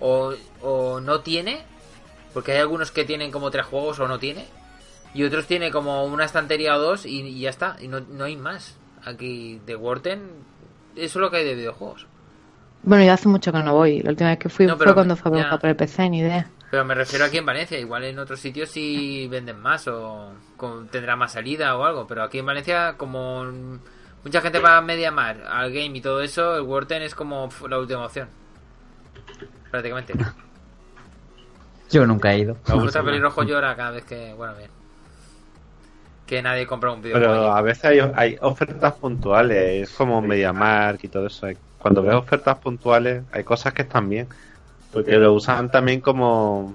o, 0.00 0.32
o 0.62 1.00
no 1.00 1.20
tiene, 1.20 1.62
porque 2.32 2.52
hay 2.52 2.58
algunos 2.58 2.90
que 2.90 3.04
tienen 3.04 3.30
como 3.30 3.50
tres 3.50 3.66
juegos 3.66 4.00
o 4.00 4.08
no 4.08 4.18
tiene, 4.18 4.46
y 5.14 5.22
otros 5.22 5.46
tiene 5.46 5.70
como 5.70 6.04
una 6.06 6.24
estantería 6.24 6.76
o 6.76 6.80
dos 6.80 7.06
y, 7.06 7.20
y 7.20 7.40
ya 7.40 7.50
está, 7.50 7.76
y 7.80 7.86
no, 7.88 8.00
no 8.00 8.24
hay 8.24 8.36
más. 8.36 8.76
Aquí 9.04 9.60
de 9.66 9.76
Worten, 9.76 10.20
eso 10.96 11.04
es 11.04 11.22
lo 11.22 11.30
que 11.30 11.36
hay 11.36 11.44
de 11.44 11.54
videojuegos. 11.54 12.06
Bueno, 12.82 13.04
yo 13.04 13.12
hace 13.12 13.28
mucho 13.28 13.52
que 13.52 13.58
no 13.62 13.74
voy. 13.74 14.00
La 14.02 14.10
última 14.10 14.30
vez 14.30 14.38
que 14.38 14.48
fui 14.48 14.66
No, 14.66 14.76
pero 14.76 14.90
fue 14.90 14.94
cuando 14.94 15.16
fue 15.16 15.40
a 15.40 15.50
ya. 15.52 15.58
por 15.58 15.70
el 15.70 15.76
PC, 15.76 16.10
ni 16.10 16.18
idea. 16.18 16.48
Pero 16.74 16.84
me 16.84 16.94
refiero 16.96 17.24
aquí 17.24 17.38
en 17.38 17.46
Valencia, 17.46 17.78
igual 17.78 18.02
en 18.02 18.18
otros 18.18 18.40
sitios 18.40 18.68
sí 18.68 19.28
venden 19.30 19.60
más 19.60 19.86
o 19.86 20.32
con- 20.56 20.88
tendrá 20.88 21.14
más 21.14 21.30
salida 21.30 21.76
o 21.76 21.84
algo, 21.84 22.04
pero 22.04 22.24
aquí 22.24 22.40
en 22.40 22.46
Valencia 22.46 22.94
como 22.96 23.44
mucha 24.24 24.40
gente 24.40 24.58
va 24.58 24.78
a 24.78 24.80
Mediamar, 24.80 25.40
al 25.48 25.70
game 25.72 25.96
y 25.96 26.00
todo 26.00 26.20
eso, 26.20 26.56
el 26.56 26.62
Worten 26.62 27.02
es 27.02 27.14
como 27.14 27.48
la 27.68 27.78
última 27.78 28.04
opción. 28.04 28.28
Prácticamente. 29.70 30.14
Yo 31.92 32.04
nunca 32.08 32.32
he 32.34 32.40
ido. 32.40 32.56
Fruta 32.64 32.82
última. 32.82 33.04
pelirrojo 33.04 33.44
llora 33.44 33.76
cada 33.76 33.92
vez 33.92 34.04
que, 34.04 34.34
bueno, 34.34 34.56
bien. 34.56 34.70
Que 36.26 36.42
nadie 36.42 36.66
compra 36.66 36.90
un 36.90 37.02
videojuego. 37.02 37.32
Pero 37.34 37.52
allí. 37.52 37.58
a 37.58 37.62
veces 37.62 37.84
hay, 37.84 38.00
hay 38.16 38.36
ofertas 38.40 38.94
puntuales, 38.94 39.88
es 39.88 39.96
como 39.96 40.20
MediaMark 40.20 41.04
y 41.04 41.08
todo 41.08 41.28
eso. 41.28 41.46
Cuando 41.78 42.02
ves 42.02 42.14
ofertas 42.14 42.58
puntuales, 42.58 43.22
hay 43.30 43.44
cosas 43.44 43.72
que 43.72 43.82
están 43.82 44.08
bien. 44.08 44.26
Porque 44.94 45.16
lo 45.18 45.34
usan 45.34 45.70
también 45.70 46.00
como 46.00 46.74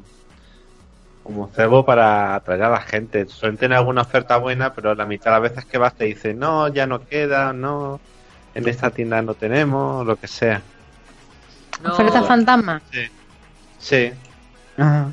como 1.23 1.47
cebo 1.55 1.85
para 1.85 2.35
atraer 2.35 2.63
a 2.63 2.69
la 2.69 2.81
gente. 2.81 3.27
Suelen 3.27 3.57
tener 3.57 3.77
alguna 3.77 4.01
oferta 4.01 4.37
buena, 4.37 4.73
pero 4.73 4.95
la 4.95 5.05
mitad 5.05 5.25
de 5.25 5.39
las 5.39 5.51
veces 5.51 5.65
que 5.65 5.77
vas 5.77 5.93
te 5.95 6.05
dicen, 6.05 6.39
no, 6.39 6.67
ya 6.69 6.87
no 6.87 7.05
queda, 7.05 7.53
no, 7.53 7.99
en 8.55 8.67
esta 8.67 8.89
tienda 8.89 9.21
no 9.21 9.35
tenemos, 9.35 10.05
lo 10.05 10.15
que 10.15 10.27
sea. 10.27 10.61
No, 11.83 11.93
¿Oferta 11.93 12.23
fantasma? 12.23 12.81
Sí, 13.79 14.11
Ajá. 14.77 15.11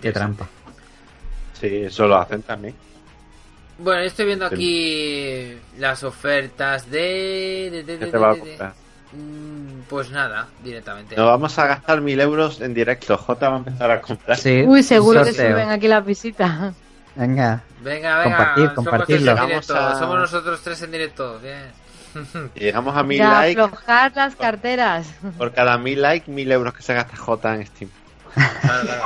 Qué 0.00 0.12
trampa. 0.12 0.46
sí, 1.60 1.66
eso 1.66 2.06
lo 2.06 2.16
hacen 2.16 2.42
también. 2.42 2.74
Bueno, 3.78 4.02
estoy 4.02 4.26
viendo 4.26 4.46
aquí 4.46 5.58
las 5.78 6.02
ofertas 6.04 6.90
de... 6.90 7.70
de- 7.72 7.82
de- 7.84 7.98
¿Qué 7.98 8.04
de- 8.06 8.10
te 8.10 8.18
va 8.18 8.30
a 8.30 8.74
Pues 9.88 10.10
nada, 10.10 10.48
directamente. 10.64 11.14
Nos 11.16 11.26
vamos 11.26 11.56
a 11.58 11.66
gastar 11.66 12.00
mil 12.00 12.20
euros 12.20 12.60
en 12.60 12.74
directo. 12.74 13.16
J 13.16 13.48
va 13.48 13.54
a 13.54 13.58
empezar 13.58 13.90
a 13.90 14.00
comprar. 14.00 14.36
Sí, 14.36 14.64
Uy, 14.66 14.82
seguro 14.82 15.22
que 15.24 15.32
suben 15.32 15.70
aquí 15.70 15.86
las 15.86 16.04
visitas. 16.04 16.74
Venga. 17.14 17.62
Venga, 17.82 18.18
venga, 18.18 18.36
Compartir, 18.36 18.64
somos 18.64 18.74
compartirlo. 18.74 19.06
tres 19.06 19.20
en 19.20 19.24
Llegamos 19.48 19.48
directo, 19.66 19.76
a- 19.76 19.98
Somos 19.98 20.18
nosotros 20.18 20.60
tres 20.62 20.82
en 20.82 20.90
directo. 20.90 21.38
Bien. 21.38 21.86
Y 22.56 22.60
llegamos 22.64 22.96
a 22.96 23.02
mil 23.04 23.18
Ya 23.18 23.30
likes. 23.40 23.60
aflojar 23.60 24.12
las 24.16 24.34
carteras. 24.36 25.06
Por 25.38 25.52
cada 25.52 25.78
mil 25.78 26.02
likes, 26.02 26.30
mil 26.30 26.50
euros 26.50 26.74
que 26.74 26.82
se 26.82 26.92
gasta 26.94 27.16
J 27.16 27.54
en 27.54 27.66
Steam. 27.66 27.90
Claro, 28.34 28.82
claro. 28.82 29.04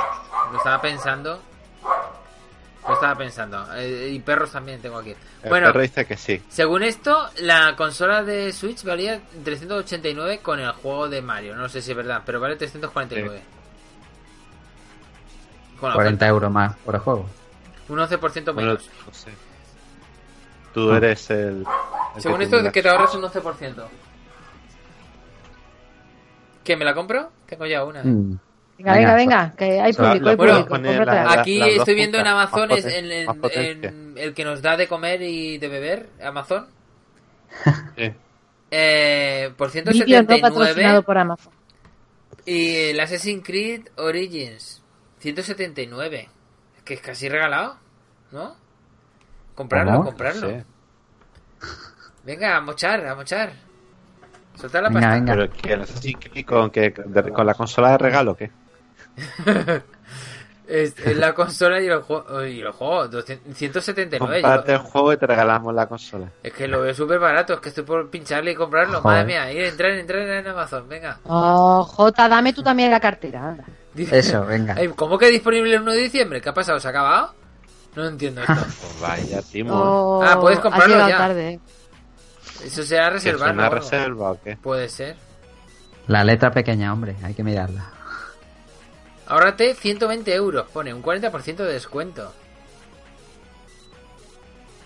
Lo 0.51 0.57
estaba 0.57 0.81
pensando. 0.81 1.41
Lo 2.87 2.93
estaba 2.95 3.15
pensando. 3.15 3.67
Eh, 3.75 4.09
y 4.13 4.19
perros 4.19 4.51
también 4.51 4.81
tengo 4.81 4.97
aquí. 4.97 5.11
El 5.43 5.49
Bueno, 5.49 5.67
perro 5.67 5.81
dice 5.81 6.05
que 6.05 6.17
sí. 6.17 6.41
según 6.49 6.81
esto, 6.83 7.29
la 7.41 7.75
consola 7.75 8.23
de 8.23 8.51
Switch 8.51 8.83
valía 8.83 9.21
389 9.43 10.39
con 10.39 10.59
el 10.59 10.71
juego 10.71 11.07
de 11.07 11.21
Mario. 11.21 11.55
No 11.55 11.69
sé 11.69 11.81
si 11.81 11.91
es 11.91 11.97
verdad, 11.97 12.23
pero 12.25 12.39
vale 12.39 12.55
349. 12.55 13.41
Con 15.79 15.89
la 15.89 15.95
40 15.95 16.09
oferta. 16.15 16.27
euros 16.27 16.51
más 16.51 16.75
por 16.77 16.95
el 16.95 17.01
juego. 17.01 17.29
Un 17.89 17.99
11% 17.99 18.53
Bueno, 18.53 18.69
menos. 18.71 18.89
no 19.07 19.13
sé. 19.13 19.31
Tú 20.73 20.91
eres 20.93 21.29
el. 21.29 21.65
el 22.15 22.21
Según 22.21 22.37
que 22.39 22.43
esto, 22.45 22.55
tendrá- 22.57 22.71
que 22.71 22.81
te 22.81 22.89
ahorras 22.89 23.13
un 23.15 23.21
11%. 23.23 23.87
¿Que 26.63 26.75
me 26.75 26.85
la 26.85 26.93
compro? 26.93 27.31
Tengo 27.47 27.65
ya 27.65 27.83
una. 27.83 28.03
Mm. 28.03 28.39
Venga, 28.83 29.15
venga, 29.15 29.15
Venga, 29.15 29.55
que 29.57 29.79
hay 29.81 29.91
O 29.91 29.93
sea, 29.93 30.05
público, 30.07 30.25
la 30.25 30.31
hay 30.31 30.37
puedes 30.37 30.53
público. 30.53 30.69
poner 30.69 30.95
cómpratela. 30.97 31.23
la- 31.35 31.41
Aquí 31.41 31.61
estoy 31.61 31.95
viendo 31.95 32.17
en 32.19 32.27
Amazon 32.27 32.71
es 32.71 32.85
en- 32.85 33.11
en- 33.11 34.13
el 34.17 34.33
que 34.33 34.43
nos 34.45 34.61
da 34.61 34.77
de 34.77 34.87
comer 34.87 35.21
y 35.21 35.57
de 35.57 35.67
beber, 35.67 36.09
Amazon. 36.23 36.67
Sí. 37.97 38.11
Eh, 38.71 39.51
por 39.57 39.71
Vídeo 39.71 40.21
no 40.21 40.27
patrocinado 40.27 40.55
179 40.55 41.01
por 41.03 41.17
Amazon. 41.17 41.53
y 42.45 42.75
el 42.91 42.99
Assassin's 42.99 43.43
Creed 43.45 43.87
Origins 43.97 44.81
179. 45.19 46.29
Es 46.77 46.83
que 46.83 46.93
es 46.95 47.01
casi 47.01 47.27
regalado, 47.29 47.75
¿no? 48.31 48.55
Comprarlo, 49.55 49.91
¿Cómo? 49.91 50.03
comprarlo. 50.05 50.49
Sí. 50.49 50.55
Venga, 52.23 52.55
a 52.57 52.61
mochar, 52.61 53.05
a 53.05 53.15
mochar. 53.15 53.51
Soltar 54.55 54.83
la 54.83 54.89
Venga, 54.89 55.01
pasta. 55.01 55.15
venga. 55.15 55.33
Pero 55.33 55.51
que 55.51 55.73
el 55.73 55.81
Assassin's 55.81 56.17
Creed 56.29 56.45
con, 56.45 56.69
que, 56.69 56.93
de- 57.05 57.31
con 57.31 57.45
la 57.45 57.53
consola 57.53 57.91
de 57.91 57.97
regalo, 57.97 58.35
¿qué? 58.35 58.51
Es, 60.67 60.97
es 61.05 61.17
la 61.17 61.33
consola 61.33 61.81
y 61.81 61.87
el 61.87 62.01
juego. 62.01 62.45
Y 62.45 62.61
el 62.61 62.71
juego, 62.71 63.07
200 63.07 63.55
179. 63.57 64.37
yo- 64.37 64.41
Comparte 64.41 64.71
el 64.73 64.77
juego 64.79 65.13
y 65.13 65.17
te 65.17 65.27
regalamos 65.27 65.73
la 65.73 65.87
consola. 65.87 66.27
es 66.43 66.53
que 66.53 66.67
lo 66.67 66.81
veo 66.81 66.93
súper 66.93 67.19
barato, 67.19 67.53
es 67.53 67.59
que 67.59 67.69
estoy 67.69 67.83
por 67.83 68.09
pincharle 68.09 68.51
y 68.51 68.55
comprarlo. 68.55 69.01
Joder. 69.01 69.17
Madre 69.17 69.25
mía, 69.25 69.51
ir, 69.51 69.65
entrar, 69.65 69.91
entrar 69.91 70.21
en 70.21 70.47
Amazon, 70.47 70.87
venga. 70.87 71.19
Oh, 71.25 71.83
Jota, 71.83 72.27
dame 72.29 72.53
tú 72.53 72.63
también 72.63 72.91
la 72.91 72.99
cartera. 72.99 73.49
anda. 73.49 73.65
Eso, 73.95 74.45
venga. 74.45 74.75
¿Cómo 74.95 75.17
que 75.17 75.27
disponible 75.29 75.75
el 75.75 75.81
1 75.81 75.91
de 75.91 75.97
diciembre? 75.99 76.41
¿Qué 76.41 76.49
ha 76.49 76.53
pasado? 76.53 76.79
¿Se 76.79 76.87
ha 76.87 76.91
acabado? 76.91 77.33
No 77.95 78.05
entiendo 78.07 78.41
esto. 78.41 78.53
Pues 78.81 79.01
vaya, 79.01 79.41
Timo. 79.41 79.73
Oh, 79.75 80.23
Ah, 80.23 80.39
puedes 80.39 80.59
comprarlo 80.59 81.07
ya. 81.09 81.17
tarde. 81.17 81.59
Eso 82.63 82.83
será 82.83 83.09
¿Que 83.09 83.17
es 83.17 83.23
reservar. 83.23 83.53
una 83.53 83.69
reserva 83.69 84.31
o 84.31 84.41
qué? 84.41 84.55
Puede 84.55 84.87
ser. 84.87 85.15
La 86.07 86.23
letra 86.23 86.51
pequeña, 86.51 86.93
hombre, 86.93 87.15
hay 87.23 87.33
que 87.33 87.43
mirarla. 87.43 87.85
Ahórrate 89.31 89.75
120 89.75 90.35
euros, 90.35 90.67
pone 90.73 90.93
un 90.93 91.01
40% 91.01 91.55
de 91.55 91.71
descuento. 91.71 92.33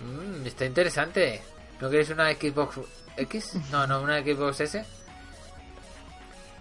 Mmm, 0.00 0.46
está 0.46 0.64
interesante. 0.64 1.42
¿No 1.80 1.90
queréis 1.90 2.10
una 2.10 2.30
Xbox 2.32 2.78
X? 3.16 3.54
No, 3.72 3.88
no, 3.88 4.02
una 4.02 4.20
Xbox 4.22 4.60
S. 4.60 4.84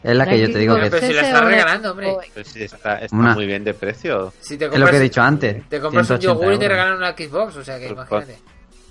Es 0.01 0.15
la 0.15 0.25
que 0.25 0.39
yo 0.39 0.51
te 0.51 0.57
digo 0.57 0.75
que 0.79 0.89
Pero 0.89 1.05
si 1.05 1.13
la 1.13 1.21
estás 1.27 1.45
regalando, 1.45 1.91
hombre. 1.91 2.15
Pero 2.33 2.49
sí, 2.49 2.63
está, 2.63 3.01
está 3.01 3.15
Una- 3.15 3.35
muy 3.35 3.45
bien 3.45 3.63
de 3.63 3.75
precio. 3.75 4.33
Si 4.39 4.57
te 4.57 4.65
es 4.65 4.79
lo 4.79 4.87
que 4.87 4.97
he 4.97 4.99
dicho 4.99 5.21
antes. 5.21 5.69
Te 5.69 5.79
compras 5.79 6.09
un 6.09 6.17
180 6.19 6.25
yogur 6.25 6.53
y 6.53 6.57
te 6.57 6.65
euros. 6.65 6.77
regalan 6.77 6.97
una 6.97 7.11
Xbox, 7.11 7.55
o 7.57 7.63
sea 7.63 7.75
que 7.77 7.83
Pero 7.89 7.93
imagínate. 7.93 8.39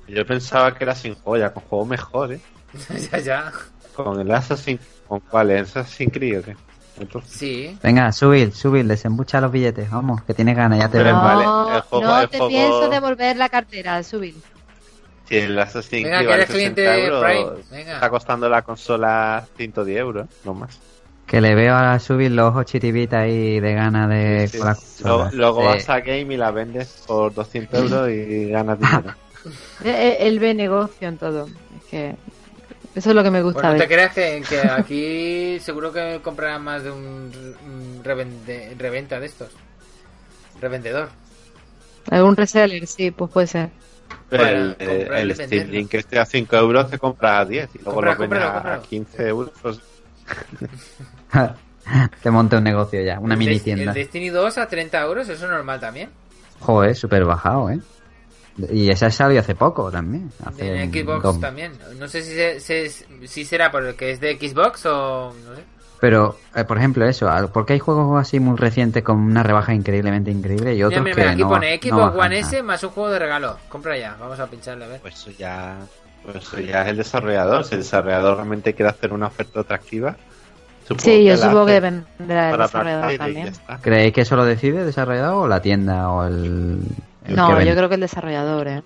Yo 0.06 0.24
pensaba 0.24 0.72
que 0.72 0.84
era 0.84 0.94
sin 0.94 1.16
joya, 1.16 1.52
con 1.52 1.64
juego 1.64 1.84
mejor, 1.84 2.32
¿eh? 2.34 2.40
ya, 3.10 3.18
ya. 3.18 3.52
Con 3.92 4.20
el 4.20 4.30
Assassin... 4.30 4.78
¿Con 5.08 5.18
cuál? 5.18 5.50
¿El 5.50 5.64
Assassin's 5.64 6.12
Creed 6.12 6.38
o 6.38 6.42
qué? 6.44 6.56
Entonces, 6.98 7.30
Sí. 7.32 7.78
Venga, 7.82 8.12
subir, 8.12 8.52
subir, 8.54 8.86
desembucha 8.86 9.40
los 9.40 9.50
billetes. 9.50 9.90
Vamos, 9.90 10.22
que 10.22 10.32
tienes 10.34 10.56
ganas, 10.56 10.78
ya 10.78 10.88
te 10.88 11.02
veo. 11.02 11.14
vale, 11.16 11.44
no, 11.44 11.74
el 11.76 11.80
juego- 11.82 12.04
no 12.06 12.20
el 12.20 12.28
te 12.28 12.38
juego- 12.38 12.48
pienso 12.50 12.88
devolver 12.88 13.36
la 13.36 13.48
cartera, 13.48 14.02
subir. 14.02 14.34
si 15.28 15.36
el 15.38 15.58
Assassin's 15.58 16.04
Venga, 16.04 16.18
Creed 16.18 16.20
que 16.20 16.26
vale 16.30 16.42
eres 16.42 16.54
cliente 16.54 16.84
60 16.84 16.92
de 17.00 17.06
euros, 17.40 17.70
venga. 17.70 17.94
está 17.94 18.10
costando 18.10 18.48
la 18.48 18.62
consola 18.62 19.44
110 19.56 19.98
euros, 19.98 20.26
no 20.44 20.54
más. 20.54 20.78
Que 21.26 21.40
le 21.40 21.54
veo 21.54 21.74
a 21.74 21.98
subir 21.98 22.30
los 22.30 22.50
ojos 22.50 22.66
chitibitas 22.66 23.22
ahí 23.22 23.58
de 23.58 23.72
ganas 23.72 24.08
de 24.10 24.46
Sí. 24.46 24.58
la 24.58 24.64
Luego, 25.02 25.18
consola. 25.24 25.30
luego 25.32 25.60
Sí. 25.62 25.66
vas 25.66 25.88
a 25.88 26.00
Game 26.00 26.34
y 26.34 26.36
la 26.36 26.50
vendes 26.50 27.02
por 27.06 27.32
200 27.32 27.80
euros 27.90 28.10
y 28.10 28.50
ganas 28.50 28.78
dinero. 29.08 29.14
Eh, 29.84 30.18
Él 30.20 30.38
ve 30.38 30.52
negocio 30.54 31.08
en 31.08 31.16
todo. 31.16 31.46
Es 31.78 31.84
que 31.90 32.16
eso 32.94 33.10
es 33.10 33.14
lo 33.16 33.22
que 33.22 33.30
me 33.30 33.42
gusta 33.42 33.60
Pues 33.60 33.72
no 33.74 33.78
te 33.78 33.86
creas 33.88 34.12
que, 34.14 34.42
que 34.48 34.60
aquí 34.60 35.58
seguro 35.64 35.92
que 35.92 36.20
comprarán 36.22 36.62
más 36.62 36.82
de 36.84 36.90
un 36.90 37.30
un 37.66 38.02
revende- 38.04 38.76
reventa 38.78 39.18
de 39.20 39.26
estos. 39.26 39.50
Revendedor. 40.60 41.08
Algún 42.10 42.36
reseller, 42.36 42.86
sí, 42.86 43.10
pues 43.10 43.30
puede 43.30 43.46
ser. 43.46 43.70
El, 44.30 44.76
el 44.78 45.34
Steam. 45.34 45.68
Link 45.70 45.94
este 45.94 46.18
a 46.18 46.24
5 46.26 46.56
euros 46.56 46.90
te 46.90 46.98
compras 46.98 47.40
a 47.40 47.44
10 47.44 47.68
y 47.74 47.78
luego 47.78 47.92
Compra, 47.92 48.12
lo 48.14 48.18
vendes 48.20 48.38
a- 48.40 48.48
a 48.48 48.52
cómpralo. 48.52 48.82
15 48.82 49.28
euros. 49.28 49.52
pues, 49.62 49.80
te 52.22 52.30
monte 52.30 52.56
un 52.56 52.64
negocio 52.64 53.02
ya, 53.02 53.18
una 53.20 53.34
El 53.34 53.38
mini 53.38 53.60
tienda. 53.60 53.84
El 53.90 53.94
Destiny 53.94 54.28
2 54.30 54.58
a 54.58 54.66
30 54.68 55.00
euros, 55.02 55.28
eso 55.28 55.44
es 55.44 55.50
normal 55.50 55.80
también. 55.80 56.10
Joder, 56.60 56.94
súper 56.96 57.24
bajado, 57.24 57.70
¿eh? 57.70 57.78
Y 58.72 58.88
ese 58.90 59.06
ha 59.06 59.10
salido 59.10 59.40
hace 59.40 59.54
poco 59.54 59.90
también. 59.90 60.30
Hace 60.44 60.82
En 60.82 60.92
Xbox 60.92 61.22
dos- 61.22 61.40
también. 61.40 61.72
No 61.98 62.06
sé 62.08 62.22
si, 62.22 62.34
se- 62.34 62.60
se- 62.60 63.26
si 63.26 63.44
será 63.44 63.70
porque 63.72 64.12
es 64.12 64.20
de 64.20 64.36
Xbox 64.36 64.86
o... 64.86 65.34
No 65.48 65.56
sé. 65.56 65.62
Pero, 66.00 66.36
eh, 66.54 66.64
por 66.64 66.76
ejemplo, 66.76 67.06
eso, 67.06 67.28
porque 67.52 67.72
hay 67.72 67.78
juegos 67.78 68.20
así 68.20 68.38
muy 68.38 68.56
recientes 68.58 69.02
con 69.02 69.16
una 69.18 69.42
rebaja 69.42 69.72
increíblemente 69.74 70.30
increíble 70.30 70.74
y 70.74 70.82
otros 70.82 71.02
mira, 71.02 71.14
que 71.14 71.20
mira, 71.22 71.32
aquí 71.32 71.40
no, 71.42 71.48
pone 71.48 71.80
Xbox 71.80 72.16
One. 72.18 72.38
S 72.40 72.62
más 72.62 72.84
un 72.84 72.90
juego 72.90 73.10
de 73.10 73.18
regalo. 73.20 73.56
Compra 73.70 73.96
ya, 73.96 74.14
vamos 74.20 74.38
a 74.38 74.46
pincharle 74.46 74.84
a 74.84 74.88
ver. 74.88 75.00
Pues 75.00 75.14
eso 75.14 75.30
ya, 75.30 75.78
pues 76.22 76.36
eso 76.36 76.60
ya 76.60 76.82
es 76.82 76.88
el 76.88 76.96
desarrollador. 76.98 77.64
Si 77.64 77.74
el 77.74 77.80
desarrollador 77.80 78.36
realmente 78.36 78.74
quiere 78.74 78.90
hacer 78.90 79.12
una 79.14 79.28
oferta 79.28 79.60
atractiva, 79.60 80.14
supongo 80.82 81.02
Sí, 81.02 81.24
yo 81.24 81.36
supongo 81.38 81.66
que 81.66 81.80
del 81.80 82.02
para 82.28 82.56
desarrollador 82.58 83.16
también. 83.16 83.52
¿Creéis 83.80 84.12
que 84.12 84.20
eso 84.20 84.36
lo 84.36 84.44
decide 84.44 84.80
el 84.80 84.86
desarrollador 84.86 85.46
o 85.46 85.48
la 85.48 85.62
tienda 85.62 86.10
o 86.10 86.26
el, 86.26 86.34
el 86.34 86.80
No, 87.28 87.60
yo 87.62 87.74
creo 87.74 87.88
que 87.88 87.94
el 87.96 88.00
desarrollador, 88.02 88.68
¿eh? 88.68 88.82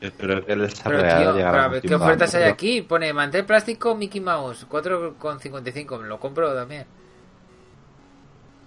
Yo 0.00 0.10
creo 0.12 0.44
que 0.44 0.52
el 0.52 0.58
Pero 0.58 0.62
desarrollador 0.62 1.34
tío, 1.34 1.34
pero 1.34 1.60
a 1.60 1.64
a 1.64 1.66
un 1.66 1.72
ver, 1.72 1.82
¿qué 1.82 1.94
ofertas 1.94 2.34
hay 2.34 2.44
aquí? 2.44 2.82
Pone 2.82 3.12
mantel 3.12 3.44
plástico 3.44 3.94
Mickey 3.94 4.20
Mouse, 4.20 4.66
4,55. 4.68 6.00
Me 6.00 6.08
lo 6.08 6.18
compro 6.18 6.52
también. 6.54 6.86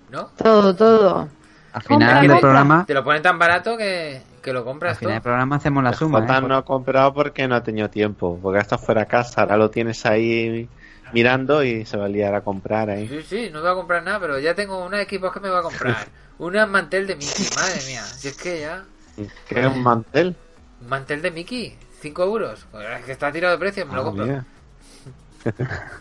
¿No? 0.09 0.27
Todo, 0.37 0.75
todo. 0.75 1.29
Al 1.73 1.81
final 1.81 2.21
del 2.21 2.37
compra. 2.39 2.39
programa, 2.39 2.85
Te 2.85 2.93
lo 2.93 3.03
ponen 3.03 3.21
tan 3.21 3.37
barato 3.37 3.75
que, 3.77 4.21
que 4.41 4.53
lo 4.53 4.63
al 4.87 4.95
compras 4.95 4.97
final 4.97 5.09
tú. 5.09 5.09
del 5.15 5.21
programa 5.21 5.55
hacemos 5.57 5.83
la 5.83 5.93
suma. 5.93 6.21
Jota 6.21 6.37
¿eh? 6.37 6.41
no 6.41 6.55
ha 6.55 6.63
comprado 6.63 7.13
porque 7.13 7.47
no 7.47 7.55
ha 7.55 7.63
tenido 7.63 7.89
tiempo. 7.89 8.39
Porque 8.41 8.59
hasta 8.59 8.77
fuera 8.77 9.01
a 9.01 9.05
casa, 9.05 9.41
ahora 9.41 9.57
lo 9.57 9.69
tienes 9.69 10.05
ahí 10.05 10.69
mirando 11.11 11.63
y 11.63 11.85
se 11.85 11.97
va 11.97 12.05
a 12.05 12.09
liar 12.09 12.33
a 12.33 12.41
comprar 12.41 12.89
ahí. 12.89 13.07
Sí, 13.09 13.21
sí, 13.23 13.49
no 13.51 13.61
voy 13.61 13.71
a 13.71 13.73
comprar 13.73 14.03
nada, 14.03 14.19
pero 14.21 14.39
ya 14.39 14.55
tengo 14.55 14.85
una 14.85 15.01
equipo 15.01 15.31
que 15.31 15.39
me 15.41 15.49
va 15.49 15.59
a 15.59 15.63
comprar. 15.63 15.97
Una 16.37 16.65
mantel 16.65 17.07
de 17.07 17.15
Mickey, 17.15 17.47
madre 17.55 17.79
mía. 17.87 18.03
Si 18.03 18.27
es 18.27 18.35
que 18.35 18.59
ya. 18.59 18.83
¿Qué 19.47 19.59
es 19.59 19.65
un 19.67 19.81
mantel? 19.83 20.35
Un 20.81 20.89
mantel 20.89 21.21
de 21.21 21.31
Mickey, 21.31 21.75
5 22.01 22.23
euros. 22.23 22.65
Joder, 22.71 22.91
Es 22.99 23.05
que 23.05 23.11
está 23.13 23.31
tirado 23.31 23.53
de 23.53 23.59
precio, 23.59 23.85
me 23.85 23.95
lo 23.95 24.01
Ah, 24.01 24.03
compro. 24.03 24.43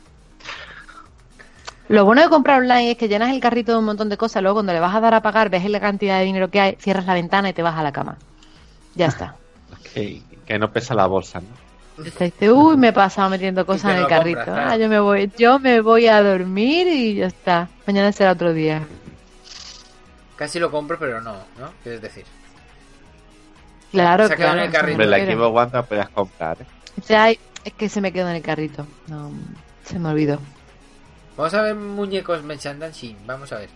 Lo 1.89 2.07
bueno 2.07 2.23
de 2.23 2.29
comprar 2.31 2.63
online 2.63 2.93
es 2.93 2.97
que 2.97 3.09
llenas 3.09 3.31
el 3.31 3.41
carrito 3.41 3.73
de 3.73 3.79
un 3.79 3.85
montón 3.85 4.09
de 4.09 4.17
cosas, 4.17 4.43
luego 4.43 4.57
cuando 4.57 4.73
le 4.73 4.81
vas 4.81 4.95
a 4.95 5.01
dar 5.01 5.13
a 5.13 5.21
pagar, 5.21 5.51
ves 5.51 5.69
la 5.69 5.81
cantidad 5.81 6.19
de 6.19 6.25
dinero 6.25 6.51
que 6.51 6.59
hay, 6.59 6.77
cierras 6.81 7.05
la 7.05 7.13
ventana 7.13 7.51
y 7.51 7.53
te 7.53 7.63
vas 7.63 7.77
a 7.77 7.83
la 7.83 7.93
cama. 7.93 8.17
Ya 8.95 9.07
está. 9.07 9.37
Que, 9.93 10.23
que 10.47 10.59
no 10.59 10.73
pesa 10.73 10.95
la 10.95 11.07
bolsa, 11.07 11.41
¿no? 11.41 12.03
Dice, 12.03 12.33
uy, 12.51 12.77
me 12.77 12.89
he 12.89 12.93
pasado 12.93 13.29
metiendo 13.31 13.65
cosas 13.67 13.93
en 13.93 13.99
el 13.99 14.07
carrito. 14.09 14.39
compras, 14.39 14.57
claro. 14.57 14.71
Ah, 14.73 14.77
yo 14.79 14.89
me 14.89 14.99
voy, 14.99 15.31
yo 15.37 15.59
me 15.61 15.81
voy 15.83 16.09
a 16.09 16.21
dormir 16.23 16.89
y 16.89 17.15
ya 17.17 17.27
está. 17.27 17.69
Mañana 17.87 18.11
será 18.11 18.33
otro 18.33 18.53
día. 18.55 18.83
Casi 20.37 20.59
lo 20.59 20.71
compro, 20.71 20.99
pero 20.99 21.21
no, 21.21 21.35
¿no? 21.61 21.71
Quieres 21.83 22.01
decir. 22.03 22.25
Claro, 23.95 24.29
Se 24.29 24.37
claro. 24.37 24.59
en 24.59 24.65
el 24.67 24.73
carrito. 24.73 25.03
Hombre, 25.03 25.07
la 25.07 25.19
Xbox 25.35 25.57
One 25.63 25.71
la 25.73 25.83
podías 25.83 26.09
comprar. 26.11 26.57
¿eh? 26.61 26.67
O 27.01 27.03
sea, 27.03 27.25
hay- 27.25 27.39
es 27.65 27.73
que 27.73 27.89
se 27.89 28.01
me 28.01 28.13
quedó 28.13 28.29
en 28.29 28.37
el 28.37 28.43
carrito. 28.43 28.87
No, 29.07 29.31
se 29.85 29.99
me 29.99 30.09
olvidó. 30.09 30.39
Vamos 31.37 31.55
a 31.55 31.63
ver 31.63 31.75
muñecos 31.75 32.43
merchandising. 32.43 33.17
Vamos 33.27 33.53
a 33.53 33.59
ver. 33.59 33.71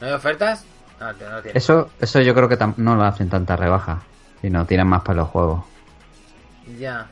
¿No 0.00 0.06
hay 0.06 0.12
ofertas? 0.12 0.64
No, 1.00 1.12
no, 1.12 1.30
no 1.30 1.42
tiene. 1.42 1.58
Eso, 1.58 1.90
eso 2.00 2.20
yo 2.20 2.34
creo 2.34 2.48
que 2.48 2.56
no 2.76 2.96
lo 2.96 3.04
hacen 3.04 3.28
tanta 3.28 3.56
rebaja, 3.56 4.02
sino 4.40 4.64
tiran 4.64 4.88
más 4.88 5.02
para 5.02 5.16
los 5.18 5.28
juegos. 5.28 5.64
Ya. 6.78 7.06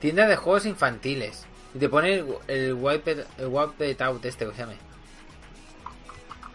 Tienda 0.00 0.26
de 0.26 0.36
juegos 0.36 0.66
infantiles. 0.66 1.44
Y 1.74 1.78
te 1.78 1.88
pone 1.88 2.14
el, 2.14 2.26
el 2.46 2.74
wipe, 2.74 3.24
el 3.38 3.46
wipe 3.48 3.96
out 4.04 4.24
este, 4.24 4.46
que 4.46 4.52
se 4.52 4.58
llame. 4.58 4.76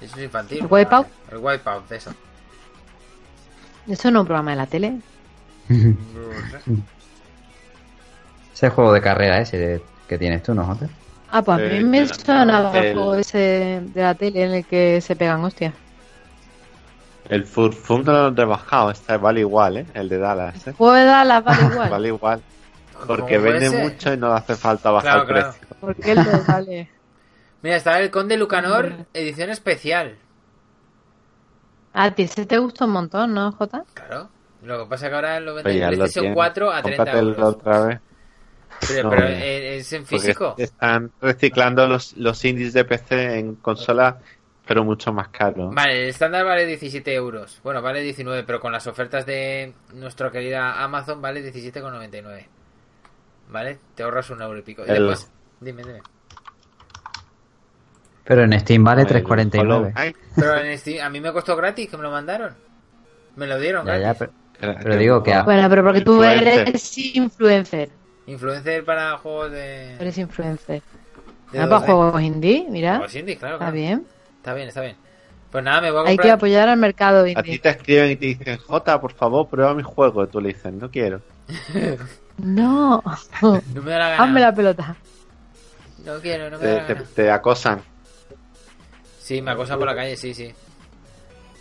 Eso 0.02 0.18
es 0.18 0.24
infantil. 0.24 0.60
¿El 0.60 0.68
Wipeout? 0.70 1.08
El 1.32 1.38
wipeout, 1.38 1.92
eso. 1.92 2.14
¿Eso 3.88 4.12
no 4.12 4.20
es 4.20 4.22
un 4.22 4.26
programa 4.28 4.52
de 4.52 4.58
la 4.58 4.66
tele? 4.68 4.94
Ese 8.54 8.70
juego 8.70 8.94
de 8.94 9.02
carrera 9.02 9.40
ese 9.40 9.58
de- 9.58 9.82
que 10.08 10.18
tienes 10.18 10.44
tú, 10.44 10.54
¿no, 10.54 10.66
Jota? 10.66 10.88
Ah, 11.32 11.42
pues 11.42 11.58
a 11.58 11.62
Eh, 11.62 11.80
mí 11.80 11.90
me 11.90 12.00
el- 12.00 12.08
suena 12.14 12.60
el 12.80 12.94
juego 12.94 13.16
ese 13.16 13.82
de 13.84 14.02
la 14.02 14.14
tele 14.14 14.44
en 14.44 14.54
el 14.54 14.66
que 14.66 15.02
se 15.02 15.16
pegan 15.16 15.44
hostias. 15.44 15.74
El 17.30 17.46
Furfun 17.46 18.04
no 18.04 18.12
lo 18.12 18.26
han 18.28 18.38
rebajado, 18.38 18.92
este 18.92 19.18
vale 19.18 19.40
igual, 19.40 19.78
¿eh? 19.78 19.86
El 19.94 20.10
de 20.10 20.18
Dallas, 20.20 20.68
¿eh? 20.68 20.74
Juego 20.74 20.94
de 20.94 21.06
Dallas 21.06 21.44
vale 21.44 21.64
igual. 21.72 21.90
Vale 21.90 22.08
igual. 22.10 22.42
Porque 23.08 23.22
¿Cómo 23.22 23.28
puede 23.28 23.60
vende 23.60 23.70
mucho 23.84 24.14
y 24.14 24.18
no 24.18 24.28
le 24.30 24.36
hace 24.36 24.56
falta 24.56 24.92
bajar 24.92 25.12
Claro, 25.12 25.22
el 25.22 25.28
claro. 25.28 25.54
precio. 25.54 25.78
Porque 25.80 26.12
el 26.12 26.24
de 26.24 26.44
vale. 26.48 26.90
Mira, 27.64 27.76
está 27.78 28.00
el 28.00 28.12
Conde 28.12 28.38
Lucanor, 28.38 28.92
edición 29.14 29.50
especial. 29.50 30.16
A 31.94 32.12
ti 32.16 32.24
ese 32.24 32.46
te 32.46 32.58
gusta 32.58 32.86
un 32.86 32.92
montón, 32.92 33.34
¿no, 33.34 33.52
Jota? 33.52 33.84
Claro. 33.94 34.30
Lo 34.64 34.84
que 34.84 34.90
pasa 34.90 35.06
es 35.06 35.10
que 35.10 35.16
ahora 35.16 35.40
lo 35.40 35.56
venden 35.56 35.76
en 35.82 35.88
PlayStation 35.90 36.24
tiene. 36.24 36.36
4 36.36 36.72
a 36.72 36.82
30 36.82 36.98
Cómpratelo 37.04 37.30
euros. 37.30 37.56
otra 37.56 37.86
vez. 37.86 38.00
Pero, 38.88 39.04
No, 39.04 39.10
pero 39.12 39.28
eh, 39.28 39.78
es 39.78 39.94
en 39.94 40.06
físico. 40.06 40.56
están 40.58 41.12
reciclando 41.22 41.88
los, 41.88 42.18
los 42.18 42.44
indies 42.46 42.74
de 42.74 42.86
PC 42.86 43.40
en 43.40 43.56
consola, 43.56 44.18
pero 44.66 44.84
mucho 44.84 45.14
más 45.14 45.28
caro. 45.30 45.70
Vale, 45.72 46.04
el 46.04 46.10
estándar 46.10 46.46
vale 46.46 46.66
17 46.66 47.14
euros. 47.14 47.60
Bueno, 47.64 47.82
vale 47.82 48.02
19, 48.02 48.44
pero 48.44 48.60
con 48.60 48.72
las 48.72 48.88
ofertas 48.88 49.26
de 49.26 49.74
nuestra 49.94 50.32
querida 50.32 50.82
Amazon 50.84 51.22
vale 51.22 51.42
17,99. 51.54 52.48
¿Vale? 53.50 53.78
Te 53.96 54.04
ahorras 54.04 54.30
un 54.32 54.42
euro 54.42 54.58
y 54.58 54.62
pico. 54.64 54.84
Y 54.86 54.90
El- 54.90 55.08
después, 55.08 55.30
dime, 55.60 55.84
dime. 55.84 56.02
Pero 58.26 58.44
en 58.44 58.60
Steam 58.60 58.84
vale 58.84 59.02
El 59.02 59.08
3.49. 59.08 59.60
Hollow 59.62 59.92
Knight, 59.92 60.16
Pero 60.36 60.58
en 60.58 60.78
Steam- 60.78 61.02
a 61.02 61.10
mí 61.10 61.20
me 61.20 61.32
costó 61.34 61.56
gratis, 61.56 61.90
que 61.90 61.98
me 61.98 62.04
lo 62.04 62.12
mandaron. 62.12 62.54
Me 63.36 63.48
lo 63.48 63.60
dieron 63.60 63.86
Ya, 63.86 63.98
gratis. 63.98 64.30
ya, 64.62 64.76
pero, 64.82 64.96
digo 64.98 65.24
que 65.24 65.42
Bueno, 65.42 65.70
pero 65.70 65.84
porque 65.84 66.02
tú 66.02 66.24
Influencer. 66.24 66.48
eres 66.70 66.98
influencer. 67.16 67.90
Influencer 68.28 68.86
para 68.86 69.18
juegos 69.18 69.52
de. 69.52 69.96
Eres 69.96 70.18
influencer. 70.18 70.82
de 71.52 71.60
Ah, 71.60 71.68
para 71.70 71.82
2D. 71.82 71.86
juegos 71.86 72.22
indie, 72.22 72.66
mira. 72.70 72.96
Juegos 72.96 73.16
indie, 73.16 73.38
claro, 73.38 73.56
Está 73.56 73.66
claro. 73.66 73.76
bien. 73.76 74.06
Está 74.38 74.54
bien, 74.54 74.68
está 74.70 74.82
bien. 74.82 74.96
Pues 75.52 75.64
nada, 75.64 75.82
me 75.82 75.92
voy 75.92 76.00
a 76.00 76.10
Hay 76.10 76.16
que 76.16 76.22
comprar. 76.22 76.36
apoyar 76.36 76.70
al 76.70 76.78
mercado 76.80 77.22
A 77.22 77.26
ti 77.26 77.32
indie. 77.32 77.60
te 77.60 77.70
escriben 77.70 78.12
y 78.12 78.16
te 78.16 78.26
dicen, 78.28 78.58
Jota, 78.58 79.00
por 79.02 79.14
favor, 79.14 79.48
prueba 79.50 79.74
mi 79.76 79.84
juego. 79.84 80.24
Y 80.24 80.28
tú 80.28 80.40
le 80.42 80.48
dices, 80.50 80.72
no 80.74 80.90
quiero. 80.90 81.22
No. 82.38 83.04
No 83.42 83.82
me 83.84 83.92
da 83.92 84.00
la 84.00 84.10
gana. 84.10 84.24
Hazme 84.24 84.40
la 84.42 84.56
pelota. 84.56 84.96
No 86.06 86.20
quiero, 86.20 86.50
no 86.50 86.58
me 86.58 86.64
Te, 86.66 86.68
da 86.72 86.74
la 86.82 86.88
te- 86.88 86.94
gana. 86.96 87.06
te 87.16 87.32
acosan. 87.32 87.82
Sí, 89.24 89.42
me 89.42 89.52
acosan 89.52 89.80
por 89.80 89.88
la 89.88 89.96
calle, 89.96 90.18
sí, 90.18 90.34
sí. 90.34 90.54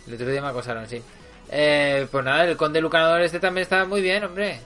El 0.07 0.13
otro 0.15 0.27
día 0.29 0.41
me 0.41 0.49
acosaron, 0.49 0.87
sí. 0.87 1.01
Eh, 1.49 2.07
pues 2.11 2.25
nada, 2.25 2.43
el 2.43 2.57
conde 2.57 2.81
lucanador 2.81 3.21
este 3.21 3.39
también 3.39 3.63
está 3.63 3.85
muy 3.85 4.01
bien, 4.01 4.23
hombre. 4.23 4.59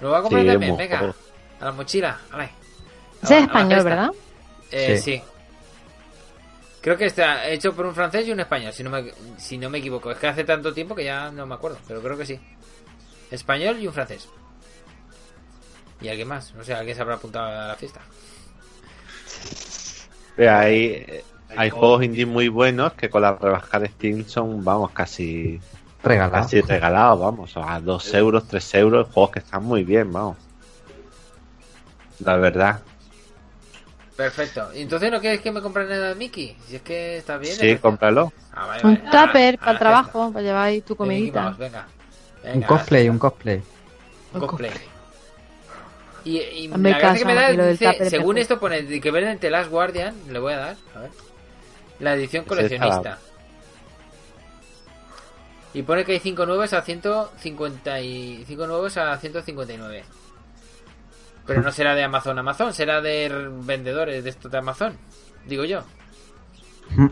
Lo 0.00 0.10
voy 0.10 0.18
a 0.18 0.22
comprar 0.22 0.42
Sí, 0.42 0.48
también, 0.48 0.76
venga. 0.76 1.14
A 1.60 1.64
la 1.64 1.72
mochila. 1.72 2.18
A 2.30 2.44
Ese 2.44 3.34
la- 3.34 3.38
es 3.40 3.42
español. 3.46 3.84
¿verdad? 3.84 4.10
Eh, 4.70 4.96
Sí. 4.96 5.16
sí. 5.16 5.22
Creo 6.80 6.96
que 6.96 7.06
está 7.06 7.46
hecho 7.48 7.74
por 7.74 7.84
un 7.84 7.94
francés 7.94 8.26
y 8.26 8.32
un 8.32 8.40
español, 8.40 8.72
si 8.72 8.82
no, 8.82 8.90
me, 8.90 9.12
si 9.36 9.58
no 9.58 9.68
me 9.68 9.78
equivoco. 9.78 10.10
Es 10.12 10.18
que 10.18 10.28
hace 10.28 10.44
tanto 10.44 10.72
tiempo 10.72 10.94
que 10.94 11.04
ya 11.04 11.30
no 11.30 11.44
me 11.46 11.54
acuerdo, 11.56 11.78
pero 11.86 12.00
creo 12.00 12.16
que 12.16 12.24
sí. 12.24 12.40
Español 13.30 13.78
y 13.80 13.86
un 13.86 13.92
francés. 13.92 14.28
Y 16.00 16.08
alguien 16.08 16.28
más, 16.28 16.54
no 16.54 16.64
sé, 16.64 16.72
alguien 16.74 16.94
se 16.96 17.02
habrá 17.02 17.16
apuntado 17.16 17.46
a 17.46 17.68
la 17.68 17.74
fiesta. 17.76 18.00
Pero 20.36 20.52
hay, 21.56 21.70
juegos 21.70 22.04
indie 22.04 22.26
muy 22.26 22.48
buenos 22.48 22.92
que 22.94 23.10
con 23.10 23.22
la 23.22 23.34
rebaja 23.34 23.78
de 23.78 23.88
Steam 23.88 24.24
son, 24.26 24.64
vamos, 24.64 24.90
casi, 24.92 25.60
regalado. 26.02 26.42
casi 26.42 26.60
regalados, 26.60 27.20
vamos. 27.20 27.52
A 27.56 27.80
2 27.80 28.14
euros, 28.14 28.46
3 28.48 28.74
euros, 28.74 29.08
juegos 29.12 29.30
que 29.32 29.38
están 29.40 29.64
muy 29.64 29.84
bien, 29.84 30.12
vamos. 30.12 30.36
La 32.24 32.36
verdad. 32.36 32.80
Perfecto. 34.16 34.68
¿Y 34.74 34.82
entonces 34.82 35.10
no 35.10 35.20
quieres 35.20 35.40
que 35.40 35.50
me 35.50 35.62
compre 35.62 35.86
nada 35.86 36.10
de 36.10 36.14
Mickey? 36.14 36.54
Si 36.66 36.76
es 36.76 36.82
que 36.82 37.16
está 37.16 37.38
bien. 37.38 37.54
Sí, 37.54 37.72
¿no? 37.74 37.80
cómpralo. 37.80 38.32
Ah, 38.52 38.66
vale, 38.66 38.86
Un. 38.86 39.02
Ah, 39.06 39.10
tupper 39.10 39.58
para 39.58 39.70
el 39.70 39.76
ah, 39.76 39.78
trabajo, 39.78 40.32
para 40.32 40.44
llevar 40.44 40.66
ahí 40.66 40.82
tu 40.82 40.94
comidita. 40.94 41.42
Mouse, 41.42 41.58
venga. 41.58 41.86
Un 42.54 42.62
cosplay, 42.62 43.08
un 43.08 43.18
cosplay. 43.18 43.62
Un 44.34 44.40
cosplay. 44.40 44.72
Y, 46.24 46.38
y 46.38 46.68
la 46.68 47.14
que 47.14 47.24
me 47.24 47.34
da 47.34 47.50
dice, 47.50 48.10
según 48.10 48.36
esto 48.36 48.60
pone 48.60 49.00
que 49.00 49.10
ven 49.10 49.24
en 49.24 49.38
The 49.38 49.50
Last 49.50 49.70
Guardian, 49.70 50.14
le 50.28 50.38
voy 50.38 50.52
a 50.52 50.58
dar, 50.58 50.76
a 50.94 51.00
ver. 51.00 51.10
La 52.00 52.14
edición 52.14 52.44
coleccionista. 52.44 53.18
Y 55.72 55.82
pone 55.82 56.04
que 56.04 56.12
hay 56.12 56.18
5 56.18 56.46
nuevos 56.46 56.72
a 56.72 56.82
150 56.82 58.00
y 58.00 58.44
5 58.46 58.66
nuevos 58.66 58.96
a 58.96 59.16
159. 59.16 60.04
Pero 61.46 61.62
no 61.62 61.70
será 61.72 61.94
de 61.94 62.02
Amazon 62.02 62.38
Amazon, 62.38 62.72
será 62.74 63.00
de 63.00 63.28
vendedores 63.62 64.24
de 64.24 64.30
estos 64.30 64.50
de 64.50 64.58
Amazon, 64.58 64.96
digo 65.46 65.64
yo. 65.64 65.82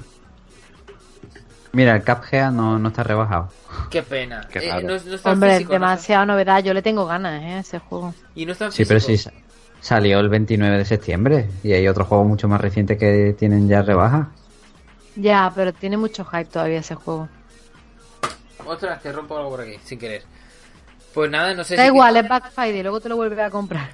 Mira, 1.72 1.94
el 1.96 2.02
Cuphead 2.04 2.50
no, 2.50 2.78
no 2.78 2.88
está 2.88 3.02
rebajado. 3.02 3.50
Qué 3.90 4.02
pena. 4.02 4.48
Qué 4.50 4.58
Eh, 4.58 4.70
raro. 4.70 4.82
no, 4.88 4.88
no 4.88 4.94
está 5.14 5.28
en 5.28 5.34
Hombre, 5.34 5.50
físico, 5.52 5.70
no 5.70 5.76
está- 5.76 5.86
demasiada 5.90 6.26
novedad. 6.26 6.64
Yo 6.64 6.74
le 6.74 6.82
tengo 6.82 7.04
ganas, 7.06 7.42
¿eh? 7.42 7.52
a 7.54 7.58
Ese 7.60 7.78
juego. 7.78 8.14
y 8.34 8.46
no 8.46 8.52
está 8.52 8.70
Sí, 8.70 8.84
pero 8.86 8.98
sí 9.00 9.16
sa- 9.18 9.32
salió 9.80 10.18
el 10.18 10.28
29 10.30 10.78
de 10.78 10.84
septiembre 10.84 11.48
y 11.62 11.72
hay 11.74 11.86
otros 11.86 12.08
juegos 12.08 12.26
mucho 12.26 12.48
más 12.48 12.60
recientes 12.60 12.98
que 12.98 13.34
tienen 13.38 13.68
ya 13.68 13.82
rebaja. 13.82 14.30
Ya, 15.20 15.50
pero 15.54 15.72
tiene 15.72 15.96
mucho 15.96 16.24
hype 16.24 16.44
todavía 16.46 16.78
ese 16.78 16.94
juego. 16.94 17.28
Ostras, 18.64 19.00
que 19.02 19.10
rompo 19.12 19.36
algo 19.36 19.50
por 19.50 19.60
aquí, 19.62 19.76
sin 19.84 19.98
querer. 19.98 20.22
Pues 21.12 21.30
nada, 21.30 21.52
no 21.54 21.64
sé 21.64 21.74
Da 21.76 21.82
si... 21.82 21.88
igual, 21.88 22.16
es 22.16 22.28
Black 22.28 22.50
Friday, 22.52 22.82
luego 22.82 23.00
te 23.00 23.08
lo 23.08 23.16
vuelves 23.16 23.38
a 23.40 23.50
comprar. 23.50 23.90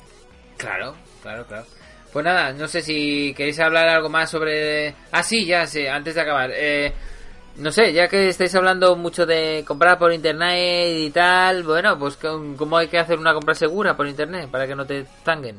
Claro, 0.58 0.94
claro, 1.22 1.46
claro. 1.46 1.64
Pues 2.12 2.24
nada, 2.24 2.52
no 2.52 2.68
sé 2.68 2.82
si 2.82 3.32
queréis 3.34 3.58
hablar 3.60 3.88
algo 3.88 4.08
más 4.08 4.30
sobre... 4.30 4.94
Ah, 5.12 5.22
sí, 5.22 5.44
ya 5.46 5.66
sé, 5.66 5.88
antes 5.88 6.14
de 6.14 6.20
acabar. 6.20 6.50
Eh, 6.52 6.92
no 7.56 7.72
sé, 7.72 7.92
ya 7.92 8.06
que 8.08 8.28
estáis 8.28 8.54
hablando 8.54 8.94
mucho 8.96 9.24
de 9.24 9.64
comprar 9.66 9.98
por 9.98 10.12
internet 10.12 10.88
y 10.98 11.10
tal, 11.10 11.62
bueno, 11.62 11.98
pues 11.98 12.16
¿cómo 12.16 12.76
hay 12.76 12.88
que 12.88 12.98
hacer 12.98 13.18
una 13.18 13.32
compra 13.32 13.54
segura 13.54 13.96
por 13.96 14.06
internet 14.06 14.50
para 14.50 14.66
que 14.66 14.74
no 14.74 14.84
te 14.84 15.06
tanguen? 15.24 15.56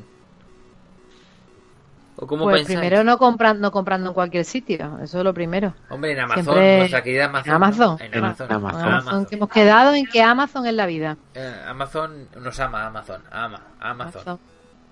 ¿O 2.18 2.26
cómo 2.26 2.44
Pues 2.44 2.60
pensáis? 2.62 2.78
primero 2.78 3.04
no 3.04 3.18
comprando, 3.18 3.60
no 3.60 3.70
comprando 3.70 4.08
en 4.08 4.14
cualquier 4.14 4.44
sitio, 4.46 4.98
eso 5.02 5.18
es 5.18 5.24
lo 5.24 5.34
primero. 5.34 5.74
Hombre, 5.90 6.12
en 6.12 6.20
Amazon, 6.20 6.44
siempre- 6.44 6.78
nuestra 6.78 7.02
querida 7.02 7.24
Amazon. 7.26 7.48
en 7.48 7.54
Amazon. 7.54 7.96
¿no? 7.98 8.04
En 8.06 8.12
En 8.14 8.24
Amazon. 8.24 8.52
Amazon. 8.52 8.80
Amazon, 8.80 8.92
Amazon. 8.94 9.26
que 9.26 9.34
hemos 9.34 9.48
quedado 9.50 9.94
en 9.94 10.06
que 10.06 10.22
Amazon 10.22 10.66
es 10.66 10.72
la 10.74 10.86
vida. 10.86 11.16
Eh, 11.34 11.54
Amazon 11.68 12.28
nos 12.40 12.58
ama, 12.60 12.86
Amazon, 12.86 13.20
ama, 13.30 13.60
Amazon. 13.80 14.22
Amazon 14.22 14.38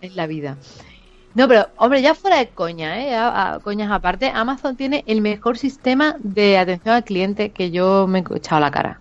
es 0.03 0.14
la 0.16 0.27
vida. 0.27 0.57
No, 1.35 1.49
pero, 1.49 1.66
hombre, 1.79 2.03
ya 2.03 2.14
fuera 2.14 2.37
de 2.37 2.49
coña, 2.51 3.01
¿eh? 3.03 3.14
A- 3.16 3.55
a- 3.55 3.59
coñas 3.61 3.91
aparte, 3.91 4.29
Amazon 4.31 4.77
tiene 4.77 5.03
el 5.07 5.20
mejor 5.22 5.57
sistema 5.57 6.16
de 6.20 6.59
atención 6.59 6.95
al 6.95 7.05
cliente 7.05 7.51
que 7.53 7.70
yo 7.70 8.07
me 8.07 8.18
he 8.18 8.37
echado 8.37 8.59
a 8.59 8.61
la 8.61 8.70
cara. 8.70 9.01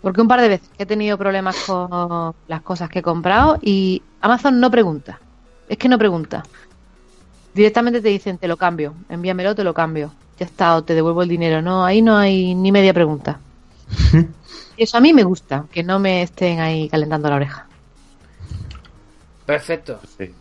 Porque 0.00 0.20
un 0.20 0.28
par 0.28 0.40
de 0.40 0.48
veces 0.48 0.68
que 0.76 0.82
he 0.82 0.86
tenido 0.86 1.16
problemas 1.16 1.56
con 1.66 2.34
las 2.48 2.62
cosas 2.62 2.88
que 2.90 2.98
he 2.98 3.02
comprado 3.02 3.58
y 3.62 4.02
Amazon 4.20 4.60
no 4.60 4.70
pregunta. 4.70 5.20
Es 5.68 5.78
que 5.78 5.88
no 5.88 5.98
pregunta. 5.98 6.42
Directamente 7.54 8.00
te 8.00 8.08
dicen, 8.08 8.38
te 8.38 8.48
lo 8.48 8.56
cambio, 8.56 8.94
envíamelo, 9.08 9.54
te 9.54 9.64
lo 9.64 9.74
cambio. 9.74 10.12
Ya 10.38 10.46
está, 10.46 10.76
o 10.76 10.82
te 10.82 10.94
devuelvo 10.94 11.22
el 11.22 11.28
dinero. 11.28 11.62
No, 11.62 11.84
ahí 11.84 12.02
no 12.02 12.16
hay 12.16 12.54
ni 12.54 12.72
media 12.72 12.92
pregunta. 12.92 13.38
Y 14.76 14.82
eso 14.82 14.96
a 14.96 15.00
mí 15.00 15.12
me 15.12 15.22
gusta, 15.22 15.66
que 15.70 15.82
no 15.82 15.98
me 15.98 16.22
estén 16.22 16.60
ahí 16.60 16.88
calentando 16.88 17.30
la 17.30 17.36
oreja. 17.36 17.66
Perfecto. 19.46 20.00
Sí. 20.18 20.32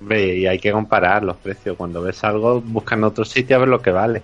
Hombre, 0.00 0.36
y 0.36 0.46
hay 0.46 0.58
que 0.58 0.72
comparar 0.72 1.22
los 1.22 1.36
precios. 1.36 1.76
Cuando 1.76 2.02
ves 2.02 2.24
algo, 2.24 2.60
busca 2.60 2.94
en 2.96 3.04
otro 3.04 3.24
sitio 3.24 3.56
a 3.56 3.60
ver 3.60 3.68
lo 3.68 3.82
que 3.82 3.90
vale. 3.90 4.22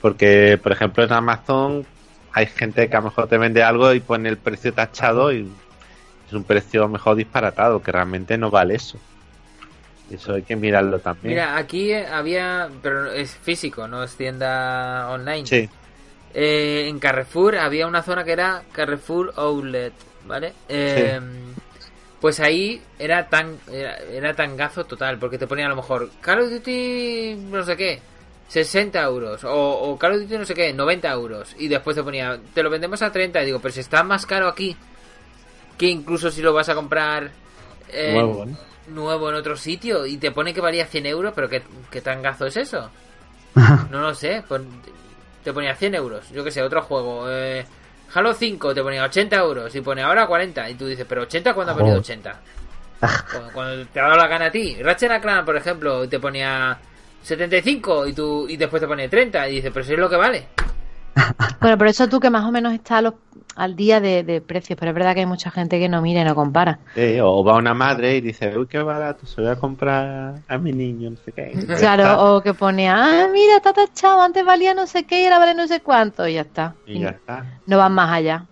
Porque, 0.00 0.58
por 0.62 0.72
ejemplo, 0.72 1.04
en 1.04 1.12
Amazon 1.12 1.86
hay 2.32 2.46
gente 2.46 2.88
que 2.88 2.96
a 2.96 3.00
lo 3.00 3.06
mejor 3.06 3.28
te 3.28 3.38
vende 3.38 3.62
algo 3.62 3.92
y 3.92 4.00
pone 4.00 4.28
el 4.28 4.38
precio 4.38 4.72
tachado 4.72 5.32
y 5.32 5.48
es 6.26 6.32
un 6.32 6.42
precio 6.42 6.80
a 6.80 6.86
lo 6.86 6.92
mejor 6.92 7.16
disparatado, 7.16 7.80
que 7.80 7.92
realmente 7.92 8.36
no 8.36 8.50
vale 8.50 8.74
eso. 8.74 8.98
Eso 10.10 10.34
hay 10.34 10.42
que 10.42 10.54
mirarlo 10.56 10.98
también. 10.98 11.34
Mira, 11.34 11.56
aquí 11.56 11.92
había, 11.94 12.68
pero 12.82 13.10
es 13.10 13.34
físico, 13.34 13.88
no 13.88 14.02
es 14.02 14.14
tienda 14.16 15.08
online. 15.10 15.46
Sí, 15.46 15.68
Eh, 16.34 16.86
en 16.88 16.98
Carrefour 16.98 17.56
había 17.56 17.86
una 17.86 18.02
zona 18.02 18.24
que 18.24 18.32
era 18.32 18.62
Carrefour 18.72 19.32
Outlet, 19.36 19.92
¿vale? 20.26 20.52
Eh, 20.68 21.20
Pues 22.20 22.40
ahí 22.40 22.82
era 22.98 23.28
tan 23.28 23.58
era, 23.70 23.96
era 23.98 24.34
tangazo 24.34 24.84
total, 24.84 25.18
porque 25.18 25.38
te 25.38 25.46
ponía 25.46 25.66
a 25.66 25.68
lo 25.68 25.76
mejor 25.76 26.08
Call 26.20 26.40
of 26.40 26.50
Duty 26.50 27.36
no 27.50 27.62
sé 27.64 27.76
qué, 27.76 28.00
60 28.48 29.02
euros, 29.02 29.44
o, 29.44 29.52
o 29.90 29.98
Call 29.98 30.12
of 30.14 30.20
Duty 30.22 30.38
no 30.38 30.44
sé 30.46 30.54
qué, 30.54 30.72
90 30.72 31.10
euros, 31.12 31.54
y 31.58 31.68
después 31.68 31.94
te 31.94 32.02
ponía, 32.02 32.38
te 32.54 32.62
lo 32.62 32.70
vendemos 32.70 33.00
a 33.02 33.12
30, 33.12 33.42
y 33.42 33.46
digo, 33.46 33.60
pero 33.60 33.72
si 33.74 33.80
está 33.80 34.02
más 34.02 34.24
caro 34.26 34.48
aquí, 34.48 34.74
que 35.78 35.86
incluso 35.86 36.30
si 36.30 36.40
lo 36.42 36.52
vas 36.54 36.68
a 36.70 36.74
comprar 36.74 37.30
eh, 37.92 38.12
nuevo, 38.14 38.46
¿no? 38.46 38.56
Nuevo 38.88 39.28
en 39.30 39.36
otro 39.36 39.56
sitio, 39.56 40.06
y 40.06 40.16
te 40.18 40.30
pone 40.30 40.52
que 40.54 40.60
valía 40.60 40.86
100 40.86 41.06
euros, 41.06 41.32
pero 41.34 41.48
¿qué, 41.48 41.62
qué 41.90 42.00
tangazo 42.00 42.46
es 42.46 42.56
eso? 42.56 42.90
No 43.90 44.00
lo 44.00 44.14
sé, 44.14 44.42
pon- 44.48 44.82
te 45.42 45.52
ponía 45.52 45.74
100 45.74 45.94
euros, 45.94 46.28
yo 46.30 46.42
que 46.42 46.50
sé, 46.50 46.62
otro 46.62 46.82
juego. 46.82 47.26
Eh, 47.30 47.64
Halo 48.14 48.32
5 48.32 48.72
te 48.74 48.82
ponía 48.82 49.04
80 49.04 49.36
euros 49.36 49.74
y 49.74 49.80
pone 49.80 50.02
ahora 50.02 50.26
40. 50.26 50.70
Y 50.70 50.74
tú 50.74 50.86
dices, 50.86 51.04
¿pero 51.08 51.22
80 51.22 51.52
cuándo 51.52 51.72
ha 51.72 51.76
venido 51.76 51.96
Joder. 51.96 52.18
80? 52.18 52.40
Cuando, 53.32 53.52
cuando 53.52 53.86
te 53.86 54.00
ha 54.00 54.04
dado 54.04 54.16
la 54.16 54.28
gana 54.28 54.46
a 54.46 54.50
ti. 54.50 54.76
Ratchet 54.82 55.10
and 55.10 55.22
Clank, 55.22 55.44
por 55.44 55.56
ejemplo, 55.56 56.08
te 56.08 56.20
ponía 56.20 56.78
75 57.22 58.06
y 58.06 58.12
tú 58.12 58.46
y 58.48 58.56
después 58.56 58.80
te 58.80 58.86
pone 58.86 59.08
30. 59.08 59.48
Y 59.48 59.56
dices, 59.56 59.70
¿pero 59.74 59.84
si 59.84 59.92
es 59.94 59.98
lo 59.98 60.08
que 60.08 60.16
vale? 60.16 60.46
Bueno, 61.60 61.78
por 61.78 61.86
eso 61.86 62.08
tú 62.08 62.20
que 62.20 62.30
más 62.30 62.44
o 62.44 62.52
menos 62.52 62.72
estás 62.72 62.98
a 62.98 63.02
los- 63.02 63.14
al 63.56 63.76
día 63.76 64.00
de, 64.00 64.22
de 64.22 64.40
precios, 64.40 64.78
pero 64.78 64.90
es 64.90 64.94
verdad 64.94 65.14
que 65.14 65.20
hay 65.20 65.26
mucha 65.26 65.50
gente 65.50 65.78
que 65.78 65.88
no 65.88 66.02
mira 66.02 66.20
y 66.20 66.24
no 66.24 66.34
compara. 66.34 66.78
Sí, 66.94 67.18
o 67.20 67.42
va 67.42 67.56
una 67.56 67.74
madre 67.74 68.16
y 68.16 68.20
dice, 68.20 68.56
uy, 68.56 68.66
qué 68.68 68.78
barato, 68.78 69.26
se 69.26 69.40
lo 69.40 69.48
voy 69.48 69.56
a 69.56 69.58
comprar 69.58 70.42
a 70.46 70.58
mi 70.58 70.72
niño, 70.72 71.10
no 71.10 71.16
sé 71.16 71.32
qué. 71.32 71.52
Claro, 71.76 72.36
o 72.36 72.42
que 72.42 72.54
pone, 72.54 72.88
ah, 72.88 73.28
mira, 73.32 73.56
está 73.56 73.72
tachado, 73.72 74.22
antes 74.22 74.44
valía 74.44 74.74
no 74.74 74.86
sé 74.86 75.04
qué 75.04 75.22
y 75.22 75.24
ahora 75.24 75.38
vale 75.40 75.54
no 75.54 75.66
sé 75.66 75.80
cuánto, 75.80 76.26
y 76.28 76.34
ya 76.34 76.42
está. 76.42 76.76
Y 76.86 77.00
ya 77.00 77.10
está. 77.10 77.62
No 77.66 77.78
van 77.78 77.92
más 77.94 78.12
allá. 78.12 78.46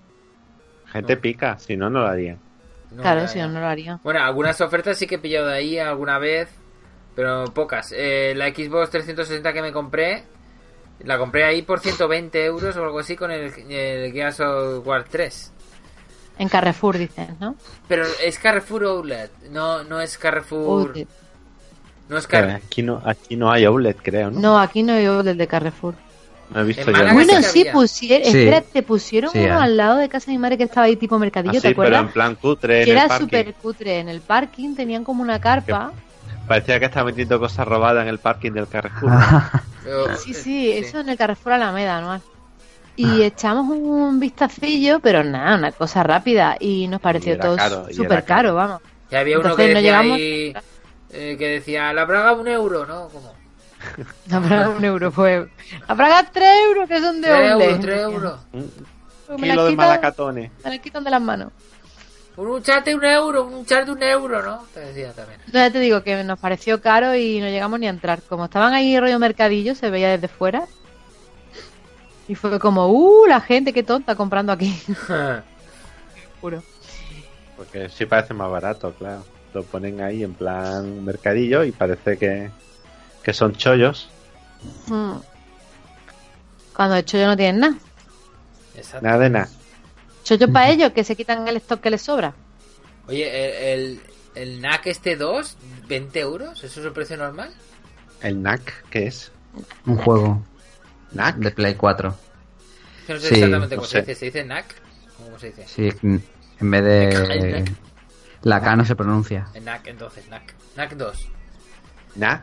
Gente 0.86 1.16
pica, 1.16 1.58
si 1.58 1.76
no, 1.76 1.88
no 1.90 2.00
lo 2.00 2.06
haría. 2.06 2.38
No, 2.90 3.02
claro, 3.02 3.26
si 3.28 3.38
no, 3.38 3.48
no 3.48 3.60
lo 3.60 3.66
haría. 3.66 3.98
Bueno, 4.02 4.20
algunas 4.22 4.60
ofertas 4.60 4.98
sí 4.98 5.06
que 5.06 5.14
he 5.16 5.18
pillado 5.18 5.46
de 5.48 5.54
ahí 5.54 5.78
alguna 5.78 6.18
vez, 6.18 6.48
pero 7.14 7.44
pocas. 7.54 7.92
Eh, 7.96 8.34
la 8.36 8.48
Xbox 8.48 8.90
360 8.90 9.52
que 9.52 9.62
me 9.62 9.72
compré, 9.72 10.24
la 11.00 11.18
compré 11.18 11.44
ahí 11.44 11.62
por 11.62 11.80
120 11.80 12.44
euros 12.44 12.76
o 12.76 12.84
algo 12.84 12.98
así 13.00 13.16
con 13.16 13.30
el, 13.30 13.52
el 13.70 14.12
Gears 14.12 14.40
of 14.40 14.86
War 14.86 15.04
3. 15.10 15.52
En 16.38 16.48
Carrefour, 16.48 16.96
dicen, 16.98 17.36
¿no? 17.40 17.56
Pero 17.88 18.04
es 18.24 18.38
Carrefour 18.38 18.84
Outlet, 18.84 19.30
no, 19.50 19.84
no 19.84 20.00
es 20.00 20.16
Carrefour. 20.18 20.92
Uy, 20.94 21.06
no 22.08 22.18
es 22.18 22.26
Pero 22.26 22.46
Carrefour. 22.48 22.66
aquí 22.66 22.82
no, 22.82 23.02
aquí 23.04 23.36
no 23.36 23.50
hay 23.52 23.64
outlet, 23.64 23.98
creo, 24.02 24.30
¿no? 24.30 24.40
no, 24.40 24.58
aquí 24.58 24.82
no 24.82 24.92
hay 24.94 25.04
del 25.24 25.36
de 25.36 25.46
Carrefour. 25.46 25.94
No 26.54 26.60
he 26.60 26.64
visto 26.64 26.90
nada. 26.90 27.12
Bueno, 27.14 27.42
sí 27.42 27.64
pusieron, 27.72 28.30
Sí. 28.30 28.38
espérate, 28.38 28.82
pusieron 28.82 29.30
Sí, 29.30 29.38
uno 29.38 29.54
hay. 29.58 29.62
al 29.64 29.76
lado 29.76 29.96
de 29.98 30.08
casa 30.10 30.26
de 30.26 30.32
mi 30.32 30.38
madre 30.38 30.58
que 30.58 30.64
estaba 30.64 30.86
ahí 30.86 30.96
tipo 30.96 31.18
mercadillo, 31.18 31.52
Así, 31.52 31.60
¿te 31.62 31.68
pero 31.74 31.82
acuerdas? 31.82 32.02
en 32.02 32.12
plan 32.12 32.34
cutre 32.34 32.78
en 32.80 32.84
que 32.84 32.90
el 32.90 32.96
era 32.98 33.08
parking. 33.08 33.24
súper 33.26 33.54
cutre. 33.54 33.98
En 34.00 34.08
el 34.10 34.20
parking 34.20 34.74
tenían 34.74 35.02
como 35.04 35.22
una 35.22 35.40
carpa. 35.40 35.92
Parecía 36.52 36.78
que 36.78 36.84
estaba 36.84 37.06
vendiendo 37.06 37.40
cosas 37.40 37.66
robadas 37.66 38.02
en 38.02 38.08
el 38.08 38.18
parking 38.18 38.52
del 38.52 38.68
Carrefour. 38.68 39.10
Pero- 39.82 40.16
Sí, 40.18 40.34
sí, 40.34 40.70
eso 40.70 41.00
en 41.00 41.08
el 41.08 41.16
Carrefour 41.16 41.54
Alameda 41.54 41.96
anual. 41.96 42.20
Y 42.94 43.22
echamos 43.22 43.74
un 43.74 44.20
vistacillo, 44.20 45.00
pero 45.00 45.24
nada, 45.24 45.56
una 45.56 45.72
cosa 45.72 46.02
rápida. 46.02 46.58
Y 46.60 46.88
nos 46.88 47.00
pareció 47.00 47.36
Y 47.36 47.38
todo 47.38 47.56
súper 47.90 48.22
caro. 48.22 48.26
caro, 48.26 48.54
vamos. 48.54 48.82
Y 49.10 49.14
había 49.16 49.38
uno 49.38 49.56
que 49.56 49.62
no 49.62 49.68
decía 49.68 49.80
llegamos- 49.80 50.16
ahí, 50.18 50.54
eh, 51.12 51.36
que 51.38 51.48
decía, 51.48 51.90
la 51.94 52.04
braga 52.04 52.34
un 52.34 52.46
euro, 52.46 52.84
¿no? 52.84 53.08
Como, 53.08 53.32
La 54.28 54.38
braga 54.38 54.68
un 54.68 54.84
euro 54.84 55.10
fue. 55.10 55.48
La 55.88 55.94
braga 55.94 56.28
tres 56.30 56.50
euros, 56.68 56.86
que 56.86 57.00
son 57.00 57.18
de 57.22 57.28
3 57.28 57.54
Oble. 57.54 57.64
euros, 57.64 57.80
3 57.80 58.00
euros. 58.02 58.40
Un 58.52 58.70
Pues 59.26 59.40
me 59.40 59.48
de 59.48 59.54
quitan- 59.54 59.76
malacatones. 59.76 60.50
Me 60.66 60.78
quitan 60.82 61.02
de 61.02 61.10
las 61.10 61.22
manos. 61.22 61.50
Un 62.36 62.62
chat 62.62 62.84
de 62.84 62.94
un 62.94 63.04
euro, 63.04 63.44
un 63.44 63.66
chat 63.66 63.84
de 63.84 63.92
un 63.92 64.02
euro, 64.02 64.42
¿no? 64.42 64.64
Te 64.72 64.80
decía 64.80 65.12
también. 65.12 65.38
Entonces 65.40 65.62
ya 65.62 65.70
te 65.70 65.80
digo 65.80 66.02
que 66.02 66.24
nos 66.24 66.38
pareció 66.38 66.80
caro 66.80 67.14
y 67.14 67.40
no 67.40 67.46
llegamos 67.46 67.78
ni 67.78 67.86
a 67.86 67.90
entrar. 67.90 68.22
Como 68.22 68.46
estaban 68.46 68.72
ahí 68.72 68.98
rollo 68.98 69.18
mercadillo, 69.18 69.74
se 69.74 69.90
veía 69.90 70.08
desde 70.08 70.28
fuera. 70.28 70.66
Y 72.28 72.34
fue 72.34 72.58
como, 72.58 72.88
uh, 72.88 73.26
la 73.26 73.40
gente, 73.40 73.74
qué 73.74 73.82
tonta 73.82 74.14
comprando 74.14 74.52
aquí. 74.52 74.74
Juro. 76.40 76.62
Porque 77.56 77.90
sí 77.90 78.06
parece 78.06 78.32
más 78.32 78.50
barato, 78.50 78.94
claro. 78.94 79.24
Lo 79.52 79.62
ponen 79.64 80.00
ahí 80.00 80.24
en 80.24 80.32
plan 80.32 81.04
mercadillo 81.04 81.62
y 81.64 81.72
parece 81.72 82.16
que, 82.16 82.50
que 83.22 83.32
son 83.34 83.54
chollos. 83.54 84.08
Mm. 84.86 85.16
Cuando 86.74 86.94
de 86.94 87.04
chollo 87.04 87.26
no 87.26 87.36
tienen 87.36 87.60
nada. 87.60 87.74
Nada 89.02 89.18
de 89.18 89.30
nada. 89.30 89.48
Chollo 90.24 90.50
para 90.52 90.70
ellos, 90.70 90.92
que 90.92 91.04
se 91.04 91.16
quitan 91.16 91.46
el 91.48 91.56
stock 91.58 91.80
que 91.80 91.90
les 91.90 92.02
sobra. 92.02 92.34
Oye, 93.08 93.72
el, 93.74 93.80
el- 93.80 94.00
el 94.34 94.60
NAC 94.62 94.86
este 94.86 95.16
2, 95.16 95.56
20 95.88 96.20
euros, 96.20 96.64
¿eso 96.64 96.80
es 96.80 96.86
el 96.86 96.92
precio 96.92 97.16
normal? 97.18 97.52
¿El 98.22 98.40
NAC 98.42 98.84
qué 98.88 99.06
es? 99.08 99.30
Un 99.84 99.96
juego 99.96 100.42
¿NAC? 101.12 101.36
de 101.36 101.50
Play 101.50 101.74
4. 101.74 102.14
No 103.08 103.18
sé 103.18 103.28
Sí, 103.28 103.34
exactamente 103.34 103.74
no 103.76 103.82
cómo 103.82 103.88
sé. 103.88 103.92
se 103.92 104.00
dice, 104.00 104.14
¿se 104.14 104.24
dice 104.26 104.44
NAC? 104.44 104.64
¿Cómo 105.18 105.38
se 105.38 105.46
dice? 105.48 105.66
Sí, 105.66 105.90
en 106.02 106.70
vez 106.70 106.84
de... 106.84 107.64
La 108.42 108.60
K 108.60 108.74
no 108.76 108.84
se 108.84 108.96
pronuncia. 108.96 109.48
El 109.54 109.64
NAC, 109.64 109.88
entonces, 109.88 110.26
NAC. 110.28 110.54
NAC 110.76 110.94
2. 110.96 111.28
¿NAC? 112.16 112.42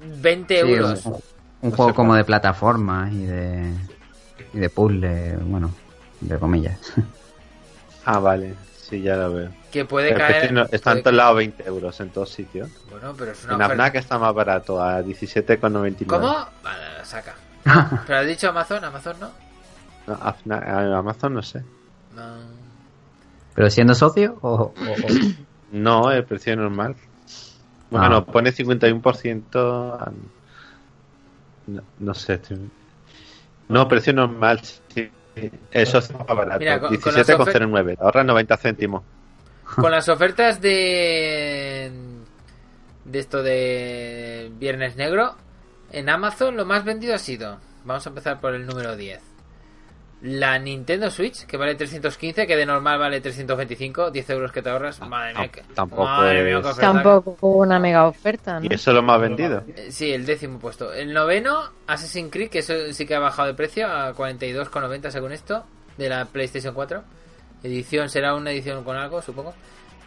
20 0.00 0.54
Sí, 0.54 0.60
euros. 0.72 1.06
un, 1.06 1.12
un 1.14 1.70
No 1.70 1.76
juego 1.76 1.90
sé 1.92 1.94
como 1.96 2.08
cuál. 2.10 2.18
de 2.18 2.24
plataforma 2.24 3.08
y 3.12 3.24
de... 3.24 3.72
Y 4.52 4.58
de 4.58 4.68
puzzle, 4.70 5.36
bueno, 5.38 5.70
de 6.20 6.38
comillas. 6.38 6.78
Ah, 8.08 8.20
vale. 8.20 8.54
Sí, 8.78 9.02
ya 9.02 9.16
lo 9.16 9.32
veo. 9.32 9.50
Que 9.72 9.84
puede 9.84 10.12
Pero 10.12 10.26
es 10.26 10.32
que 10.34 10.38
caer. 10.42 10.52
no- 10.52 10.62
está 10.70 10.92
en 10.92 10.94
puede- 10.98 11.02
todos 11.02 11.16
lados 11.16 11.36
20 11.38 11.64
euros 11.66 12.00
en 12.00 12.10
todos 12.10 12.30
sitios. 12.30 12.70
Bueno, 12.88 13.14
pero 13.18 13.32
es 13.32 13.42
una 13.44 13.54
En 13.54 13.62
oferta. 13.62 13.72
AFNAC 13.84 13.94
está 13.96 14.18
más 14.20 14.32
barato, 14.32 14.80
a 14.80 15.02
17,99. 15.02 16.06
¿Cómo? 16.06 16.28
Vale, 16.62 16.82
la 16.98 17.04
saca. 17.04 17.34
Pero 18.06 18.18
has 18.20 18.26
dicho 18.28 18.48
Amazon, 18.48 18.84
Amazon 18.84 19.16
no. 19.18 19.30
No, 20.06 20.14
AFNAC, 20.22 20.62
a 20.68 20.98
Amazon 20.98 21.34
no 21.34 21.42
sé. 21.42 21.64
No. 22.14 22.22
¿Pero 23.56 23.70
siendo 23.70 23.96
socio 23.96 24.38
o...? 24.42 24.52
o- 24.52 24.70
o- 24.70 24.72
No, 25.72 26.12
el 26.12 26.24
precio 26.24 26.54
normal. 26.54 26.94
Bueno, 27.90 28.18
Ah. 28.18 28.24
pone 28.24 28.52
51%. 28.52 29.98
a- 29.98 30.12
No, 31.66 31.82
no 31.98 32.14
sé. 32.14 32.34
estoy- 32.34 32.70
No, 33.68 33.88
precio 33.88 34.12
normal. 34.12 34.60
Sí. 34.62 35.10
Eso 35.70 35.98
está 35.98 36.18
más 36.18 36.26
barato. 36.36 36.58
Mira, 36.58 36.80
con- 36.80 36.96
con 36.96 37.14
las 37.14 37.26
17,09. 37.28 37.96
Ahorra 38.00 38.24
90 38.24 38.56
céntimos. 38.56 39.02
Con 39.76 39.90
las 39.90 40.08
ofertas 40.08 40.60
de. 40.60 41.90
De 43.04 43.18
esto 43.18 43.42
de 43.42 44.50
Viernes 44.58 44.96
Negro, 44.96 45.34
en 45.92 46.08
Amazon 46.08 46.56
lo 46.56 46.64
más 46.64 46.84
vendido 46.84 47.14
ha 47.14 47.18
sido. 47.18 47.58
Vamos 47.84 48.04
a 48.06 48.08
empezar 48.08 48.40
por 48.40 48.54
el 48.54 48.66
número 48.66 48.96
10. 48.96 49.20
La 50.22 50.58
Nintendo 50.58 51.10
Switch, 51.10 51.44
que 51.44 51.56
vale 51.58 51.74
315, 51.74 52.46
que 52.46 52.56
de 52.56 52.64
normal 52.64 52.98
vale 52.98 53.20
325, 53.20 54.10
10 54.10 54.30
euros 54.30 54.50
que 54.50 54.62
te 54.62 54.70
ahorras. 54.70 54.98
Madre 55.00 55.34
mía, 55.34 55.48
que- 55.48 55.60
Ah, 55.60 55.64
tampoco 55.74 56.04
madre 56.04 56.42
mía. 56.42 56.62
Tampoco 56.80 57.46
una 57.48 57.78
mega 57.78 58.06
oferta, 58.06 58.58
¿no? 58.58 58.64
Y 58.64 58.74
eso 58.74 58.90
es 58.90 58.94
lo 58.94 59.02
más 59.02 59.20
vendido. 59.20 59.62
Eh, 59.76 59.88
Sí, 59.90 60.10
el 60.12 60.24
décimo 60.24 60.58
puesto. 60.58 60.92
El 60.92 61.12
noveno, 61.12 61.70
Assassin's 61.86 62.30
Creed, 62.32 62.48
que 62.48 62.60
eso 62.60 62.72
sí 62.92 63.04
que 63.06 63.14
ha 63.14 63.18
bajado 63.18 63.48
de 63.48 63.54
precio 63.54 63.86
a 63.86 64.14
42,90 64.14 65.10
según 65.10 65.32
esto, 65.32 65.64
de 65.98 66.08
la 66.08 66.24
PlayStation 66.24 66.72
4. 66.74 67.02
Edición 67.62 68.08
será 68.08 68.34
una 68.34 68.50
edición 68.52 68.84
con 68.84 68.96
algo, 68.96 69.20
supongo. 69.20 69.54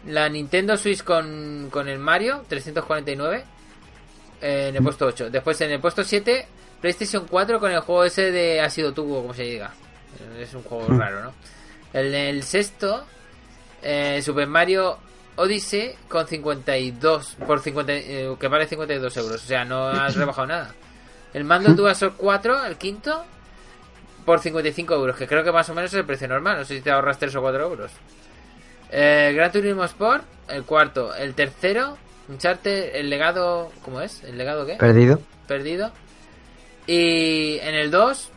La 0.06 0.28
Nintendo 0.28 0.76
Switch 0.76 1.04
con, 1.04 1.68
con 1.70 1.88
el 1.88 1.98
Mario, 2.00 2.42
349. 2.48 3.44
eh, 4.42 4.68
en 4.70 4.76
el 4.76 4.82
puesto 4.82 5.06
8. 5.06 5.30
Después 5.30 5.60
en 5.60 5.70
el 5.70 5.80
puesto 5.80 6.02
7, 6.02 6.48
PlayStation 6.80 7.26
4 7.30 7.60
con 7.60 7.70
el 7.70 7.80
juego 7.80 8.04
ese 8.04 8.30
de 8.32 8.60
Ha 8.60 8.70
sido 8.70 8.92
tú, 8.92 9.06
como 9.06 9.34
se 9.34 9.42
diga. 9.44 9.70
Es 10.38 10.54
un 10.54 10.62
juego 10.62 10.86
raro, 10.88 11.24
¿no? 11.24 11.32
En 11.92 12.14
el 12.14 12.42
sexto, 12.42 13.04
eh, 13.82 14.20
Super 14.22 14.46
Mario 14.46 14.98
Odyssey 15.36 15.94
con 16.08 16.26
52 16.26 17.36
por 17.46 17.60
50, 17.60 17.92
eh, 17.92 18.36
que 18.38 18.48
vale 18.48 18.66
52 18.66 19.16
euros, 19.16 19.42
o 19.42 19.46
sea, 19.46 19.64
no 19.64 19.88
has 19.88 20.14
rebajado 20.16 20.46
nada. 20.46 20.74
El 21.32 21.44
mando 21.44 21.74
DualShock 21.74 22.16
4, 22.16 22.66
el 22.66 22.76
quinto, 22.76 23.24
por 24.24 24.40
55 24.40 24.94
euros, 24.94 25.16
que 25.16 25.26
creo 25.26 25.42
que 25.44 25.52
más 25.52 25.68
o 25.68 25.74
menos 25.74 25.92
es 25.92 25.98
el 25.98 26.06
precio 26.06 26.28
normal, 26.28 26.58
no 26.58 26.64
sé 26.64 26.76
si 26.76 26.82
te 26.82 26.90
ahorras 26.90 27.18
3 27.18 27.34
o 27.36 27.40
4 27.40 27.62
euros. 27.62 27.92
Eh, 28.90 29.32
Gran 29.34 29.52
Turismo 29.52 29.84
Sport, 29.84 30.24
el 30.48 30.64
cuarto, 30.64 31.14
el 31.14 31.34
tercero, 31.34 31.96
Uncharted, 32.28 32.94
el 32.94 33.10
legado, 33.10 33.72
¿cómo 33.84 34.00
es? 34.00 34.22
¿El 34.24 34.38
legado 34.38 34.66
qué? 34.66 34.74
¿Perdido? 34.76 35.20
perdido. 35.50 35.90
Y 36.86 37.58
en 37.58 37.74
el 37.74 37.90
2, 37.90 38.30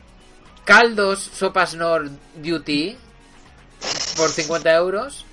Caldos 0.64 1.20
Sopas 1.20 1.76
Nord 1.76 2.10
Duty 2.36 2.98
por 4.18 4.30
50 4.30 4.76
euros. 4.76 5.26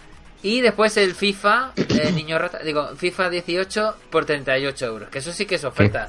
Y 0.42 0.60
después 0.62 0.96
el 0.96 1.14
FIFA, 1.14 1.72
eh, 1.76 2.12
niño 2.14 2.38
rata, 2.38 2.58
digo, 2.58 2.88
FIFA 2.96 3.30
18 3.30 3.96
por 4.10 4.24
38 4.24 4.86
euros. 4.86 5.08
Que 5.10 5.18
eso 5.18 5.32
sí 5.32 5.46
que 5.46 5.56
es 5.56 5.64
oferta. 5.64 6.08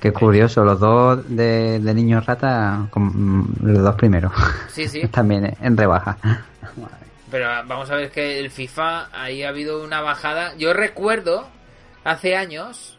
Qué 0.00 0.12
curioso, 0.12 0.64
los 0.64 0.80
dos 0.80 1.22
de, 1.28 1.78
de 1.78 1.94
niños 1.94 2.24
rata, 2.24 2.88
mm, 2.94 3.44
los 3.62 3.82
dos 3.82 3.94
primeros. 3.96 4.32
Sí, 4.68 4.88
sí. 4.88 5.06
También 5.10 5.56
en 5.60 5.76
rebaja. 5.76 6.16
Pero 7.30 7.46
vamos 7.66 7.90
a 7.90 7.94
ver 7.94 8.10
que 8.10 8.40
el 8.40 8.50
FIFA, 8.50 9.08
ahí 9.12 9.42
ha 9.42 9.50
habido 9.50 9.84
una 9.84 10.00
bajada. 10.00 10.54
Yo 10.56 10.72
recuerdo, 10.72 11.46
hace 12.02 12.34
años, 12.34 12.98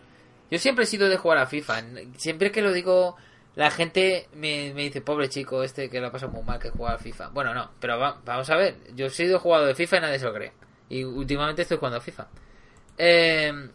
yo 0.50 0.58
siempre 0.60 0.86
he 0.86 0.88
sido 0.88 1.10
de 1.10 1.18
jugar 1.18 1.40
a 1.40 1.48
FIFA. 1.48 1.82
Siempre 2.18 2.52
que 2.52 2.62
lo 2.62 2.72
digo, 2.72 3.18
la 3.56 3.70
gente 3.72 4.28
me, 4.34 4.74
me 4.74 4.84
dice, 4.84 5.02
pobre 5.02 5.30
chico 5.30 5.64
este 5.64 5.90
que 5.90 6.00
lo 6.00 6.08
ha 6.08 6.12
pasado 6.12 6.32
muy 6.32 6.44
mal 6.44 6.60
que 6.60 6.70
juega 6.70 6.98
FIFA. 6.98 7.30
Bueno, 7.30 7.54
no, 7.54 7.72
pero 7.80 8.00
va- 8.00 8.18
vamos 8.26 8.50
a 8.50 8.56
ver. 8.56 8.76
Yo 8.96 9.08
he 9.08 9.10
sido 9.10 9.40
jugador 9.40 9.68
de 9.68 9.76
FIFA 9.76 9.98
y 9.98 10.02
nadie 10.02 10.20
se 10.20 10.26
lo 10.26 10.34
cree. 10.34 10.54
Y 10.90 11.04
últimamente 11.04 11.62
estoy 11.64 11.78
jugando 11.78 11.98
a 11.98 12.02
FIFA. 12.02 12.28
Eh, 12.98 13.70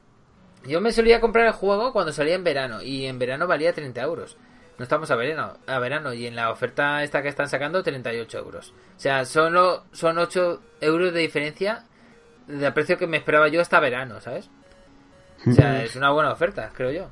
yo 0.67 0.81
me 0.81 0.93
solía 0.93 1.21
comprar 1.21 1.47
el 1.47 1.53
juego 1.53 1.93
cuando 1.93 2.13
salía 2.13 2.35
en 2.35 2.45
verano. 2.45 2.83
Y 2.83 3.07
en 3.07 3.19
verano 3.19 3.47
valía 3.47 3.73
30 3.73 4.03
euros. 4.03 4.37
No 4.79 4.83
estamos 4.83 5.11
a 5.11 5.17
verano, 5.17 5.57
a 5.67 5.79
verano 5.79 6.13
y 6.13 6.27
en 6.27 6.37
la 6.37 6.51
oferta 6.51 7.03
esta 7.03 7.23
que 7.23 7.29
están 7.29 7.49
sacando 7.49 7.83
38 7.83 8.39
euros. 8.39 8.75
O 8.97 9.01
sea, 9.01 9.25
solo 9.25 9.85
son 9.93 10.19
8 10.19 10.63
euros 10.83 11.15
de 11.15 11.21
diferencia 11.21 11.85
del 12.47 12.73
precio 12.75 12.99
que 12.99 13.07
me 13.07 13.17
esperaba 13.17 13.49
yo 13.49 13.61
hasta 13.63 13.81
verano, 13.81 14.21
¿sabes? 14.21 14.51
O 15.47 15.53
sea, 15.53 15.83
es 15.83 15.97
una 15.97 16.11
buena 16.11 16.31
oferta, 16.31 16.71
creo 16.75 16.91
yo. 16.91 17.11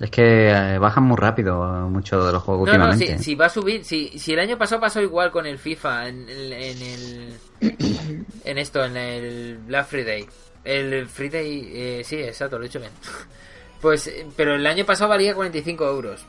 Es 0.00 0.10
que 0.10 0.50
eh, 0.50 0.78
bajan 0.78 1.04
muy 1.04 1.16
rápido 1.16 1.62
muchos 1.88 2.26
de 2.26 2.32
los 2.32 2.42
juegos 2.42 2.66
No, 2.68 2.78
no, 2.78 2.84
últimamente. 2.90 3.18
si, 3.18 3.24
si 3.24 3.34
va 3.36 3.46
a 3.46 3.50
subir, 3.50 3.84
si, 3.84 4.18
si 4.18 4.32
el 4.32 4.40
año 4.40 4.58
pasado 4.58 4.80
pasó 4.80 5.00
igual 5.00 5.30
con 5.30 5.46
el 5.46 5.58
FIFA, 5.58 6.08
en, 6.08 6.28
el- 6.28 6.52
en 6.52 6.82
el... 6.82 7.34
En 8.44 8.58
esto, 8.58 8.84
en 8.84 8.96
el 8.96 9.58
Black 9.66 9.86
Friday. 9.86 10.26
El 10.64 11.06
Friday, 11.08 11.70
eh, 11.72 12.02
sí, 12.04 12.16
exacto, 12.16 12.58
lo 12.58 12.64
he 12.64 12.68
dicho 12.68 12.80
bien. 12.80 12.92
Pues, 13.80 14.06
eh, 14.06 14.26
pero 14.34 14.54
el 14.54 14.66
año 14.66 14.84
pasado 14.86 15.10
valía 15.10 15.34
45 15.34 15.86
euros. 15.86 16.24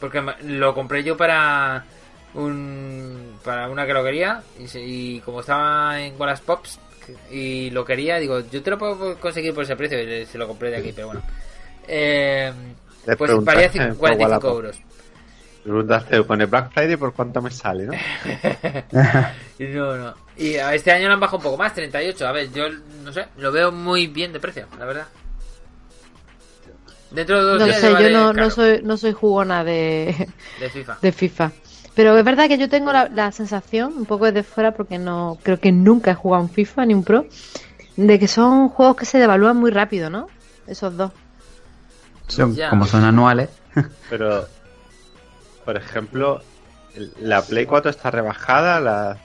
Porque 0.00 0.22
lo 0.44 0.74
compré 0.74 1.02
yo 1.02 1.16
para 1.16 1.84
un 2.34 3.34
para 3.44 3.68
una 3.68 3.84
que 3.86 3.92
lo 3.92 4.04
quería 4.04 4.42
y, 4.58 4.78
y 4.78 5.20
como 5.20 5.40
estaba 5.40 6.00
en 6.00 6.14
Wallace 6.20 6.42
Pops 6.44 6.78
y 7.30 7.70
lo 7.70 7.84
quería, 7.84 8.18
digo, 8.18 8.40
yo 8.50 8.62
te 8.62 8.70
lo 8.70 8.78
puedo 8.78 9.18
conseguir 9.18 9.52
por 9.54 9.64
ese 9.64 9.76
precio 9.76 10.00
y 10.02 10.24
se 10.26 10.38
lo 10.38 10.46
compré 10.46 10.70
de 10.70 10.76
aquí, 10.76 10.92
pero 10.94 11.08
bueno. 11.08 11.22
Eh, 11.88 12.52
Le 13.06 13.16
pues 13.16 13.30
valía 13.44 13.70
preguntaste 13.70 13.78
cin- 13.78 13.88
por 13.88 13.96
45 13.98 14.24
Wallapop. 14.24 14.50
euros. 14.54 14.80
Preguntaste 15.62 16.24
con 16.26 16.40
el 16.42 16.46
Black 16.46 16.72
Friday 16.72 16.96
por 16.96 17.14
cuánto 17.14 17.40
me 17.40 17.50
sale, 17.50 17.86
¿no? 17.86 17.92
Y 19.58 19.64
No, 19.68 19.96
no. 19.96 20.14
Y 20.36 20.56
a 20.56 20.74
este 20.74 20.92
año 20.92 21.08
lo 21.08 21.14
han 21.14 21.20
bajado 21.20 21.38
un 21.38 21.42
poco 21.44 21.56
más, 21.56 21.72
38. 21.74 22.26
A 22.26 22.32
ver, 22.32 22.52
yo 22.52 22.64
no 23.02 23.12
sé, 23.12 23.26
lo 23.38 23.50
veo 23.52 23.72
muy 23.72 24.06
bien 24.08 24.32
de 24.32 24.40
precio, 24.40 24.66
la 24.78 24.84
verdad. 24.84 25.06
Dentro 27.10 27.36
de 27.38 27.42
dos 27.52 27.58
No 27.60 27.64
días 27.66 27.76
sé, 27.76 27.82
ya 27.82 27.88
yo 27.88 27.94
vale 27.94 28.12
no, 28.12 28.32
no 28.32 28.50
soy 28.50 28.80
no 28.82 28.96
soy 28.96 29.12
jugona 29.12 29.62
de, 29.64 30.28
de 30.60 30.70
FIFA. 30.70 30.98
de 31.00 31.12
FIFA. 31.12 31.52
Pero 31.94 32.18
es 32.18 32.24
verdad 32.24 32.48
que 32.48 32.58
yo 32.58 32.68
tengo 32.68 32.92
la, 32.92 33.08
la 33.08 33.30
sensación, 33.30 33.94
un 33.96 34.04
poco 34.04 34.26
desde 34.26 34.42
fuera, 34.42 34.72
porque 34.72 34.98
no 34.98 35.38
creo 35.44 35.60
que 35.60 35.70
nunca 35.70 36.10
he 36.10 36.14
jugado 36.14 36.42
un 36.42 36.50
FIFA 36.50 36.86
ni 36.86 36.94
un 36.94 37.04
Pro, 37.04 37.24
de 37.96 38.18
que 38.18 38.26
son 38.26 38.68
juegos 38.68 38.96
que 38.96 39.04
se 39.06 39.18
devalúan 39.18 39.56
muy 39.56 39.70
rápido, 39.70 40.10
¿no? 40.10 40.26
Esos 40.66 40.96
dos. 40.96 41.12
Son- 42.28 42.54
Ya. 42.54 42.70
como 42.70 42.86
son 42.86 43.04
anuales. 43.04 43.50
Pero, 44.10 44.46
por 45.64 45.76
ejemplo, 45.76 46.40
la 47.20 47.42
Play 47.42 47.66
4 47.66 47.90
está 47.90 48.10
rebajada, 48.10 48.80
la, 48.80 49.16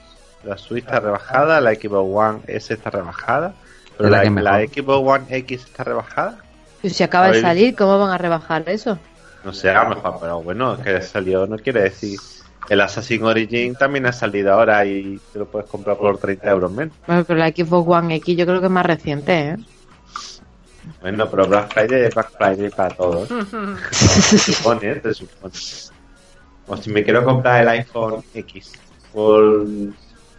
la 0.44 0.58
Switch 0.58 0.84
está 0.84 1.00
rebajada, 1.00 1.60
la 1.60 1.74
Xbox 1.74 2.08
One 2.12 2.40
S 2.46 2.72
está 2.74 2.90
rebajada, 2.90 3.54
pero 3.96 4.10
la. 4.10 4.24
Xbox 4.66 5.06
One 5.08 5.24
X 5.28 5.64
está 5.64 5.84
rebajada. 5.84 6.38
Y 6.82 6.90
si 6.90 7.02
acaba 7.02 7.28
de 7.30 7.40
salir, 7.42 7.76
¿cómo 7.76 7.98
van 7.98 8.10
a 8.10 8.18
rebajar 8.18 8.66
eso? 8.68 8.98
No 9.44 9.52
sé, 9.52 9.70
a 9.70 9.84
lo 9.84 9.94
mejor, 9.96 10.16
pero 10.20 10.42
bueno, 10.42 10.78
que 10.82 11.00
salió 11.02 11.46
no 11.46 11.56
quiere 11.58 11.82
decir. 11.82 12.18
El 12.68 12.80
Assassin's 12.82 13.22
Origin 13.24 13.74
también 13.74 14.06
ha 14.06 14.12
salido 14.12 14.52
ahora 14.52 14.84
y 14.84 15.18
te 15.32 15.38
lo 15.40 15.46
puedes 15.46 15.68
comprar 15.68 15.96
por 15.96 16.18
30 16.18 16.48
euros 16.50 16.70
menos. 16.70 16.94
Bueno, 17.06 17.24
pero 17.24 17.38
la 17.38 17.48
Xbox 17.48 17.88
One 17.88 18.14
X 18.16 18.36
yo 18.36 18.46
creo 18.46 18.60
que 18.60 18.66
es 18.66 18.72
más 18.72 18.86
reciente, 18.86 19.38
¿eh? 19.40 19.56
Bueno, 21.00 21.30
pero 21.30 21.46
Black 21.46 21.72
Friday 21.72 22.04
es 22.06 22.14
Black 22.14 22.30
Friday 22.36 22.70
para 22.70 22.94
todos. 22.94 23.28
Se 23.90 24.38
supone, 24.38 24.92
¿eh? 24.92 25.00
se 25.02 25.14
supone. 25.14 25.54
O 26.66 26.76
si 26.76 26.90
me 26.90 27.02
quiero 27.02 27.24
comprar 27.24 27.62
el 27.62 27.68
iPhone 27.68 28.22
X 28.34 28.72
por 29.12 29.66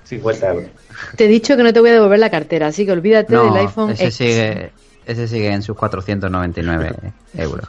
50 0.05 0.47
euros. 0.49 0.69
Te 1.17 1.25
he 1.25 1.27
dicho 1.27 1.57
que 1.57 1.63
no 1.63 1.73
te 1.73 1.79
voy 1.79 1.89
a 1.89 1.93
devolver 1.93 2.19
la 2.19 2.29
cartera, 2.29 2.67
así 2.67 2.85
que 2.85 2.91
olvídate 2.91 3.33
No, 3.33 3.45
del 3.45 3.57
iPhone 3.65 3.89
ese 3.91 4.05
X. 4.05 4.15
sigue, 4.15 4.71
ese 5.05 5.27
sigue 5.27 5.51
en 5.51 5.61
sus 5.63 5.75
499 5.75 6.95
euros. 7.35 7.65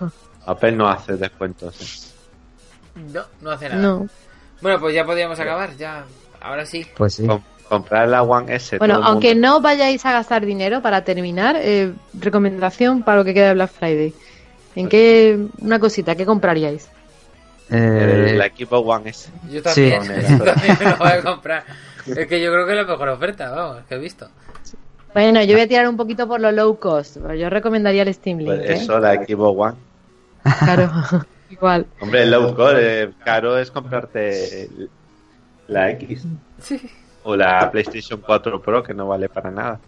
Apple 0.47 0.73
no 0.73 0.89
hace 0.89 1.17
descuentos. 1.17 2.13
¿eh? 2.97 3.01
No, 3.13 3.23
no 3.41 3.51
hace 3.53 3.69
nada. 3.69 3.81
No. 3.81 4.09
Bueno, 4.61 4.79
pues 4.79 4.95
ya 4.95 5.05
podríamos 5.05 5.39
acabar, 5.41 5.77
ya. 5.77 6.05
Ahora 6.41 6.67
sí. 6.67 6.87
Pues 6.97 7.15
sí. 7.15 7.27
Comprar 7.73 8.07
la 8.09 8.23
One 8.23 8.55
S. 8.55 8.77
Bueno, 8.77 8.99
el 8.99 9.03
aunque 9.05 9.35
mundo. 9.35 9.49
no 9.49 9.61
vayáis 9.63 10.05
a 10.05 10.13
gastar 10.13 10.45
dinero 10.45 10.83
para 10.83 11.05
terminar, 11.05 11.57
eh, 11.59 11.93
recomendación 12.21 13.03
para 13.03 13.17
lo 13.19 13.25
que 13.25 13.33
queda 13.33 13.49
de 13.49 13.55
Black 13.55 13.71
Friday. 13.71 14.13
¿En 14.77 14.89
qué 14.91 15.39
una 15.61 15.79
cosita 15.79 16.15
qué 16.15 16.27
compraríais? 16.27 16.89
Eh, 17.71 18.33
El 18.35 18.41
equipo 18.43 18.77
One 18.79 19.09
S. 19.11 19.31
Yo 19.51 19.63
también, 19.63 20.03
Sí. 20.03 20.09
yo 20.39 20.45
también 20.45 20.77
me 20.79 20.91
lo 20.91 20.97
voy 20.99 21.09
a 21.09 21.23
comprar. 21.23 21.65
Es 22.07 22.27
que 22.27 22.43
yo 22.43 22.53
creo 22.53 22.67
que 22.67 22.73
es 22.73 22.77
la 22.79 22.85
mejor 22.85 23.09
oferta, 23.09 23.51
vamos, 23.51 23.79
que 23.89 23.95
he 23.95 23.99
visto. 23.99 24.29
Bueno, 25.15 25.43
yo 25.43 25.53
voy 25.55 25.63
a 25.63 25.69
tirar 25.69 25.89
un 25.89 25.97
poquito 25.97 26.27
por 26.29 26.41
lo 26.41 26.53
low 26.53 26.79
cost. 26.79 27.17
Yo 27.39 27.49
recomendaría 27.49 28.03
el 28.03 28.13
Steam 28.13 28.39
Link. 28.39 28.49
Pues 28.49 28.61
¿eh? 28.71 28.73
eso, 28.75 28.99
la 28.99 29.15
equipo 29.15 29.49
One. 29.49 29.77
Claro, 30.59 30.91
igual. 31.51 31.87
Hombre, 32.01 32.27
low 32.27 32.55
cost, 32.55 32.77
eh, 32.79 33.11
caro 33.25 33.57
es 33.59 33.71
comprarte 33.71 34.69
la 35.69 35.91
X. 35.91 36.27
O 37.25 37.37
la 37.37 37.71
PlayStation 37.71 38.21
4 38.21 38.61
Pro, 38.61 38.83
que 38.83 38.95
no 38.95 39.07
vale 39.07 39.29
para 39.29 39.51
nada. 39.51 39.79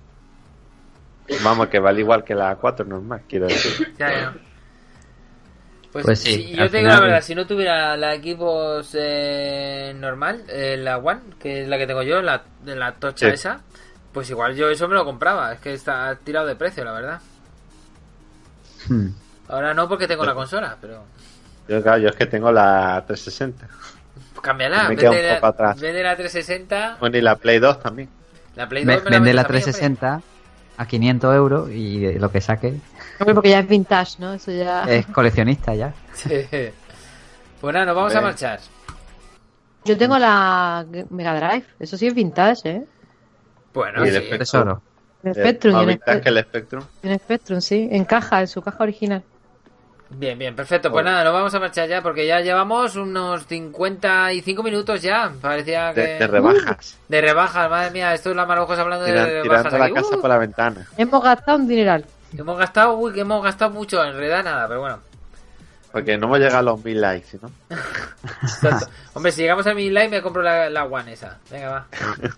Vamos, 1.43 1.69
que 1.69 1.79
vale 1.79 2.01
igual 2.01 2.23
que 2.23 2.35
la 2.35 2.55
4 2.57 2.85
normal, 2.85 3.23
quiero 3.29 3.47
decir. 3.47 3.95
Ya, 3.99 4.13
ya. 4.13 4.35
Pues, 5.93 6.05
Pues 6.07 6.19
sí, 6.21 6.33
si- 6.35 6.57
yo 6.57 6.69
te 6.71 6.79
digo 6.79 6.89
la 6.91 7.01
verdad, 7.01 7.21
si 7.23 7.35
no 7.37 7.47
tuviera 7.47 7.97
la 7.97 8.15
Xbox 8.17 8.91
eh, 8.99 9.95
normal, 9.97 10.43
eh, 10.49 10.77
la 10.77 10.99
One, 10.99 11.21
que 11.39 11.63
es 11.63 11.69
la 11.69 11.79
que 11.79 11.87
tengo 11.87 12.03
yo, 12.03 12.21
la, 12.21 12.43
de 12.63 12.75
la 12.77 12.93
tocha 12.97 13.29
Sí. 13.29 13.35
esa, 13.35 13.61
pues 14.13 14.29
igual 14.31 14.55
yo 14.57 14.69
eso 14.69 14.89
me 14.89 14.95
lo 14.97 15.05
compraba. 15.05 15.53
Es 15.53 15.61
que 15.61 15.73
está 15.73 16.15
tirado 16.17 16.47
de 16.47 16.57
precio, 16.57 16.85
la 16.85 16.93
verdad. 16.93 17.21
hmm. 18.89 19.07
Ahora 19.49 19.73
no 19.75 19.89
porque 19.89 20.09
tengo 20.09 20.25
la 20.25 20.35
consola, 20.35 20.77
pero 20.81 21.05
Yo, 21.69 21.81
claro, 21.83 21.99
yo 21.99 22.09
es 22.09 22.17
que 22.17 22.27
tengo 22.27 22.51
la 22.51 23.03
360. 23.07 23.69
Pues 24.45 24.51
cámbiala. 24.51 24.83
Me 24.89 24.89
Vende, 24.97 25.09
un 25.09 25.15
poco 25.15 25.23
la, 25.43 25.49
atrás. 25.49 25.81
vende 25.81 26.03
la 26.03 26.17
360, 26.17 26.97
Bueno, 27.01 27.17
y 27.17 27.21
la 27.21 27.37
Play 27.37 27.59
2 27.59 27.81
también. 27.81 28.09
la 28.57 28.69
Play 28.69 28.85
Ve- 28.85 28.95
2 28.95 29.05
me 29.05 29.11
la 29.11 29.17
vende 29.19 29.35
la 29.35 29.43
vendes 29.45 29.67
a 29.67 29.71
mí, 29.71 29.85
hombre. 29.87 29.99
360 29.99 30.23
a 30.77 30.87
500 30.87 31.35
euros 31.35 31.71
y 31.71 32.13
lo 32.19 32.31
que 32.31 32.41
saque 32.41 32.75
Hombre, 33.21 33.35
porque 33.35 33.51
ya 33.51 33.61
es 33.61 33.69
vintage, 33.69 34.17
¿no? 34.19 34.33
Eso 34.35 34.51
ya. 34.51 34.83
es 34.85 35.07
coleccionista 35.07 35.75
ya. 35.75 35.93
Sí. 36.15 36.47
Pues 37.61 37.73
nada, 37.73 37.87
nos 37.87 37.97
vamos 37.97 38.13
a 38.15 38.19
Ven. 38.19 38.25
marchar. 38.25 38.61
Yo 39.85 39.97
tengo 39.99 40.19
la 40.19 40.85
Mega 41.11 41.35
Drive. 41.35 41.67
Eso 41.79 41.97
sí 41.97 42.07
es 42.07 42.15
vintage, 42.15 42.69
¿eh? 42.71 42.85
Bueno, 43.73 44.03
Y 44.05 44.09
sí. 44.09 44.13
después- 44.15 44.39
Tesoro. 44.39 44.83
El 45.23 45.35
Spectrum. 45.35 45.75
Spe- 45.91 46.21
que 46.21 46.29
el 46.29 46.39
Spectrum. 46.43 46.85
en 47.03 47.19
Spectrum, 47.19 47.61
sí. 47.63 47.89
En 47.91 48.05
caja, 48.05 48.41
en 48.41 48.49
su 48.49 48.61
caja 48.61 48.83
original. 48.83 49.23
Bien, 50.11 50.39
bien, 50.39 50.55
perfecto. 50.55 50.91
Pues 50.93 51.05
nada, 51.05 51.25
nos 51.25 51.33
vamos 51.33 51.55
a 51.55 51.59
marchar 51.59 51.89
ya 51.89 52.01
porque 52.03 52.27
ya 52.27 52.41
llevamos 52.41 52.95
unos 52.95 53.47
55 53.47 54.63
minutos 54.63 55.03
ya. 55.03 55.33
Parecía 55.41 55.93
que... 55.93 56.01
De, 56.03 56.19
de 56.19 56.27
rebajas. 56.27 56.99
De 57.09 57.21
rebajas, 57.21 57.69
madre 57.71 57.91
mía, 57.91 58.15
esto 58.15 58.31
es 58.31 58.37
la 58.37 58.47
Marojos 58.47 58.79
hablando 58.79 59.07
Tiran- 59.07 59.25
de 59.27 59.43
rebajas 59.43 59.73
tirando 59.73 59.79
la 59.95 60.01
casa 60.03 60.17
Uh, 60.17 60.21
por 60.21 60.31
la 60.31 60.39
ventana. 60.39 60.87
Hemos 60.97 61.23
gastado 61.25 61.59
un 61.59 61.67
dineral. 61.69 62.05
Hemos 62.37 62.59
gastado, 62.59 62.95
uy, 62.97 63.13
que 63.13 63.21
hemos 63.21 63.43
gastado 63.43 63.71
mucho, 63.73 64.05
en 64.05 64.13
realidad 64.13 64.45
nada, 64.45 64.69
pero 64.69 64.81
bueno. 64.81 64.99
Porque 65.91 66.19
no 66.19 66.27
hemos 66.27 66.39
llegado 66.41 66.59
a 66.59 66.63
los 66.63 66.85
mil 66.85 67.01
likes, 67.01 67.39
¿no? 67.41 67.51
Hombre, 69.15 69.33
si 69.33 69.43
llegamos 69.43 69.67
a 69.67 69.75
mi 69.75 69.89
live 69.91 70.09
me 70.09 70.23
compro 70.23 70.43
la, 70.43 70.69
la 70.69 70.85
One 70.85 71.13
esa. 71.13 71.39
Venga, 71.51 71.71
va. 71.71 71.87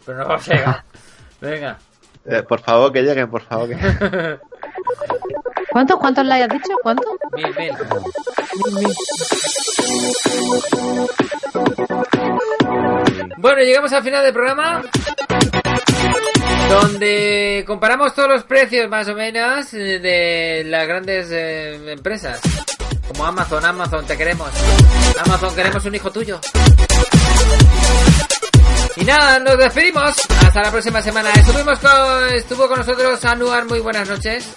Pero 0.04 0.18
no 0.18 0.26
vamos 0.28 0.48
a 0.48 0.54
llegar. 0.54 0.82
Venga. 1.40 1.78
Eh, 2.26 2.42
por 2.42 2.60
favor, 2.60 2.92
que 2.92 3.02
lleguen, 3.02 3.30
por 3.30 3.42
favor. 3.42 3.68
Que... 3.70 3.76
¿Cuántos, 5.76 5.98
cuántos 5.98 6.24
likes 6.24 6.44
has 6.44 6.62
dicho? 6.62 6.74
¿Cuántos? 6.82 7.06
Mil, 7.32 7.54
mil. 7.54 7.70
Mil. 8.72 8.94
Bueno, 13.36 13.60
llegamos 13.60 13.92
al 13.92 14.02
final 14.02 14.24
del 14.24 14.32
programa. 14.32 14.82
Donde 16.70 17.62
comparamos 17.66 18.14
todos 18.14 18.26
los 18.26 18.44
precios 18.44 18.88
más 18.88 19.06
o 19.08 19.14
menos 19.14 19.70
de 19.70 20.62
las 20.64 20.88
grandes 20.88 21.30
eh, 21.30 21.92
empresas. 21.92 22.40
Como 23.08 23.26
Amazon, 23.26 23.62
Amazon, 23.62 24.06
te 24.06 24.16
queremos. 24.16 24.48
Amazon, 25.26 25.54
queremos 25.54 25.84
un 25.84 25.94
hijo 25.94 26.10
tuyo. 26.10 26.40
Y 28.96 29.04
nada, 29.04 29.38
nos 29.40 29.58
despedimos. 29.58 30.16
Hasta 30.42 30.62
la 30.62 30.70
próxima 30.70 31.02
semana. 31.02 31.30
Estuvimos 31.32 31.78
con, 31.80 32.34
estuvo 32.34 32.66
con 32.66 32.78
nosotros 32.78 33.22
Anuar. 33.26 33.66
Muy 33.66 33.80
buenas 33.80 34.08
noches. 34.08 34.56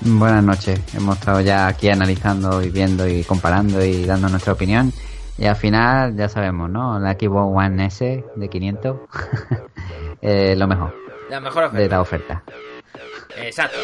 Buenas 0.00 0.44
noches. 0.44 0.80
Hemos 0.94 1.18
estado 1.18 1.40
ya 1.40 1.66
aquí 1.66 1.88
analizando 1.90 2.62
y 2.62 2.70
viendo 2.70 3.06
y 3.08 3.24
comparando 3.24 3.84
y 3.84 4.04
dando 4.04 4.28
nuestra 4.28 4.52
opinión. 4.52 4.92
Y 5.36 5.46
al 5.46 5.56
final, 5.56 6.16
ya 6.16 6.28
sabemos, 6.28 6.70
¿no? 6.70 6.98
La 6.98 7.12
Xbox 7.12 7.56
One 7.56 7.86
S 7.86 8.24
de 8.34 8.48
500. 8.48 8.96
eh, 10.22 10.54
lo 10.56 10.66
mejor 10.66 10.94
La 11.30 11.40
mejor 11.40 11.70
de 11.72 11.86
oferta. 11.86 11.94
la 11.96 12.00
oferta. 12.00 12.42
Exacto. 13.36 13.78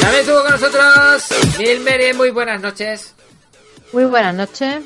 También 0.00 0.20
estuvo 0.20 0.42
con 0.42 0.50
nosotros 0.50 1.58
Mil 1.58 1.80
Mary. 1.80 2.12
Muy 2.14 2.30
buenas 2.30 2.60
noches. 2.60 3.14
Muy 3.92 4.04
buenas 4.04 4.34
noches. 4.34 4.84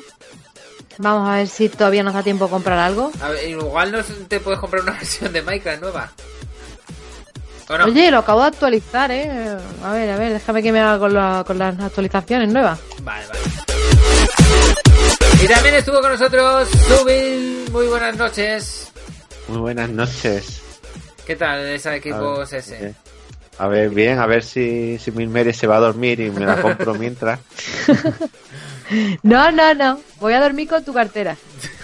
Vamos 0.97 1.29
a 1.29 1.35
ver 1.37 1.47
si 1.47 1.69
todavía 1.69 2.03
nos 2.03 2.13
da 2.13 2.23
tiempo 2.23 2.45
a 2.45 2.49
comprar 2.49 2.77
algo. 2.77 3.11
A 3.21 3.29
ver, 3.29 3.49
igual 3.49 3.91
no 3.91 3.99
te 4.03 4.39
puedes 4.41 4.59
comprar 4.59 4.83
una 4.83 4.91
versión 4.99 5.31
de 5.33 5.41
Minecraft 5.41 5.81
nueva. 5.81 6.11
Oye, 7.69 8.09
lo 8.09 8.17
acabo 8.19 8.41
de 8.41 8.47
actualizar, 8.47 9.11
¿eh? 9.11 9.29
A 9.83 9.93
ver, 9.93 10.09
a 10.09 10.17
ver, 10.17 10.33
déjame 10.33 10.63
que 10.63 10.71
me 10.71 10.79
haga 10.79 10.97
con, 10.99 11.13
la- 11.13 11.43
con 11.45 11.57
las 11.59 11.79
actualizaciones 11.79 12.49
nuevas. 12.51 12.79
Vale, 13.03 13.27
vale. 13.27 13.39
Y 15.43 15.47
también 15.47 15.75
estuvo 15.75 16.01
con 16.01 16.11
nosotros 16.11 16.67
Subil. 16.87 17.65
Muy 17.71 17.87
buenas 17.87 18.17
noches. 18.17 18.91
Muy 19.47 19.59
buenas 19.59 19.89
noches. 19.89 20.61
¿Qué 21.25 21.35
tal 21.35 21.59
esa 21.67 21.95
equipo 21.95 22.15
A 22.15 22.37
ver, 22.45 22.53
ese? 22.55 22.87
eh, 22.87 22.93
A 23.59 23.67
ver, 23.67 23.89
bien, 23.91 24.17
a 24.19 24.25
ver 24.25 24.43
si, 24.43 24.97
si 24.97 25.11
Mil 25.11 25.29
Mary 25.29 25.53
se 25.53 25.67
va 25.67 25.77
a 25.77 25.79
dormir 25.79 26.19
y 26.21 26.31
me 26.31 26.45
la 26.45 26.61
compro 26.61 26.95
mientras. 26.95 27.39
No, 29.21 29.51
no, 29.51 29.75
no. 29.75 30.01
Voy 30.19 30.33
a 30.33 30.41
dormir 30.41 30.67
con 30.67 30.83
tu 30.83 30.91
cartera. 30.91 31.37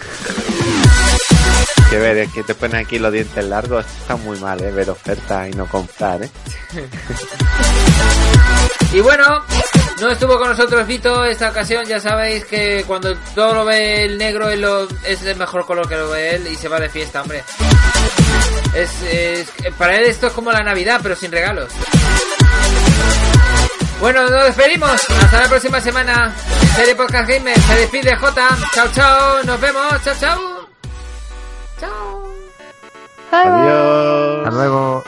Que 1.90 1.98
ver, 1.98 2.18
es 2.18 2.32
que 2.32 2.42
te 2.42 2.54
ponen 2.54 2.76
aquí 2.84 2.98
los 2.98 3.12
dientes 3.12 3.44
largos. 3.44 3.84
Esto 3.86 3.98
está 4.00 4.16
muy 4.16 4.38
mal, 4.40 4.60
¿eh? 4.62 4.70
Ver 4.72 4.90
ofertas 4.90 5.48
y 5.48 5.52
no 5.52 5.66
comprar, 5.68 6.22
¿eh? 6.22 6.30
Y 8.92 9.00
bueno, 9.00 9.24
no 10.00 10.10
estuvo 10.10 10.38
con 10.38 10.48
nosotros 10.48 10.86
Vito 10.86 11.24
esta 11.24 11.50
ocasión. 11.50 11.84
Ya 11.86 12.00
sabéis 12.00 12.44
que 12.46 12.84
cuando 12.86 13.14
todo 13.34 13.52
lo 13.54 13.64
ve 13.64 14.04
el 14.04 14.16
negro 14.16 14.48
es, 14.48 15.22
el 15.22 15.36
mejor 15.36 15.66
color 15.66 15.88
que 15.88 15.96
lo 15.96 16.08
ve 16.08 16.36
él 16.36 16.46
y 16.46 16.54
se 16.56 16.68
va 16.68 16.78
de 16.80 16.88
fiesta, 16.88 17.20
hombre. 17.22 17.42
Es, 18.74 18.90
es- 19.02 19.48
para 19.76 19.96
él 19.96 20.04
esto 20.06 20.28
es 20.28 20.32
como 20.32 20.50
la 20.52 20.62
Navidad, 20.62 21.00
pero 21.02 21.14
sin 21.16 21.30
regalos. 21.32 21.70
Bueno, 24.00 24.28
nos 24.30 24.44
despedimos. 24.46 24.92
Hasta 25.22 25.40
la 25.42 25.48
próxima 25.48 25.80
semana. 25.80 26.34
Serie 26.76 26.94
Podcast 26.94 27.28
Gamer. 27.28 27.58
Se 27.60 27.74
despide 27.74 28.16
J. 28.16 28.48
Chao, 28.74 28.88
chao. 28.94 29.42
Nos 29.44 29.60
vemos. 29.60 30.02
Chao, 30.04 30.14
chao. 30.20 30.55
Chao. 31.78 32.22
Bye, 33.30 33.44
bye. 33.44 33.50
Adiós. 33.50 34.46
Hasta 34.46 34.50
luego. 34.50 35.04